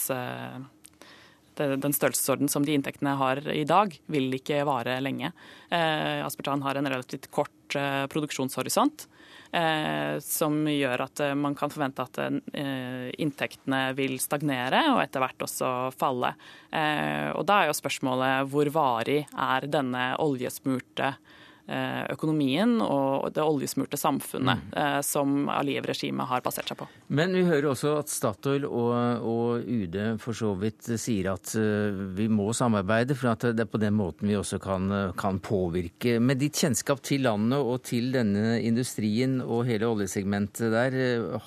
den 1.58 1.96
størrelsesorden 1.96 2.50
som 2.52 2.66
de 2.66 2.76
inntektene 2.78 3.16
har 3.20 3.42
i 3.52 3.66
dag, 3.68 3.94
vil 4.12 4.32
ikke 4.38 4.64
vare 4.68 5.00
lenge. 5.04 5.34
Aspartan 5.70 6.64
har 6.66 6.80
en 6.80 6.90
relativt 6.90 7.30
kort 7.34 7.76
eh, 7.76 8.06
produksjonshorisont. 8.12 9.08
Eh, 9.52 10.20
som 10.20 10.60
gjør 10.68 11.06
at 11.06 11.22
eh, 11.24 11.36
man 11.40 11.56
kan 11.56 11.72
forvente 11.72 12.04
at 12.04 12.20
eh, 12.20 13.08
inntektene 13.24 13.94
vil 13.96 14.18
stagnere 14.20 14.82
og 14.92 15.00
etter 15.06 15.24
hvert 15.24 15.46
også 15.48 15.72
falle. 15.96 16.34
Eh, 16.68 17.32
og 17.32 17.46
Da 17.48 17.62
er 17.62 17.72
jo 17.72 17.78
spørsmålet 17.78 18.52
hvor 18.52 18.72
varig 18.76 19.22
er 19.32 19.70
denne 19.72 20.10
oljesmurte 20.24 21.14
Eh, 21.14 21.37
økonomien 21.68 22.78
og 22.84 23.28
det 23.36 23.44
oljesmurte 23.44 24.00
samfunnet 24.00 24.62
mm. 24.62 24.76
Eh, 24.78 25.00
som 25.04 25.48
Aliyev-regimet 25.52 26.30
har 26.30 26.44
basert 26.46 26.70
seg 26.70 26.80
på. 26.80 26.88
Men 27.14 27.34
vi 27.36 27.44
hører 27.48 27.70
også 27.72 27.96
at 28.00 28.12
Statoil 28.12 28.68
og, 28.68 29.24
og 29.26 29.66
UD 29.68 29.98
for 30.24 30.38
så 30.38 30.54
vidt 30.60 30.90
sier 31.00 31.32
at 31.34 31.54
eh, 31.60 31.98
vi 32.18 32.30
må 32.32 32.50
samarbeide, 32.56 33.18
for 33.18 33.34
at 33.34 33.48
det 33.58 33.66
er 33.66 33.72
på 33.72 33.82
den 33.82 33.98
måten 33.98 34.30
vi 34.30 34.38
også 34.40 34.60
kan, 34.64 34.88
kan 35.20 35.42
påvirke. 35.44 36.18
Med 36.24 36.42
ditt 36.44 36.60
kjennskap 36.60 37.02
til 37.06 37.26
landet 37.28 37.60
og 37.60 37.82
til 37.88 38.12
denne 38.16 38.58
industrien 38.62 39.40
og 39.44 39.66
hele 39.68 39.90
oljesegmentet 39.90 40.72
der, 40.74 40.98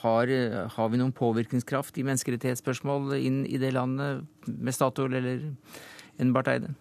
har, 0.03 0.35
har 0.75 0.93
vi 0.93 1.01
noen 1.01 1.17
påvirkningskraft 1.17 2.01
i 2.01 2.07
menneskerettighetsspørsmål 2.09 3.17
inn 3.21 3.43
i 3.49 3.61
det 3.61 3.73
landet 3.77 4.25
med 4.51 4.77
Statoil 4.77 5.17
eller 5.21 5.49
en 6.21 6.37
Barth 6.37 6.53
Eide? 6.53 6.75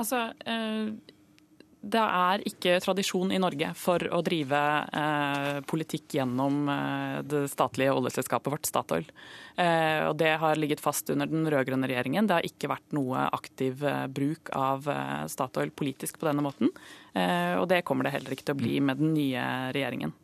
Altså, 0.00 0.26
det 1.84 2.00
er 2.00 2.42
ikke 2.48 2.78
tradisjon 2.82 3.32
i 3.34 3.40
Norge 3.42 3.70
for 3.78 4.02
å 4.14 4.20
drive 4.24 4.60
eh, 5.00 5.58
politikk 5.68 6.16
gjennom 6.18 6.68
eh, 6.72 7.18
det 7.28 7.44
statlige 7.52 7.94
oljeselskapet 7.94 8.52
vårt, 8.54 8.68
Statoil. 8.68 9.06
Eh, 9.60 10.00
og 10.08 10.16
Det 10.20 10.32
har 10.40 10.60
ligget 10.60 10.82
fast 10.84 11.10
under 11.12 11.30
den 11.30 11.46
rød-grønne 11.50 11.88
regjeringen. 11.90 12.28
Det 12.28 12.38
har 12.38 12.48
ikke 12.48 12.72
vært 12.72 12.96
noe 12.96 13.28
aktiv 13.36 13.84
eh, 13.84 14.06
bruk 14.08 14.52
av 14.56 14.88
eh, 14.90 15.24
Statoil 15.30 15.74
politisk 15.76 16.18
på 16.20 16.28
denne 16.30 16.44
måten. 16.46 16.72
Eh, 17.12 17.54
og 17.60 17.68
det 17.70 17.84
kommer 17.86 18.08
det 18.08 18.16
heller 18.16 18.36
ikke 18.36 18.48
til 18.50 18.56
å 18.56 18.62
bli 18.64 18.80
med 18.84 19.02
den 19.02 19.14
nye 19.16 19.46
regjeringen. 19.76 20.14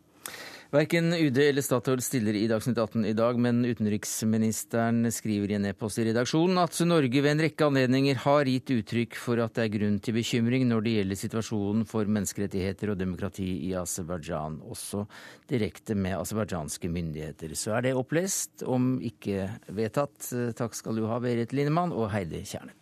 Verken 0.70 1.12
UD 1.12 1.38
eller 1.38 1.64
Statoil 1.66 1.98
stiller 1.98 2.36
i 2.38 2.44
Dagsnytt 2.46 2.78
18 2.78 3.02
i 3.10 3.12
dag, 3.18 3.38
men 3.42 3.64
utenriksministeren 3.66 5.02
skriver 5.10 5.50
i 5.50 5.56
en 5.56 5.64
e-post 5.66 5.98
i 5.98 6.04
redaksjonen 6.06 6.60
at 6.62 6.78
Norge 6.86 7.24
ved 7.24 7.32
en 7.32 7.42
rekke 7.42 7.66
anledninger 7.66 8.20
har 8.22 8.46
gitt 8.46 8.70
uttrykk 8.76 9.18
for 9.18 9.42
at 9.42 9.56
det 9.58 9.64
er 9.64 9.72
grunn 9.74 9.96
til 9.98 10.14
bekymring 10.14 10.68
når 10.70 10.84
det 10.86 10.92
gjelder 10.94 11.20
situasjonen 11.24 11.82
for 11.90 12.06
menneskerettigheter 12.06 12.94
og 12.94 13.00
demokrati 13.02 13.48
i 13.66 13.72
Aserbajdsjan, 13.80 14.60
også 14.62 15.02
direkte 15.50 15.98
med 15.98 16.20
aserbajdsjanske 16.20 16.92
myndigheter. 16.94 17.56
Så 17.58 17.74
er 17.74 17.88
det 17.88 17.96
opplest, 17.98 18.62
om 18.62 18.92
ikke 19.02 19.48
vedtatt. 19.74 20.30
Takk 20.54 20.78
skal 20.78 21.02
du 21.02 21.08
ha, 21.10 21.18
Berit 21.18 21.50
Lindemann 21.50 21.90
og 21.90 22.12
Heidi 22.14 22.44
Kjernet. 22.46 22.79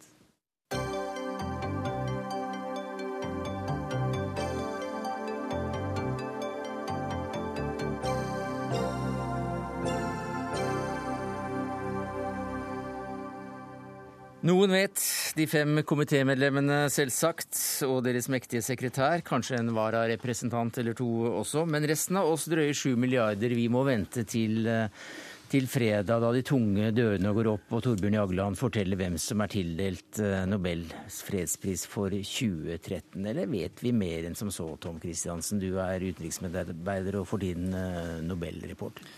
Noen 14.48 14.70
vet, 14.72 15.00
de 15.36 15.44
fem 15.50 15.80
komitémedlemmene 15.84 16.86
selvsagt, 16.92 17.58
og 17.84 17.98
deres 18.06 18.30
mektige 18.32 18.62
sekretær, 18.64 19.20
kanskje 19.26 19.58
en 19.58 19.74
vararepresentant 19.76 20.78
eller 20.80 20.94
to 20.96 21.08
også, 21.42 21.66
men 21.68 21.84
resten 21.90 22.16
av 22.16 22.30
oss 22.30 22.46
drøye 22.48 22.76
sju 22.76 22.94
milliarder. 22.96 23.52
Vi 23.58 23.66
må 23.68 23.82
vente 23.84 24.22
til, 24.24 24.62
eh, 24.64 25.10
til, 25.52 25.66
fredag, 25.68 26.22
da 26.22 26.30
de 26.32 26.40
tunge 26.46 26.92
dørene 26.96 27.34
går 27.36 27.50
opp 27.50 27.74
og 27.76 27.82
Torbjørn 27.84 28.16
Jagland 28.16 28.56
forteller 28.56 28.96
hvem 28.96 29.18
som 29.20 29.42
er 29.44 29.52
tildelt 29.52 30.20
eh, 30.22 30.46
Nobels 30.48 31.20
fredspris 31.26 31.84
for 31.84 32.08
2013. 32.08 33.26
Eller 33.26 33.50
vet 33.52 33.82
vi 33.84 33.92
mer 33.92 34.30
enn 34.30 34.38
som 34.38 34.54
så, 34.54 34.70
Tom 34.80 35.02
Christiansen? 35.02 35.60
Du 35.60 35.74
er 35.76 36.08
utenriksmedarbeider 36.08 37.20
og 37.20 37.28
for 37.28 37.44
tiden 37.44 37.74
eh, 37.74 38.22
Nobelreporter. 38.24 39.12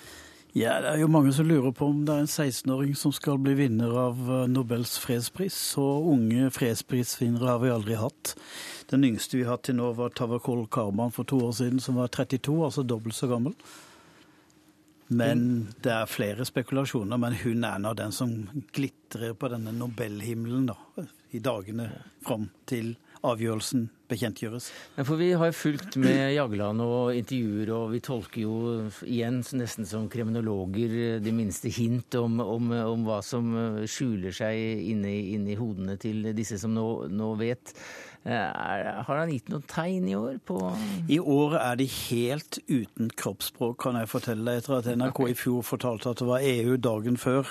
Ja, 0.53 0.81
Det 0.81 0.89
er 0.89 0.99
jo 0.99 1.07
mange 1.07 1.31
som 1.33 1.47
lurer 1.47 1.71
på 1.71 1.87
om 1.93 2.01
det 2.03 2.15
er 2.15 2.25
en 2.25 2.31
16-åring 2.31 2.95
som 2.99 3.13
skal 3.15 3.39
bli 3.39 3.53
vinner 3.55 3.93
av 3.95 4.19
eh, 4.19 4.49
Nobels 4.51 4.97
fredspris. 4.99 5.55
Så 5.55 5.85
unge 6.11 6.49
fredsprisvinnere 6.51 7.53
har 7.53 7.61
vi 7.63 7.71
aldri 7.71 7.99
hatt. 8.01 8.33
Den 8.91 9.07
yngste 9.07 9.39
vi 9.39 9.45
har 9.45 9.55
hatt 9.55 9.69
til 9.69 9.79
nå, 9.79 9.93
var 9.95 10.11
Tavakol 10.11 10.65
Karman 10.67 11.15
for 11.15 11.29
to 11.31 11.39
år 11.47 11.55
siden, 11.61 11.79
som 11.79 12.01
var 12.03 12.11
32, 12.11 12.57
altså 12.67 12.83
dobbelt 12.83 13.15
så 13.15 13.31
gammel. 13.31 13.55
Men 15.07 15.71
det 15.87 15.95
er 15.95 16.11
flere 16.11 16.47
spekulasjoner. 16.47 17.23
Men 17.23 17.39
hun 17.45 17.65
er 17.71 17.79
nå 17.79 17.95
den 17.95 18.11
som 18.15 18.35
glitrer 18.75 19.39
på 19.39 19.53
denne 19.55 19.71
Nobelhimmelen 19.77 20.67
da, 20.73 20.77
i 21.31 21.39
dagene 21.39 21.93
fram 22.27 22.51
til 22.67 22.97
avgjørelsen 23.23 23.87
bekjentgjøres. 24.11 24.69
Ja, 24.99 25.05
for 25.07 25.21
Vi 25.21 25.31
har 25.39 25.55
fulgt 25.57 25.97
med 26.01 26.35
Jagland 26.35 26.83
og 26.85 27.15
intervjuer, 27.17 27.73
og 27.77 27.95
vi 27.95 28.03
tolker 28.05 28.43
jo 28.45 28.57
igjen 29.07 29.41
nesten 29.57 29.89
som 29.89 30.09
kriminologer 30.13 31.21
de 31.23 31.35
minste 31.35 31.73
hint 31.73 32.15
om, 32.19 32.41
om, 32.43 32.71
om 32.93 33.07
hva 33.09 33.21
som 33.25 33.51
skjuler 33.89 34.35
seg 34.35 34.85
inni, 34.93 35.35
inni 35.37 35.59
hodene 35.59 35.97
til 36.01 36.33
disse 36.37 36.59
som 36.61 36.75
nå, 36.77 36.89
nå 37.11 37.35
vet. 37.41 37.75
Er, 38.21 39.01
har 39.07 39.17
han 39.17 39.31
gitt 39.33 39.47
noen 39.49 39.63
tegn 39.65 40.09
i 40.11 40.15
år 40.19 40.35
på 40.45 40.59
I 41.09 41.17
år 41.19 41.55
er 41.57 41.79
de 41.81 41.87
helt 41.89 42.59
uten 42.69 43.09
kroppsspråk, 43.17 43.79
kan 43.81 43.97
jeg 43.97 44.11
fortelle 44.13 44.45
deg. 44.45 44.61
Etter 44.61 44.77
at 44.77 44.89
NRK 44.93 45.21
i 45.31 45.37
fjor 45.39 45.65
fortalte 45.65 46.13
at 46.13 46.21
det 46.21 46.29
var 46.29 46.45
EU 46.45 46.77
dagen 46.77 47.17
før. 47.21 47.49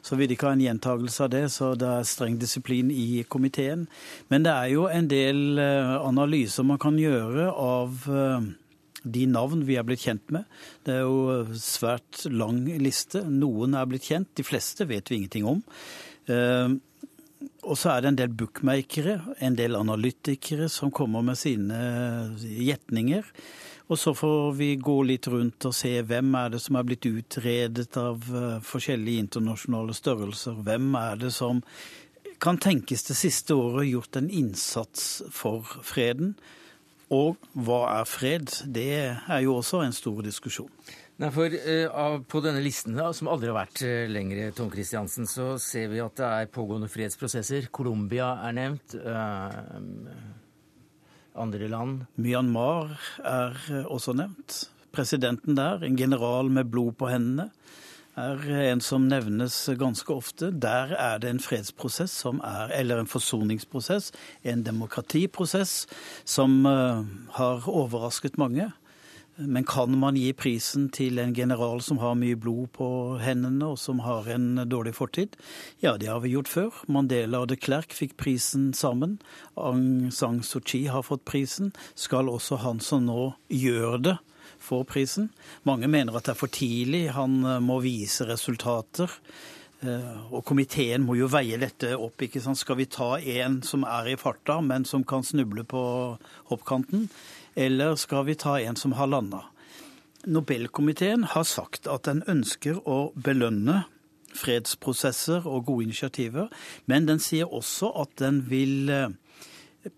Så 0.00 0.16
vil 0.16 0.30
de 0.30 0.38
ikke 0.38 0.48
ha 0.48 0.56
en 0.56 0.64
gjentagelse 0.64 1.26
av 1.26 1.34
det, 1.34 1.44
så 1.52 1.74
det 1.76 1.90
er 1.98 2.08
streng 2.08 2.40
disiplin 2.40 2.88
i 2.94 3.26
komiteen. 3.28 3.84
Men 4.32 4.46
det 4.48 4.54
er 4.54 4.72
jo 4.72 4.88
en 4.88 5.10
del 5.12 5.60
eh, 5.60 5.92
analyser 6.00 6.64
man 6.64 6.80
kan 6.80 6.96
gjøre 7.00 7.50
av, 7.52 8.08
eh, 8.08 8.48
de 9.04 9.28
navn 9.30 9.68
vi 9.68 9.76
er 9.76 9.84
blitt 9.86 10.08
kjent 10.08 10.32
med. 10.32 10.48
Det 10.88 10.96
er 10.96 11.04
jo 11.04 11.44
svært 11.60 12.24
lang 12.32 12.64
liste. 12.80 13.20
Noen 13.28 13.76
er 13.76 13.86
blitt 13.86 14.08
kjent, 14.08 14.32
de 14.34 14.48
fleste 14.48 14.88
vet 14.88 15.12
vi 15.12 15.20
ingenting 15.20 15.46
om. 15.52 15.60
Og 17.66 17.78
så 17.78 17.92
er 17.92 18.02
det 18.02 18.10
en 18.12 18.18
del 18.20 18.34
bookmakere, 18.38 19.20
en 19.42 19.56
del 19.58 19.76
analytikere 19.78 20.68
som 20.72 20.92
kommer 20.94 21.24
med 21.26 21.38
sine 21.40 21.78
gjetninger. 22.40 23.26
Og 23.86 23.98
så 24.02 24.12
får 24.18 24.56
vi 24.58 24.72
gå 24.82 24.96
litt 25.06 25.28
rundt 25.30 25.68
og 25.68 25.74
se 25.74 25.92
hvem 26.02 26.32
er 26.38 26.56
det 26.56 26.60
som 26.64 26.78
er 26.78 26.86
blitt 26.88 27.06
utredet 27.06 27.92
av 28.00 28.24
eh, 28.34 28.58
forskjellige 28.66 29.22
internasjonale 29.28 29.94
størrelser. 29.94 30.58
Hvem 30.66 30.90
er 30.98 31.20
det 31.22 31.30
som 31.34 31.62
kan 32.42 32.58
tenkes 32.58 33.06
det 33.06 33.16
siste 33.16 33.54
året 33.54 33.88
gjort 33.88 34.18
en 34.18 34.30
innsats 34.30 35.22
for 35.32 35.64
freden. 35.86 36.34
Og 37.14 37.38
hva 37.54 37.84
er 38.00 38.08
fred? 38.10 38.50
Det 38.66 38.90
er 39.06 39.42
jo 39.44 39.60
også 39.60 39.84
en 39.84 39.94
stor 39.94 40.24
diskusjon. 40.26 40.70
Nei, 41.16 41.30
for 41.32 41.48
uh, 41.48 42.18
På 42.28 42.42
denne 42.44 42.60
listen, 42.60 42.96
da, 42.98 43.08
som 43.16 43.30
aldri 43.32 43.48
har 43.48 43.56
vært 43.56 43.80
uh, 43.86 44.04
lengre, 44.12 44.50
Tom 44.56 44.68
Christiansen, 44.72 45.24
så 45.28 45.54
ser 45.62 45.88
vi 45.88 46.02
at 46.04 46.18
det 46.18 46.26
er 46.28 46.50
pågående 46.52 46.90
fredsprosesser. 46.92 47.70
Colombia 47.72 48.34
er 48.44 48.56
nevnt. 48.58 48.98
Uh, 49.00 50.12
andre 51.40 51.70
land? 51.72 52.04
Myanmar 52.20 52.92
er 53.24 53.56
også 53.88 54.12
nevnt. 54.16 54.66
Presidenten 54.92 55.56
der, 55.56 55.84
en 55.84 55.96
general 55.96 56.52
med 56.52 56.68
blod 56.72 56.94
på 57.00 57.08
hendene, 57.08 57.50
er 58.16 58.46
en 58.70 58.80
som 58.80 59.08
nevnes 59.08 59.56
ganske 59.76 60.12
ofte. 60.12 60.48
Der 60.52 60.94
er 60.96 61.20
det 61.20 61.32
en 61.32 61.40
fredsprosess 61.40 62.12
som 62.24 62.40
er, 62.44 62.72
eller 62.76 63.00
en 63.00 63.08
forsoningsprosess, 63.08 64.08
en 64.44 64.64
demokratiprosess, 64.64 65.82
som 66.24 66.64
har 66.64 67.68
overrasket 67.68 68.40
mange. 68.40 68.70
Men 69.36 69.64
kan 69.64 69.98
man 69.98 70.16
gi 70.16 70.30
prisen 70.32 70.86
til 70.88 71.18
en 71.20 71.34
general 71.36 71.82
som 71.84 71.98
har 72.00 72.14
mye 72.16 72.38
blod 72.40 72.70
på 72.78 72.88
hendene, 73.20 73.72
og 73.74 73.80
som 73.80 74.00
har 74.00 74.28
en 74.32 74.62
dårlig 74.64 74.94
fortid? 74.96 75.36
Ja, 75.84 75.96
det 76.00 76.08
har 76.08 76.22
vi 76.24 76.32
gjort 76.32 76.48
før. 76.48 76.78
Mandela 76.88 77.42
og 77.44 77.50
de 77.52 77.58
Klerk 77.60 77.92
fikk 77.92 78.16
prisen 78.16 78.70
sammen. 78.76 79.18
Aung 79.60 80.08
San 80.08 80.40
Suu 80.40 80.62
Kyi 80.64 80.86
har 80.88 81.04
fått 81.04 81.26
prisen. 81.28 81.74
Skal 81.94 82.32
også 82.32 82.62
han 82.64 82.80
som 82.80 83.04
nå 83.10 83.34
gjør 83.52 84.00
det, 84.08 84.16
få 84.56 84.80
prisen? 84.88 85.28
Mange 85.68 85.90
mener 85.92 86.16
at 86.16 86.30
det 86.30 86.32
er 86.32 86.40
for 86.40 86.52
tidlig. 86.52 87.04
Han 87.12 87.42
eh, 87.44 87.60
må 87.60 87.82
vise 87.84 88.24
resultater. 88.28 89.12
Eh, 89.84 90.32
og 90.32 90.40
komiteen 90.48 91.04
må 91.04 91.18
jo 91.18 91.28
veie 91.28 91.58
dette 91.60 91.92
opp. 91.92 92.22
ikke 92.24 92.40
sant? 92.40 92.56
Skal 92.56 92.80
vi 92.80 92.88
ta 92.88 93.18
en 93.20 93.60
som 93.66 93.84
er 93.84 94.14
i 94.14 94.16
farta, 94.16 94.62
men 94.64 94.88
som 94.88 95.04
kan 95.04 95.26
snuble 95.26 95.66
på 95.68 95.82
hoppkanten? 96.48 97.10
Eller 97.56 97.96
skal 97.96 98.26
vi 98.28 98.36
ta 98.38 98.58
en 98.60 98.76
som 98.76 98.92
har 98.92 99.08
landa? 99.10 99.42
Nobelkomiteen 100.26 101.24
har 101.32 101.44
sagt 101.48 101.86
at 101.88 102.06
den 102.08 102.22
ønsker 102.28 102.80
å 102.84 103.12
belønne 103.14 103.84
fredsprosesser 104.36 105.46
og 105.48 105.68
gode 105.68 105.86
initiativer, 105.86 106.50
men 106.90 107.06
den 107.08 107.22
sier 107.22 107.48
også 107.48 107.92
at 108.02 108.16
den 108.20 108.42
vil 108.50 108.90
eh, 108.92 109.14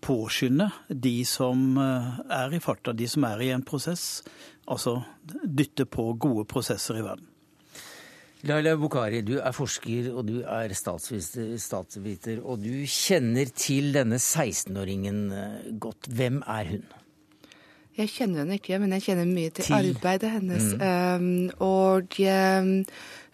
påskynde 0.05 0.69
de 0.89 1.17
som 1.27 1.73
eh, 1.81 2.21
er 2.39 2.55
i 2.55 2.61
farta, 2.63 2.93
de 2.93 3.09
som 3.09 3.25
er 3.27 3.43
i 3.43 3.51
en 3.55 3.65
prosess. 3.65 4.21
Altså 4.69 4.99
dytte 5.43 5.87
på 5.89 6.11
gode 6.21 6.45
prosesser 6.49 7.01
i 7.01 7.03
verden. 7.03 7.25
Laila 8.47 8.77
Bukhari, 8.79 9.19
du 9.27 9.33
er 9.41 9.51
forsker 9.51 10.13
og 10.13 10.29
du 10.29 10.37
er 10.47 10.71
statsviter, 10.71 12.39
og 12.39 12.61
du 12.63 12.85
kjenner 12.87 13.49
til 13.51 13.91
denne 13.97 14.21
16-åringen 14.21 15.19
eh, 15.35 15.69
godt. 15.81 16.07
Hvem 16.07 16.43
er 16.47 16.73
hun? 16.75 16.87
Jeg 17.99 18.11
kjenner 18.13 18.45
henne 18.45 18.55
ikke, 18.59 18.77
men 18.79 18.93
jeg 18.95 19.09
kjenner 19.09 19.27
mye 19.27 19.51
til, 19.51 19.73
arbeidet 19.75 20.29
hennes. 20.31 20.67
Mm. 20.79 20.83
Um, 21.19 21.63
og 21.65 22.15
um, 22.23 22.69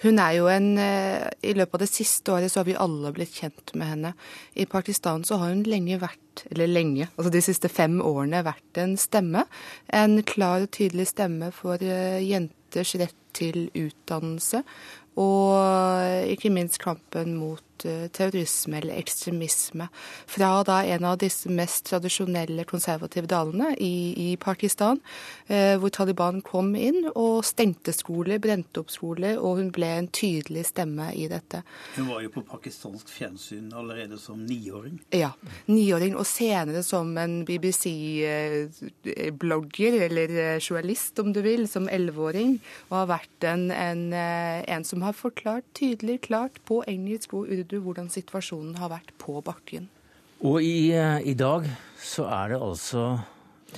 hun 0.02 0.22
er 0.24 0.32
jo 0.40 0.48
en 0.50 0.72
uh, 0.80 1.28
I 1.46 1.54
løpet 1.54 1.78
av 1.78 1.84
det 1.84 1.90
siste 1.92 2.34
året 2.34 2.50
så 2.50 2.64
har 2.64 2.70
vi 2.72 2.78
alle 2.82 3.12
blitt 3.14 3.38
kjent 3.38 3.76
med 3.78 3.92
henne. 3.92 4.14
I 4.58 4.66
Pakistan 4.70 5.26
så 5.28 5.38
har 5.42 5.54
hun 5.54 5.62
lenge 5.70 6.00
vært, 6.02 6.48
eller 6.50 6.72
lenge, 6.72 7.12
altså 7.14 7.36
de 7.36 7.44
siste 7.46 7.70
fem 7.70 8.00
årene 8.02 8.42
vært 8.48 8.82
en 8.82 8.98
stemme. 8.98 9.46
En 9.94 10.18
klar 10.26 10.66
og 10.66 10.74
tydelig 10.74 11.12
stemme 11.14 11.52
for 11.54 11.78
uh, 11.78 12.18
jenters 12.26 12.98
rett 12.98 13.22
til 13.38 13.68
utdannelse. 13.70 14.64
Og 15.22 16.28
ikke 16.34 16.50
minst 16.52 16.82
kampen 16.82 17.38
mot 17.38 17.64
Eh, 17.75 17.75
terrorisme 18.16 18.82
eller 18.82 19.00
ekstremisme 19.00 19.90
fra 20.28 20.64
da 20.68 20.84
en 20.86 21.06
av 21.06 21.18
disse 21.22 21.50
mest 21.52 21.86
tradisjonelle 21.90 22.64
konservative 22.68 23.28
dalene 23.30 23.76
i, 23.82 24.32
i 24.32 24.38
Pakistan, 24.42 25.00
eh, 25.48 25.78
hvor 25.80 25.90
Taliban 25.94 26.42
kom 26.46 26.76
inn 26.76 27.10
og 27.14 27.46
stengte 27.46 27.94
skoler, 27.96 28.40
brente 28.44 28.80
opp 28.82 28.92
skoler, 28.94 29.38
og 29.40 29.58
hun 29.60 29.72
ble 29.76 29.90
en 30.00 30.08
tydelig 30.08 30.66
stemme 30.72 31.08
i 31.16 31.28
dette. 31.32 31.64
Hun 31.96 32.08
var 32.10 32.22
jo 32.26 32.30
på 32.36 32.42
pakistansk 32.50 33.10
fjernsyn 33.12 33.74
allerede 33.76 34.18
som 34.22 34.46
niåring? 34.46 35.00
Ja, 35.16 35.32
niåring, 35.70 36.16
og 36.20 36.26
senere 36.30 36.84
som 36.86 37.18
en 37.22 37.46
BBC-blogger, 37.48 39.94
eh, 40.00 40.06
eller 40.10 40.30
eh, 40.30 40.60
journalist 40.60 41.20
om 41.22 41.34
du 41.36 41.42
vil, 41.46 41.64
som 41.72 41.90
elleveåring, 41.92 42.52
og 42.90 42.96
har 43.02 43.08
vært 43.16 43.40
en, 43.52 43.64
en, 43.72 44.04
en 44.14 44.84
som 44.88 45.00
har 45.06 45.14
forklart 45.18 45.66
tydelig, 45.78 46.18
klart, 46.30 46.56
på 46.66 46.76
engelsk 46.90 47.34
og 47.38 47.44
urdu 47.52 47.75
du 47.76 47.84
hvordan 47.84 48.10
situasjonen 48.12 48.80
har 48.80 48.94
vært 48.94 49.14
på 49.22 49.38
bakken? 49.46 49.90
Og 50.46 50.64
i, 50.64 50.92
eh, 50.96 51.22
i 51.24 51.36
dag 51.38 51.68
så 52.02 52.28
er 52.28 52.54
det 52.54 52.62
altså 52.62 53.06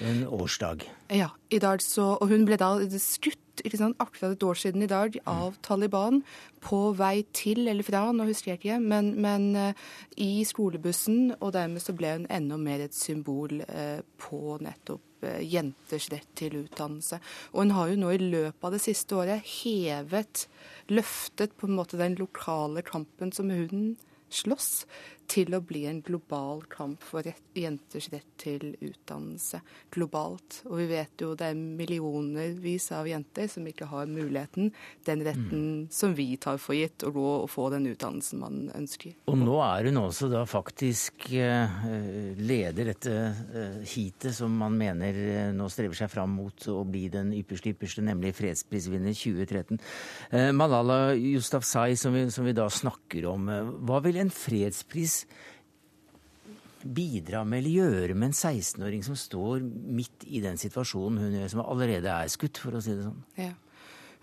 en 0.04 0.24
årsdag. 0.28 0.86
Ja, 1.14 1.30
i 1.50 1.60
dag 1.60 1.82
så, 1.82 2.18
og 2.22 2.30
hun 2.30 2.46
ble 2.46 2.58
da 2.60 2.76
skutt 3.02 3.64
ikke 3.66 3.80
sant, 3.80 3.98
akkurat 4.00 4.36
et 4.36 4.44
år 4.46 4.60
siden 4.60 4.84
i 4.86 4.90
dag 4.90 5.16
av 5.26 5.56
Taliban 5.66 6.22
på 6.62 6.92
vei 6.98 7.24
til 7.34 7.66
eller 7.68 7.86
fra, 7.86 8.04
nå 8.14 8.28
husker 8.28 8.54
jeg 8.54 8.62
ikke, 8.62 8.80
men, 8.84 9.16
men 9.22 9.48
uh, 9.56 9.88
i 10.22 10.44
skolebussen. 10.46 11.34
Og 11.40 11.56
dermed 11.56 11.82
så 11.82 11.96
ble 11.98 12.14
hun 12.20 12.28
enda 12.30 12.60
mer 12.62 12.86
et 12.86 12.98
symbol 12.98 13.64
uh, 13.66 14.00
på 14.22 14.60
nettopp 14.62 15.07
jenters 15.22 16.10
rett 16.14 16.30
til 16.38 16.60
utdannelse. 16.64 17.20
Og 17.54 17.64
hun 17.64 17.76
har 17.78 17.92
jo 17.92 18.00
nå 18.02 18.12
i 18.14 18.22
løpet 18.22 18.68
av 18.68 18.76
det 18.76 18.84
siste 18.84 19.18
året 19.18 19.46
hevet 19.62 20.46
løftet 20.92 21.56
på 21.58 21.68
en 21.68 21.78
måte 21.80 22.00
den 22.00 22.18
lokale 22.20 22.84
kampen 22.86 23.34
som 23.36 23.52
hun 23.52 23.96
slåss, 24.34 24.86
til 25.28 25.54
å 25.56 25.60
bli 25.64 25.84
en 25.90 26.00
global 26.06 26.64
kamp 26.72 27.04
for 27.04 27.26
rett, 27.26 27.44
jenters 27.58 28.08
rett 28.14 28.28
til 28.40 28.74
utdannelse 28.80 29.60
globalt. 29.94 30.62
Og 30.70 30.80
vi 30.80 30.88
vet 30.92 31.24
jo 31.24 31.34
det 31.38 31.50
er 31.52 31.58
millionervis 31.58 32.90
av 32.96 33.10
jenter 33.10 33.50
som 33.52 33.68
ikke 33.68 33.90
har 33.92 34.08
muligheten, 34.10 34.72
den 35.08 35.24
retten 35.26 35.64
mm. 35.64 35.82
som 35.94 36.16
vi 36.18 36.30
tar 36.42 36.62
for 36.62 36.78
gitt, 36.78 37.04
å 37.04 37.12
gå 37.16 37.26
og 37.42 37.50
få 37.52 37.68
den 37.74 37.90
utdannelsen 37.92 38.42
man 38.42 38.62
ønsker. 38.78 39.18
Og 39.28 39.40
nå 39.42 39.58
er 39.66 39.90
hun 39.90 40.02
også 40.06 40.30
da 40.32 40.46
faktisk 40.48 41.28
eh, 41.36 41.78
leder 42.40 42.94
dette 42.94 43.16
eh, 43.18 43.78
heatet 43.84 44.36
som 44.38 44.56
man 44.64 44.78
mener 44.80 45.22
eh, 45.28 45.52
nå 45.56 45.68
strever 45.72 45.98
seg 45.98 46.12
fram 46.14 46.38
mot 46.40 46.70
å 46.72 46.80
bli 46.88 47.08
den 47.14 47.34
ypperste 47.36 47.74
ypperste, 47.74 48.06
nemlig 48.06 48.36
fredsprisvinner 48.38 49.16
2013. 49.18 49.80
Malala 50.56 51.16
Yousafzai, 51.16 51.98
som 52.00 52.16
vi, 52.16 52.26
som 52.32 52.46
vi 52.48 52.56
da 52.56 52.68
snakker 52.72 53.28
om, 53.30 53.48
hva 53.88 54.00
vil 54.06 54.20
en 54.22 54.32
fredspris 54.34 55.17
bidra 56.88 57.44
med 57.48 57.64
eller 57.64 57.74
gjøre 57.74 58.18
med 58.18 58.30
en 58.30 58.36
16-åring 58.36 59.06
som 59.06 59.18
står 59.20 59.64
midt 59.64 60.28
i 60.28 60.42
den 60.44 60.60
situasjonen 60.62 61.22
hun 61.24 61.40
gjør, 61.40 61.50
som 61.54 61.64
allerede 61.66 62.12
er 62.14 62.30
skutt, 62.32 62.60
for 62.62 62.78
å 62.78 62.84
si 62.84 62.94
det 62.96 63.08
sånn? 63.08 63.24
Ja. 63.40 63.54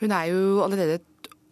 Hun 0.01 0.15
er 0.15 0.31
jo 0.31 0.63
allerede 0.65 1.03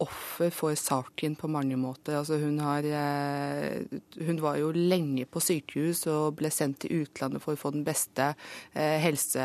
offer 0.03 0.51
for 0.53 0.75
saken 0.77 1.35
på 1.39 1.49
mange 1.51 1.77
måter. 1.79 2.17
Altså 2.19 2.37
hun, 2.41 2.59
har, 2.63 2.85
eh, 2.85 3.99
hun 4.27 4.41
var 4.43 4.59
jo 4.59 4.71
lenge 4.75 5.25
på 5.29 5.41
sykehus 5.43 6.05
og 6.11 6.37
ble 6.39 6.51
sendt 6.53 6.83
til 6.83 7.03
utlandet 7.03 7.43
for 7.43 7.55
å 7.55 7.59
få 7.59 7.73
den 7.75 7.85
beste 7.87 8.31
eh, 8.73 8.97
helse 9.03 9.43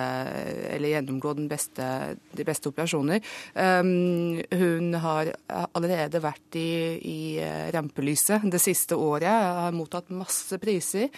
Eller 0.73 0.95
gjennomgå 0.95 1.35
den 1.39 1.49
beste, 1.51 1.85
de 2.37 2.47
beste 2.47 2.71
operasjoner. 2.71 3.23
Um, 3.55 4.41
hun 4.53 4.95
har 5.01 5.33
allerede 5.49 6.23
vært 6.23 6.59
i, 6.59 6.71
i 6.99 7.21
eh, 7.43 7.69
rampelyset 7.75 8.47
det 8.49 8.63
siste 8.63 8.99
året, 8.99 9.29
har 9.29 9.75
mottatt 9.77 10.11
masse 10.15 10.59
priser. 10.63 11.09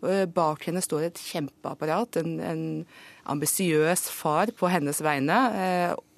Bak 0.00 0.66
henne 0.68 0.82
står 0.84 1.08
et 1.08 1.20
kjempeapparat. 1.30 2.20
en, 2.20 2.38
en 2.40 2.64
ambisiøs 3.30 4.08
far 4.10 4.50
på 4.56 4.70
hennes 4.72 5.02
vegne, 5.04 5.36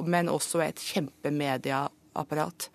men 0.07 0.31
også 0.33 0.63
et 0.65 0.81
kjempemedia 0.81 1.83
apparat. 2.19 2.71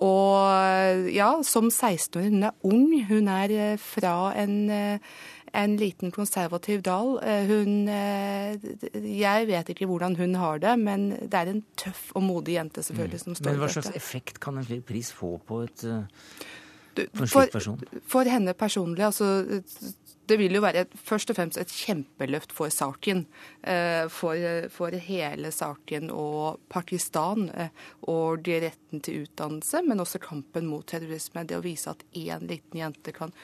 Og 0.00 1.10
ja, 1.12 1.28
som 1.44 1.68
16-åring, 1.68 2.38
hun 2.38 2.46
er 2.48 2.54
ung. 2.64 2.86
Hun 3.10 3.28
er 3.28 3.52
eh, 3.52 3.74
fra 3.80 4.32
en, 4.40 4.54
eh, 4.72 5.18
en 5.60 5.74
liten 5.76 6.12
konservativ 6.14 6.80
dal. 6.86 7.18
Eh, 7.20 7.50
hun 7.50 7.88
Jeg 7.88 9.46
vet 9.50 9.68
ikke 9.68 9.86
hvordan 9.90 10.16
hun 10.16 10.34
har 10.40 10.58
det, 10.58 10.78
men 10.78 11.10
det 11.10 11.34
er 11.34 11.52
en 11.52 11.62
tøff 11.76 12.14
og 12.14 12.24
modig 12.24 12.56
jente 12.56 12.82
selvfølgelig 12.82 13.20
som 13.20 13.34
står 13.34 13.50
Men 13.50 13.60
hva 13.60 13.68
slags 13.68 13.92
effekt 13.94 14.40
kan 14.40 14.56
en 14.58 14.82
pris 14.82 15.12
få 15.12 15.36
på 15.46 15.62
et? 15.66 15.84
For, 17.14 17.76
for 18.08 18.28
henne 18.28 18.52
personlig, 18.52 19.04
altså 19.04 19.44
det 20.30 20.38
vil 20.40 20.54
jo 20.56 20.62
være 20.64 20.86
først 20.94 21.32
og 21.32 21.38
fremst 21.38 21.58
et 21.60 21.72
kjempeløft 21.74 22.54
for 22.54 22.72
Sartin. 22.72 23.24
Eh, 23.62 24.06
for, 24.12 24.38
for, 24.72 24.94
hele 25.10 25.50
Sartin 25.54 26.10
og 26.14 26.62
Pakistan 26.72 27.48
og 28.08 28.30
og 28.30 28.48
retten 28.62 29.02
til 29.02 29.24
utdannelse, 29.24 29.82
men 29.86 30.00
også 30.02 30.20
kampen 30.22 30.68
mot 30.70 30.86
terrorisme. 30.86 31.44
Det 31.44 31.58
å 31.58 31.64
vise 31.64 31.90
at 31.90 32.04
én 32.16 32.46
liten 32.48 32.80
jente 32.80 33.14
kan 33.16 33.34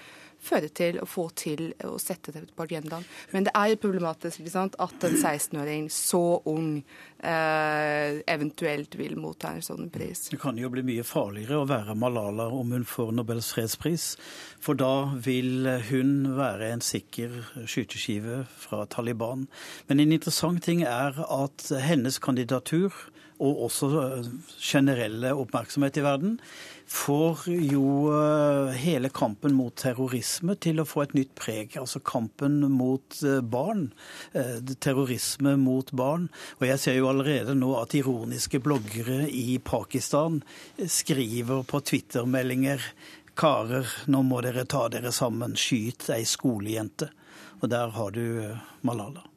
føre 0.46 0.70
til 0.70 1.00
å 1.02 1.08
få 1.08 1.26
til 1.36 1.70
å 1.86 1.96
sette 2.02 2.34
det 2.34 2.44
på 2.54 2.66
agendaen. 2.66 3.04
Men 3.32 3.46
det 3.48 3.54
er 3.56 3.72
jo 3.72 3.80
problematisk 3.86 4.46
sant, 4.52 4.78
at 4.82 5.06
en 5.06 5.16
16-åring 5.16 5.88
så 5.92 6.22
ung 6.48 6.70
eh, 6.78 8.20
eventuelt 8.30 8.94
vil 8.98 9.16
motta 9.20 9.54
en 9.54 9.64
sånn 9.64 9.90
pris. 9.92 10.28
Det 10.32 10.40
kan 10.42 10.58
jo 10.60 10.70
bli 10.72 10.84
mye 10.86 11.06
farligere 11.06 11.62
å 11.62 11.68
være 11.70 11.96
Malala 11.98 12.48
om 12.54 12.74
hun 12.76 12.86
får 12.88 13.12
Nobels 13.16 13.50
fredspris. 13.56 14.12
For 14.62 14.78
da 14.78 15.10
vil 15.22 15.68
hun 15.90 16.38
være 16.38 16.72
en 16.74 16.84
sikker 16.84 17.34
skyteskive 17.64 18.44
fra 18.66 18.84
Taliban. 18.90 19.46
Men 19.90 20.02
en 20.02 20.16
interessant 20.16 20.62
ting 20.64 20.84
er 20.86 21.18
at 21.26 21.68
hennes 21.82 22.20
kandidatur 22.22 22.94
og 23.42 23.66
også 23.68 23.90
generelle 24.60 25.34
oppmerksomhet 25.36 26.00
i 26.00 26.04
verden 26.06 26.38
får 26.86 27.48
jo 27.50 28.12
eh, 28.14 28.76
hele 28.78 29.10
kampen 29.10 29.56
mot 29.58 29.74
terrorisme 29.76 30.54
til 30.62 30.80
å 30.80 30.86
få 30.86 31.02
et 31.02 31.16
nytt 31.18 31.34
preg. 31.38 31.74
Altså 31.80 32.00
kampen 32.00 32.60
mot 32.72 33.18
eh, 33.26 33.42
barn. 33.42 33.88
Eh, 34.32 34.62
terrorisme 34.78 35.56
mot 35.60 35.90
barn. 35.98 36.28
Og 36.60 36.66
jeg 36.70 36.82
ser 36.82 36.98
jo 37.00 37.10
allerede 37.10 37.56
nå 37.58 37.74
at 37.80 37.98
ironiske 37.98 38.62
bloggere 38.62 39.26
i 39.26 39.58
Pakistan 39.58 40.40
skriver 40.78 41.66
på 41.66 41.82
Twitter-meldinger 41.90 42.90
Karer, 43.36 43.90
nå 44.08 44.22
må 44.24 44.38
dere 44.40 44.64
ta 44.64 44.86
dere 44.88 45.12
sammen. 45.12 45.58
Skyt 45.60 46.08
ei 46.14 46.22
skolejente. 46.24 47.10
Og 47.60 47.68
der 47.72 47.92
har 47.92 48.14
du 48.14 48.24
Malala. 48.86 49.35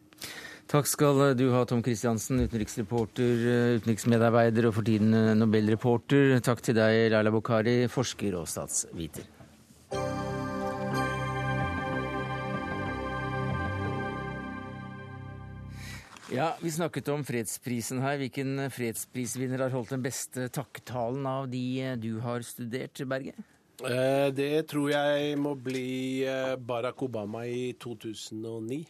Takk 0.70 0.86
skal 0.86 1.32
du 1.34 1.48
ha, 1.50 1.64
Tom 1.66 1.80
Kristiansen, 1.82 2.44
utenriksreporter, 2.46 3.40
utenriksmedarbeider 3.80 4.68
og 4.70 4.76
for 4.76 4.86
tiden 4.86 5.16
eh, 5.18 5.32
Nobelreporter. 5.34 6.36
Takk 6.46 6.62
til 6.62 6.76
deg, 6.78 7.08
Laila 7.10 7.32
Bokhari, 7.34 7.88
forsker 7.90 8.38
og 8.38 8.46
statsviter. 8.46 9.26
Ja, 16.30 16.52
Vi 16.62 16.76
snakket 16.78 17.10
om 17.16 17.26
fredsprisen 17.26 18.06
her. 18.06 18.22
Hvilken 18.22 18.68
fredsprisvinner 18.70 19.66
har 19.66 19.74
holdt 19.74 19.96
den 19.96 20.06
beste 20.06 20.52
takketalen 20.54 21.26
av 21.26 21.50
de 21.50 21.64
eh, 21.82 21.98
du 21.98 22.20
har 22.22 22.46
studert, 22.46 23.02
Berge? 23.10 23.34
Eh, 23.82 24.30
det 24.38 24.54
tror 24.70 24.94
jeg 24.94 25.34
må 25.42 25.58
bli 25.58 26.30
Barack 26.62 27.02
Obama 27.10 27.48
i 27.50 27.72
2009. 27.74 28.84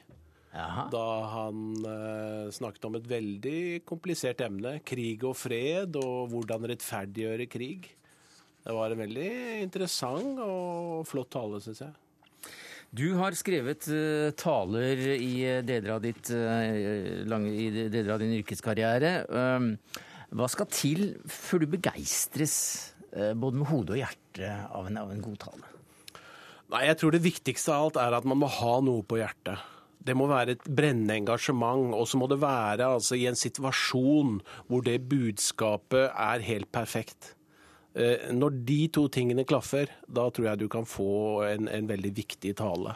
Aha. 0.50 0.88
Da 0.90 1.06
han 1.30 1.86
eh, 1.86 2.50
snakket 2.54 2.88
om 2.90 2.98
et 2.98 3.08
veldig 3.10 3.62
komplisert 3.88 4.42
emne. 4.42 4.80
Krig 4.86 5.24
og 5.28 5.38
fred, 5.38 5.98
og 6.00 6.32
hvordan 6.34 6.66
rettferdiggjøre 6.72 7.50
krig. 7.52 7.90
Det 8.66 8.76
var 8.76 8.94
en 8.94 9.02
veldig 9.04 9.30
interessant 9.64 10.42
og 10.44 11.06
flott 11.10 11.32
tale, 11.34 11.62
syns 11.64 11.84
jeg. 11.86 11.94
Du 12.90 13.06
har 13.20 13.36
skrevet 13.38 13.86
uh, 13.94 14.32
taler 14.34 15.04
i 15.14 15.62
deler 15.62 15.92
av, 15.94 16.02
ditt, 16.02 16.32
uh, 16.34 17.22
lange, 17.30 17.54
i 17.54 17.86
deler 17.94 18.16
av 18.16 18.22
din 18.24 18.34
yrkeskarriere. 18.40 19.12
Um, 19.30 19.76
hva 20.34 20.50
skal 20.50 20.70
til 20.74 21.12
før 21.30 21.64
du 21.64 21.74
begeistres 21.76 22.56
både 23.10 23.58
med 23.58 23.66
hode 23.66 23.96
og 23.96 23.98
hjerte 23.98 24.50
av 24.70 24.86
en, 24.86 24.98
av 25.02 25.10
en 25.10 25.22
god 25.26 25.38
tale? 25.42 25.70
Nei, 26.70 26.84
Jeg 26.86 27.00
tror 27.02 27.16
det 27.16 27.24
viktigste 27.26 27.74
av 27.74 27.88
alt 27.88 27.98
er 27.98 28.18
at 28.20 28.28
man 28.30 28.38
må 28.42 28.50
ha 28.60 28.76
noe 28.86 29.02
på 29.02 29.18
hjertet. 29.18 29.58
Det 30.00 30.16
må 30.16 30.30
være 30.30 30.56
et 30.56 30.64
brennende 30.64 31.18
engasjement, 31.20 31.92
og 31.96 32.08
så 32.08 32.20
må 32.22 32.30
det 32.32 32.40
være 32.40 32.88
altså, 32.88 33.18
i 33.20 33.28
en 33.28 33.38
situasjon 33.38 34.40
hvor 34.70 34.86
det 34.86 35.02
budskapet 35.12 36.08
er 36.14 36.46
helt 36.48 36.72
perfekt. 36.72 37.34
Eh, 38.00 38.30
når 38.32 38.62
de 38.68 38.80
to 38.96 39.08
tingene 39.12 39.44
klaffer, 39.50 39.92
da 40.08 40.30
tror 40.32 40.52
jeg 40.52 40.62
du 40.62 40.68
kan 40.72 40.88
få 40.88 41.44
en, 41.50 41.68
en 41.68 41.90
veldig 41.90 42.14
viktig 42.16 42.56
tale. 42.62 42.96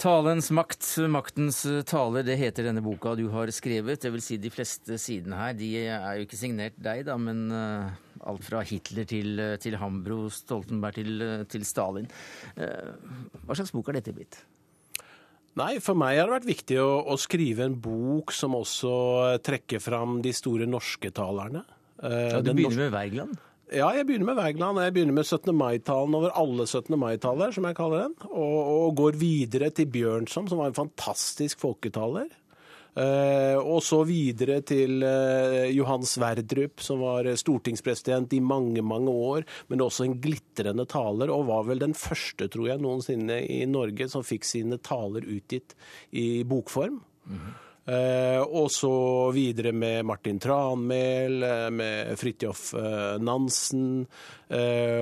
Talens 0.00 0.48
makt, 0.56 0.84
maktens 1.12 1.58
taler, 1.88 2.24
det 2.24 2.38
heter 2.40 2.64
denne 2.70 2.80
boka 2.84 3.12
du 3.18 3.26
har 3.32 3.52
skrevet. 3.52 4.00
Det 4.00 4.12
vil 4.12 4.24
si 4.24 4.38
de 4.40 4.52
fleste 4.52 4.96
sidene 5.00 5.36
her, 5.36 5.56
de 5.56 5.72
er 5.82 6.16
jo 6.16 6.24
ikke 6.24 6.40
signert 6.40 6.78
deg, 6.80 7.02
da, 7.08 7.18
men 7.20 7.42
uh, 7.52 7.90
alt 8.28 8.46
fra 8.46 8.62
Hitler 8.64 9.08
til, 9.08 9.42
til 9.60 9.76
Hambro, 9.80 10.22
Stoltenberg 10.32 10.96
til, 10.96 11.26
til 11.52 11.68
Stalin. 11.68 12.08
Hva 12.56 13.58
slags 13.58 13.76
bok 13.76 13.92
er 13.92 14.00
dette 14.00 14.16
blitt? 14.16 14.40
Nei, 15.58 15.74
for 15.82 15.98
meg 15.98 16.20
har 16.20 16.28
det 16.28 16.36
vært 16.38 16.48
viktig 16.48 16.78
å, 16.78 16.90
å, 17.10 17.16
skrive 17.18 17.66
en 17.66 17.76
bok 17.82 18.30
som 18.34 18.54
også 18.54 18.92
trekker 19.42 19.82
fram 19.82 20.20
de 20.22 20.32
store 20.36 20.68
norske 20.70 21.10
talerne. 21.14 21.64
Uh, 22.00 22.36
ja, 22.36 22.42
du 22.44 22.52
begynner 22.54 22.86
med 22.86 22.94
Wergeland? 22.94 23.40
Ja, 23.70 23.88
jeg 23.94 24.06
begynner 24.08 24.32
med 24.32 24.38
Wergeland. 24.40 24.80
Jeg 24.82 24.94
begynner 24.94 25.14
med 25.14 25.26
17. 25.26 25.50
mai-talen 25.54 26.14
over 26.18 26.32
alle 26.38 26.66
17. 26.66 26.94
mai-taler, 26.98 27.52
som 27.54 27.66
jeg 27.68 27.76
kaller 27.78 28.06
den. 28.06 28.14
Og, 28.30 28.56
og, 28.60 28.94
går 28.98 29.18
videre 29.20 29.70
til 29.74 29.90
Bjørnson, 29.90 30.48
som 30.50 30.62
var 30.62 30.70
en 30.70 30.78
fantastisk 30.78 31.62
folketaler. 31.62 32.30
Eh, 32.98 33.56
og 33.58 33.82
så 33.86 34.00
videre 34.08 34.60
til 34.66 35.04
eh, 35.06 35.70
Johan 35.76 36.04
Sverdrup, 36.06 36.82
som 36.82 37.04
var 37.04 37.28
stortingspresident 37.38 38.34
i 38.34 38.42
mange, 38.42 38.82
mange 38.82 39.14
år, 39.14 39.46
men 39.70 39.84
også 39.84 40.08
en 40.08 40.18
glitrende 40.22 40.86
taler, 40.90 41.30
og 41.30 41.46
var 41.50 41.68
vel 41.70 41.82
den 41.84 41.94
første, 41.94 42.50
tror 42.50 42.72
jeg, 42.72 42.82
noensinne 42.82 43.40
i 43.46 43.62
Norge 43.70 44.10
som 44.10 44.26
fikk 44.26 44.48
sine 44.48 44.80
taler 44.82 45.26
utgitt 45.28 45.76
i 46.10 46.42
bokform. 46.44 47.00
Mm 47.30 47.38
-hmm. 47.38 47.58
og 48.50 48.70
så 48.70 49.30
videre 49.32 49.72
med 49.72 50.04
Martin 50.04 50.38
Tranmæl, 50.38 51.72
med 51.72 52.18
Fridtjof 52.18 52.74
Nansen, 53.18 54.06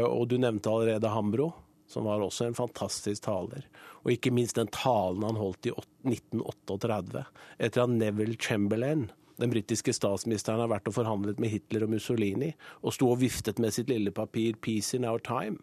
og 0.05 0.29
du 0.29 0.39
nevnte 0.39 0.71
allerede 0.71 1.09
Hambro, 1.09 1.53
som 1.89 2.05
var 2.05 2.23
også 2.23 2.49
en 2.49 2.57
fantastisk 2.59 3.25
taler. 3.25 3.65
Og 4.05 4.13
ikke 4.15 4.33
minst 4.35 4.59
den 4.59 4.71
talen 4.73 5.25
han 5.27 5.41
holdt 5.41 5.71
i 5.71 5.73
1938, 5.73 7.25
etter 7.59 7.85
at 7.85 7.95
Neville 7.95 8.37
Chamberlain, 8.37 9.09
den 9.39 9.53
britiske 9.53 9.95
statsministeren, 9.97 10.61
har 10.65 10.71
vært 10.73 10.91
og 10.91 10.99
forhandlet 10.99 11.41
med 11.41 11.53
Hitler 11.55 11.87
og 11.87 11.95
Mussolini, 11.95 12.53
og 12.83 12.95
sto 12.97 13.11
og 13.13 13.23
viftet 13.23 13.61
med 13.63 13.75
sitt 13.75 13.89
lille 13.89 14.13
papir 14.13 14.55
'Peace 14.61 14.95
in 14.95 15.09
our 15.09 15.19
time'. 15.19 15.63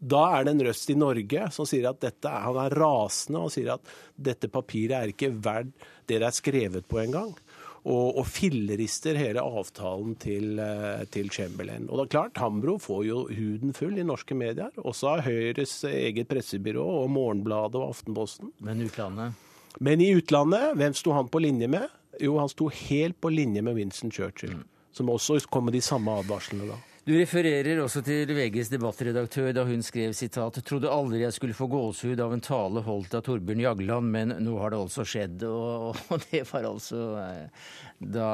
Da 0.00 0.38
er 0.38 0.44
det 0.44 0.54
en 0.54 0.64
røst 0.64 0.90
i 0.90 0.96
Norge 0.96 1.50
som 1.52 1.66
sier 1.68 1.90
at 1.90 2.00
dette 2.00 2.28
han 2.28 2.56
er 2.56 2.72
rasende 2.72 3.42
og 3.44 3.52
sier 3.52 3.74
at 3.74 3.90
dette 4.16 4.48
papiret 4.48 4.96
er 4.96 5.12
ikke 5.12 5.28
verdt 5.44 5.74
det 6.08 6.22
det 6.22 6.26
er 6.26 6.32
skrevet 6.32 6.88
på 6.88 7.02
engang 7.02 7.34
og, 7.80 8.18
og 8.20 8.26
fillerister 8.28 9.16
hele 9.16 9.40
avtalen 9.40 10.16
til, 10.20 10.58
eh, 10.60 11.04
til, 11.12 11.30
Chamberlain. 11.32 11.88
Og 11.88 11.98
det 11.98 12.04
er 12.04 12.12
klart, 12.16 12.40
Hambro 12.42 12.76
får 12.78 13.04
jo 13.06 13.22
huden 13.28 13.72
full 13.76 13.98
i 13.98 14.04
norske 14.06 14.36
medier, 14.36 14.74
også 14.76 15.14
av 15.14 15.22
Høyres 15.28 15.78
eget 15.88 16.28
pressebyrå 16.28 16.84
og 17.04 17.08
Morgenbladet 17.14 17.80
og 17.80 17.94
Aftenposten. 17.94 18.52
Men 18.60 18.84
utlandet? 18.84 19.32
Men 19.80 20.02
i 20.04 20.12
utlandet, 20.18 20.74
hvem 20.76 20.94
sto 20.98 21.14
han 21.16 21.30
på 21.30 21.40
linje 21.40 21.70
med? 21.70 21.88
Jo, 22.20 22.36
han 22.42 22.50
sto 22.52 22.68
helt 22.68 23.16
på 23.20 23.32
linje 23.32 23.62
med 23.64 23.78
Winston 23.78 24.12
Churchill, 24.12 24.58
mm. 24.60 24.68
som 24.92 25.12
også 25.12 25.40
kom 25.48 25.70
med 25.70 25.78
de 25.78 25.84
samme 25.84 26.12
advarslene 26.20 26.68
da. 26.68 26.80
Du 27.10 27.16
refererer 27.18 27.80
også 27.82 28.04
til 28.06 28.30
VGs 28.36 28.68
debattredaktør 28.70 29.48
da 29.56 29.64
hun 29.66 29.80
skrev 29.82 30.12
sitat 30.14 30.60
'Trodde 30.62 30.92
aldri 30.94 31.24
jeg 31.24 31.34
skulle 31.34 31.56
få 31.58 31.66
gåsehud 31.66 32.20
av 32.22 32.36
en 32.36 32.44
tale 32.44 32.84
holdt 32.86 33.16
av 33.18 33.24
Torbjørn 33.26 33.62
Jagland, 33.64 34.12
men 34.14 34.34
nå 34.38 34.54
har 34.60 34.70
det 34.70 34.78
altså 34.78 35.02
skjedd'. 35.02 35.42
Og, 35.50 35.98
og 36.06 36.22
det 36.30 36.44
var 36.52 36.68
altså 36.68 37.00
eh, 37.18 37.66
da, 37.98 38.30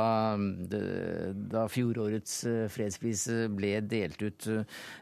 da 1.56 1.64
fjorårets 1.72 2.36
eh, 2.44 2.68
fredspris 2.68 3.24
eh, 3.32 3.48
ble 3.48 3.80
delt 3.80 4.20
ut. 4.20 4.50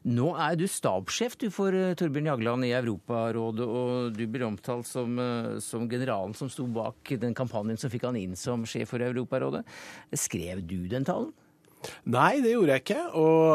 Nå 0.07 0.31
er 0.39 0.55
du 0.55 0.69
stabssjef 0.71 1.35
du 1.43 1.51
for 1.51 1.75
Torbjørn 1.99 2.31
Jagland 2.31 2.71
i 2.71 2.77
Europarådet, 2.79 3.67
og 3.67 4.15
du 4.15 4.23
blir 4.29 4.47
omtalt 4.47 4.87
som, 4.87 5.19
som 5.59 5.91
generalen 5.91 6.39
som 6.39 6.47
sto 6.47 6.71
bak 6.71 7.17
den 7.19 7.35
kampanjen 7.35 7.83
som 7.83 7.91
fikk 7.91 8.07
han 8.07 8.23
inn 8.23 8.39
som 8.39 8.63
sjef 8.63 8.95
for 8.95 9.03
Europarådet. 9.03 9.67
Skrev 10.15 10.63
du 10.63 10.85
den 10.87 11.11
talen? 11.11 11.35
Nei, 12.11 12.41
det 12.45 12.55
gjorde 12.55 12.77
jeg 12.77 12.85
ikke. 12.85 13.03
Og, 13.21 13.51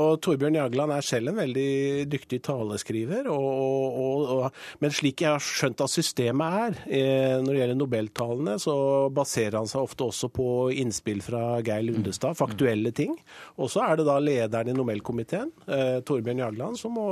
og 0.00 0.18
Torbjørn 0.24 0.58
Jagland 0.58 0.94
er 0.94 1.06
selv 1.06 1.32
en 1.32 1.40
veldig 1.40 2.04
dyktig 2.12 2.40
taleskriver. 2.46 3.28
Og, 3.32 3.98
og, 4.34 4.60
men 4.82 4.94
slik 4.94 5.24
jeg 5.24 5.34
har 5.36 5.44
skjønt 5.44 5.84
at 5.84 5.92
systemet 5.92 6.58
er 6.64 6.78
eh, 6.86 7.36
når 7.42 7.50
det 7.50 7.60
gjelder 7.62 7.80
nobeltalene, 7.80 8.58
så 8.62 8.76
baserer 9.14 9.58
han 9.60 9.70
seg 9.70 9.84
ofte 9.84 10.08
også 10.08 10.30
på 10.34 10.48
innspill 10.74 11.22
fra 11.24 11.44
Geir 11.64 11.86
Lundestad, 11.86 12.38
faktuelle 12.38 12.94
ting. 12.96 13.16
Og 13.58 13.72
så 13.72 13.84
er 13.86 14.00
det 14.00 14.08
da 14.08 14.18
lederen 14.22 14.72
i 14.72 14.76
Nobelkomiteen, 14.76 15.50
eh, 15.68 15.98
Torbjørn 16.06 16.44
Jagland, 16.44 16.80
som 16.80 16.96
må 16.98 17.08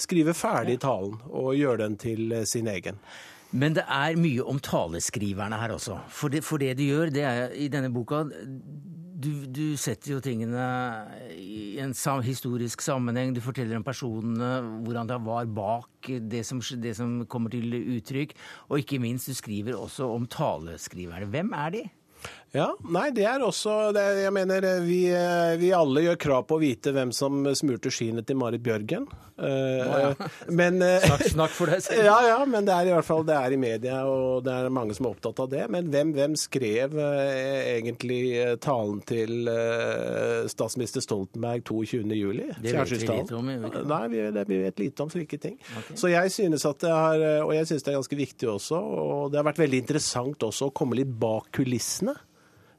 skrive 0.00 0.36
ferdig 0.36 0.80
talen 0.84 1.18
og 1.30 1.54
gjøre 1.58 1.84
den 1.84 2.00
til 2.00 2.34
sin 2.48 2.68
egen. 2.70 2.98
Men 3.54 3.76
det 3.76 3.84
er 3.86 4.16
mye 4.18 4.42
om 4.50 4.58
taleskriverne 4.58 5.58
her 5.60 5.76
også. 5.76 6.00
For 6.10 6.32
det, 6.32 6.42
for 6.42 6.58
det 6.58 6.72
de 6.78 6.88
gjør, 6.90 7.12
det 7.14 7.22
er 7.22 7.52
i 7.54 7.68
denne 7.70 7.92
boka 7.94 8.24
du, 9.24 9.46
du, 9.48 9.64
setter 9.80 10.14
jo 10.14 10.20
tingene 10.22 10.64
i 11.34 11.80
en 11.82 11.94
sam 11.96 12.22
historisk 12.24 12.84
sammenheng. 12.84 13.32
Du 13.34 13.40
forteller 13.44 13.78
om 13.78 13.86
personene, 13.86 14.50
hvordan 14.84 15.10
det 15.10 15.18
var 15.24 15.50
bak 15.56 16.10
det 16.30 16.44
som, 16.46 16.60
det 16.82 16.94
som 16.98 17.16
kommer 17.30 17.54
til 17.54 17.74
uttrykk. 17.96 18.36
Og 18.68 18.82
ikke 18.82 19.00
minst, 19.02 19.30
du 19.30 19.36
skriver 19.36 19.78
også 19.78 20.08
om 20.12 20.28
taleskriverne. 20.30 21.30
Hvem 21.32 21.54
er 21.56 21.74
de? 21.74 21.84
Ja, 22.54 22.68
nei, 22.86 23.08
det 23.10 23.24
er 23.26 23.42
også 23.42 23.90
det, 23.94 24.02
Jeg 24.22 24.30
mener, 24.30 24.62
vi, 24.86 25.00
vi, 25.58 25.72
alle 25.74 26.04
gjør 26.04 26.18
krav 26.22 26.44
på 26.46 26.54
å 26.54 26.62
vite 26.62 26.92
hvem 26.94 27.10
som 27.14 27.42
smurte 27.58 27.90
skiene 27.90 28.22
til 28.22 28.38
Marit 28.38 28.62
Bjørgen. 28.62 29.08
ja. 29.34 30.12
Men, 30.54 30.78
snakk, 30.78 31.24
snakk, 31.32 31.50
for 31.56 31.72
deg 31.72 31.82
selv. 31.82 32.04
Ja, 32.08 32.14
ja, 32.28 32.36
men 32.46 32.68
det 32.68 32.76
er 32.76 32.90
i 32.90 32.92
hvert 32.94 33.08
fall 33.08 33.24
det 33.26 33.34
er 33.34 33.56
i 33.56 33.58
media, 33.58 33.96
og 34.06 34.44
det 34.46 34.54
er 34.54 34.70
mange 34.70 34.94
som 34.94 35.08
er 35.08 35.16
opptatt 35.16 35.42
av 35.42 35.48
det. 35.50 35.64
Men 35.74 35.88
hvem, 35.90 36.12
hvem 36.14 36.36
skrev 36.38 36.94
uh, 36.94 37.24
egentlig 37.74 38.20
talen 38.62 39.02
til 39.08 39.50
uh, 39.50 40.46
statsminister 40.50 41.02
Stoltenberg 41.02 41.66
22.07.? 41.66 42.62
Det 42.62 42.76
vet 42.76 42.94
vi 42.94 43.00
lite 43.02 43.38
om. 43.40 43.50
Vi 43.50 43.58
nei, 43.90 44.02
vi, 44.14 44.22
det, 44.38 44.46
vi 44.52 44.60
vet 44.62 44.84
lite 44.84 45.08
om 45.08 45.10
slike 45.10 45.40
ting. 45.42 45.58
Okay. 45.58 45.98
Så 45.98 46.12
jeg 46.14 46.30
synes 46.38 46.68
at 46.70 46.86
det 46.86 46.94
er, 46.94 47.26
og 47.42 47.50
jeg 47.56 47.66
synes 47.72 47.82
det 47.82 47.90
er 47.90 47.98
ganske 47.98 48.22
viktig 48.22 48.52
også, 48.54 48.78
og 48.78 49.34
det 49.34 49.42
har 49.42 49.50
vært 49.50 49.64
veldig 49.64 49.82
interessant 49.82 50.46
også 50.46 50.70
å 50.70 50.76
komme 50.76 51.02
litt 51.02 51.10
bak 51.10 51.50
kulissene. 51.58 52.13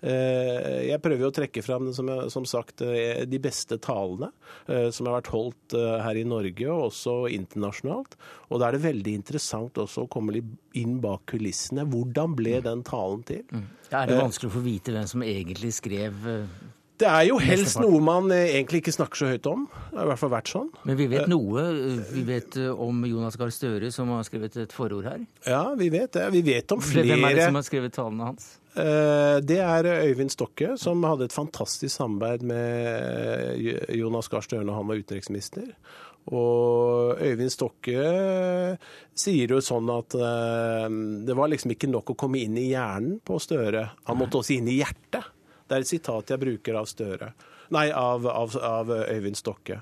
Eh, 0.06 0.86
jeg 0.92 1.02
prøver 1.02 1.26
å 1.28 1.34
trekke 1.34 1.64
fram 1.66 1.90
som, 1.96 2.10
som 2.30 2.46
sagt, 2.46 2.84
eh, 2.86 3.24
de 3.26 3.40
beste 3.42 3.80
talene 3.82 4.30
eh, 4.70 4.92
som 4.94 5.10
har 5.10 5.18
vært 5.20 5.32
holdt 5.34 5.78
her 6.06 6.20
i 6.20 6.26
Norge 6.28 6.70
og 6.70 6.92
også 6.92 7.18
internasjonalt. 7.34 8.18
Og 8.52 8.62
da 8.62 8.70
er 8.70 8.78
det 8.78 8.86
veldig 8.86 9.18
interessant 9.18 9.82
også 9.82 10.06
å 10.06 10.12
komme 10.12 10.38
litt 10.38 10.78
inn 10.78 11.00
bak 11.02 11.26
kulissene. 11.34 11.88
Hvordan 11.90 12.38
ble 12.38 12.60
den 12.66 12.86
talen 12.86 13.26
til? 13.26 13.44
Ja, 13.90 14.04
Er 14.04 14.12
det 14.12 14.22
vanskelig 14.22 14.52
å 14.52 14.58
få 14.60 14.66
vite 14.66 14.94
hvem 14.94 15.10
som 15.10 15.26
egentlig 15.26 15.74
skrev 15.80 16.26
det 16.96 17.10
er 17.12 17.26
jo 17.28 17.36
helst 17.44 17.76
noe 17.82 17.98
man 18.00 18.30
egentlig 18.32 18.80
ikke 18.80 18.94
snakker 18.96 19.20
så 19.20 19.28
høyt 19.28 19.48
om. 19.52 19.66
Det 19.90 19.98
har 19.98 20.06
i 20.06 20.10
hvert 20.14 20.22
fall 20.22 20.32
vært 20.32 20.48
sånn. 20.54 20.70
Men 20.88 20.96
vi 20.96 21.10
vet 21.12 21.26
noe. 21.28 21.66
Vi 22.08 22.22
vet 22.24 22.56
om 22.72 23.02
Jonas 23.04 23.36
Gahr 23.36 23.52
Støre, 23.52 23.90
som 23.92 24.14
har 24.16 24.24
skrevet 24.24 24.56
et 24.64 24.72
forord 24.72 25.10
her. 25.10 25.26
Ja, 25.44 25.66
vi 25.76 25.90
vet 25.92 26.16
det. 26.16 26.30
Vi 26.32 26.46
vet 26.48 26.72
om 26.72 26.80
flere 26.80 27.10
Hvem 27.12 27.28
er 27.28 27.36
det 27.36 27.50
som 27.50 27.60
har 27.60 27.68
skrevet 27.68 27.98
talene 28.00 28.30
hans? 28.32 28.48
Eh, 28.76 29.38
det 29.48 29.60
er 29.64 29.88
Øyvind 29.88 30.34
Stokke, 30.34 30.74
som 30.78 31.04
hadde 31.08 31.30
et 31.30 31.36
fantastisk 31.36 31.96
samarbeid 31.96 32.44
med 32.44 33.88
Jonas 33.96 34.28
Gahr 34.32 34.44
Støre 34.44 34.68
når 34.68 34.82
han 34.82 34.90
var 34.90 35.00
utenriksminister. 35.00 35.70
Og 36.36 37.22
Øyvind 37.22 37.54
Stokke 37.54 38.04
sier 39.16 39.54
jo 39.56 39.62
sånn 39.64 39.92
at 39.94 40.18
eh, 40.20 40.88
det 41.28 41.38
var 41.38 41.52
liksom 41.54 41.76
ikke 41.76 41.92
nok 41.92 42.12
å 42.12 42.20
komme 42.20 42.42
inn 42.44 42.58
i 42.60 42.72
hjernen 42.74 43.22
på 43.24 43.40
Støre. 43.40 43.88
Han 44.10 44.20
måtte 44.20 44.42
også 44.42 44.58
inn 44.58 44.68
i 44.72 44.80
hjertet. 44.82 45.32
Det 45.66 45.78
er 45.78 45.86
et 45.86 45.94
sitat 45.96 46.36
jeg 46.36 46.42
bruker 46.42 46.82
av 46.82 46.90
Støre. 46.90 47.32
Nei, 47.74 47.88
av, 47.96 48.28
av, 48.30 48.58
av 48.60 48.92
Øyvind 49.06 49.40
Stokke. 49.40 49.80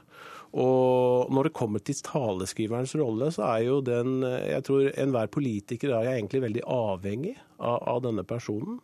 Og 0.53 1.31
når 1.33 1.47
det 1.47 1.57
kommer 1.57 1.81
til 1.81 1.97
taleskriverens 2.05 2.93
rolle, 2.99 3.31
så 3.33 3.47
er 3.55 3.63
jo 3.65 3.79
den 3.81 4.21
Jeg 4.21 4.65
tror 4.67 4.91
enhver 4.91 5.31
politiker 5.33 5.95
er 5.97 6.11
egentlig 6.13 6.43
veldig 6.43 6.65
avhengig 6.69 7.33
av, 7.57 7.79
av 7.95 8.03
denne 8.05 8.25
personen. 8.27 8.77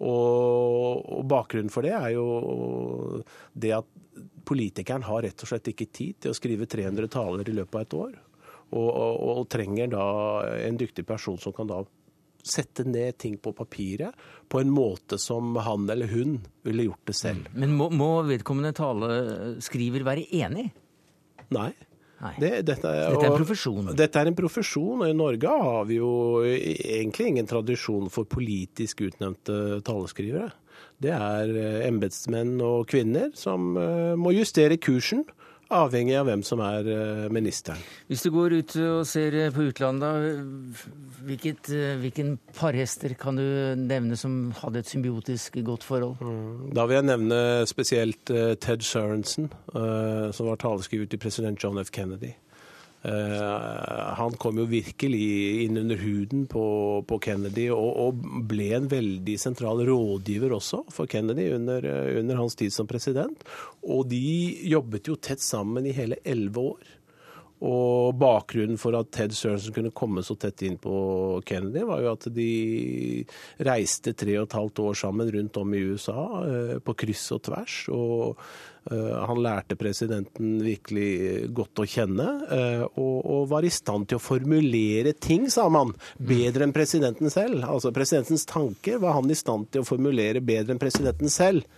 Og, 0.00 1.02
og, 1.04 1.24
bakgrunnen 1.28 1.72
for 1.72 1.84
det 1.84 1.92
er 1.92 2.14
jo 2.14 3.22
det 3.52 3.74
at 3.76 3.88
politikeren 4.48 5.04
har 5.04 5.26
rett 5.26 5.44
og 5.44 5.50
slett 5.50 5.68
ikke 5.74 5.90
tid 5.92 6.22
til 6.22 6.32
å 6.32 6.36
skrive 6.38 6.68
300 6.70 7.10
taler 7.12 7.48
i 7.50 7.56
løpet 7.58 7.76
av 7.76 7.84
et 7.84 7.96
år. 7.98 8.14
Og, 8.70 8.88
og, 8.88 9.16
og 9.34 9.48
trenger 9.50 9.90
da 9.92 10.04
en 10.62 10.78
dyktig 10.78 11.04
person 11.08 11.36
som 11.42 11.52
kan 11.52 11.68
da 11.68 11.82
sette 12.46 12.86
ned 12.88 13.18
ting 13.20 13.34
på 13.36 13.52
papiret 13.52 14.16
på 14.48 14.62
en 14.62 14.70
måte 14.72 15.18
som 15.20 15.52
han 15.60 15.84
eller 15.90 16.08
hun 16.08 16.38
ville 16.64 16.86
gjort 16.86 17.10
det 17.10 17.16
selv. 17.18 17.50
Men 17.52 17.74
må, 17.76 17.90
må 17.92 18.22
vedkommende 18.28 18.72
taleskriver 18.78 20.06
være 20.06 20.24
enig? 20.40 20.70
Nei. 21.54 21.72
Det, 22.36 22.50
dette, 22.68 22.84
er, 22.84 23.14
dette 23.14 23.24
er 23.24 23.30
en 23.30 23.38
profesjon? 23.38 23.92
Dette 23.96 24.20
er 24.20 24.28
en 24.28 24.36
profesjon, 24.36 25.00
og 25.00 25.08
i 25.08 25.16
Norge 25.16 25.52
har 25.62 25.86
vi 25.88 25.96
jo 25.96 26.10
egentlig 26.44 27.30
ingen 27.30 27.48
tradisjon 27.48 28.10
for 28.12 28.28
politisk 28.28 29.00
utnevnte 29.06 29.80
taleskrivere. 29.86 30.50
Det 31.00 31.14
er 31.16 31.52
eh, 31.56 31.78
embetsmenn 31.88 32.58
og 32.60 32.90
-kvinner 32.90 33.32
som 33.36 33.72
eh, 33.80 34.12
må 34.20 34.34
justere 34.36 34.76
kursen 34.76 35.24
avhengig 35.70 36.16
av 36.18 36.26
hvem 36.28 36.42
som 36.46 36.60
er 36.64 36.88
eh, 36.90 37.26
ministeren. 37.32 37.80
Hvis 38.10 38.24
du 38.26 38.30
går 38.34 38.56
ut 38.58 38.76
og 38.82 39.06
ser 39.08 39.36
eh, 39.38 39.52
på 39.54 39.68
utlandet, 39.70 40.42
hvilket, 41.26 41.70
eh, 41.74 41.96
hvilken 42.02 42.34
parhester 42.56 43.14
kan 43.18 43.38
du 43.38 43.46
nevne 43.78 44.18
som 44.18 44.50
hadde 44.60 44.82
et 44.82 44.90
symbiotisk 44.90 45.60
godt 45.66 45.86
forhold? 45.86 46.20
Mm. 46.20 46.70
Da 46.76 46.86
vil 46.90 47.00
jeg 47.00 47.08
nevne 47.10 47.40
spesielt 47.70 48.34
Ted 48.60 48.84
Sørensen, 48.84 49.50
som 49.70 50.48
var 50.48 50.58
taleskriver 50.60 51.08
til 51.10 51.20
president 51.22 51.62
John 51.62 51.78
F. 51.82 51.92
Kennedy. 51.94 52.34
Uh, 53.00 54.12
han 54.18 54.34
kom 54.36 54.58
jo 54.60 54.66
virkelig 54.68 55.22
inn 55.64 55.78
under 55.80 55.96
huden 55.96 56.44
på, 56.52 56.64
på 57.08 57.16
Kennedy 57.24 57.70
og, 57.72 57.88
og, 57.96 58.26
ble 58.50 58.66
en 58.76 58.90
veldig 58.92 59.38
sentral 59.40 59.80
rådgiver 59.88 60.52
også 60.52 60.82
for 60.92 61.08
Kennedy 61.08 61.46
under, 61.56 61.86
under, 62.20 62.36
hans 62.36 62.58
tid 62.60 62.74
som 62.74 62.90
president. 62.90 63.40
Og 63.80 64.04
de 64.10 64.20
jobbet 64.68 65.08
jo 65.08 65.16
tett 65.16 65.40
sammen 65.40 65.88
i 65.88 65.96
hele 65.96 66.20
elleve 66.28 66.66
år. 66.74 66.96
Og 67.60 68.16
bakgrunnen 68.16 68.80
for 68.80 68.96
at 68.96 69.10
Ted 69.12 69.34
Sørensen 69.36 69.74
kunne 69.76 69.92
komme 69.96 70.22
så 70.24 70.36
tett 70.40 70.62
inn 70.64 70.78
på 70.80 70.94
Kennedy, 71.44 71.82
var 71.84 72.00
jo 72.00 72.14
at 72.14 72.24
de 72.32 72.52
reiste 73.68 74.14
tre 74.16 74.38
og 74.40 74.46
et 74.46 74.56
halvt 74.56 74.80
år 74.86 74.96
sammen 74.96 75.28
rundt 75.34 75.60
om 75.60 75.76
i 75.76 75.82
USA, 75.92 76.24
uh, 76.40 76.76
på 76.84 76.96
kryss 77.04 77.26
og 77.36 77.44
tvers. 77.48 77.82
og 77.92 78.40
Eh, 78.79 78.79
han 78.88 79.42
lærte 79.44 79.76
presidenten 79.78 80.54
virkelig 80.64 81.50
godt 81.54 81.82
å 81.82 81.86
kjenne, 81.88 82.28
eh, 82.48 82.84
og, 82.88 83.18
og, 83.20 83.42
var 83.50 83.66
i 83.66 83.72
stand 83.72 84.08
til 84.08 84.16
å 84.16 84.22
formulere 84.24 85.12
ting, 85.20 85.50
sa 85.52 85.68
man, 85.72 85.92
bedre 86.16 86.64
enn 86.66 86.74
presidenten 86.74 87.30
selv. 87.32 87.66
Altså 87.68 87.92
presidentens 87.94 88.46
tanker 88.48 88.98
var 89.02 89.18
han 89.18 89.30
i 89.30 89.36
stand 89.38 89.68
til 89.70 89.84
å 89.84 89.88
formulere 89.88 90.40
bedre 90.40 90.74
enn 90.74 90.82
presidenten 90.82 91.32
selv. 91.32 91.68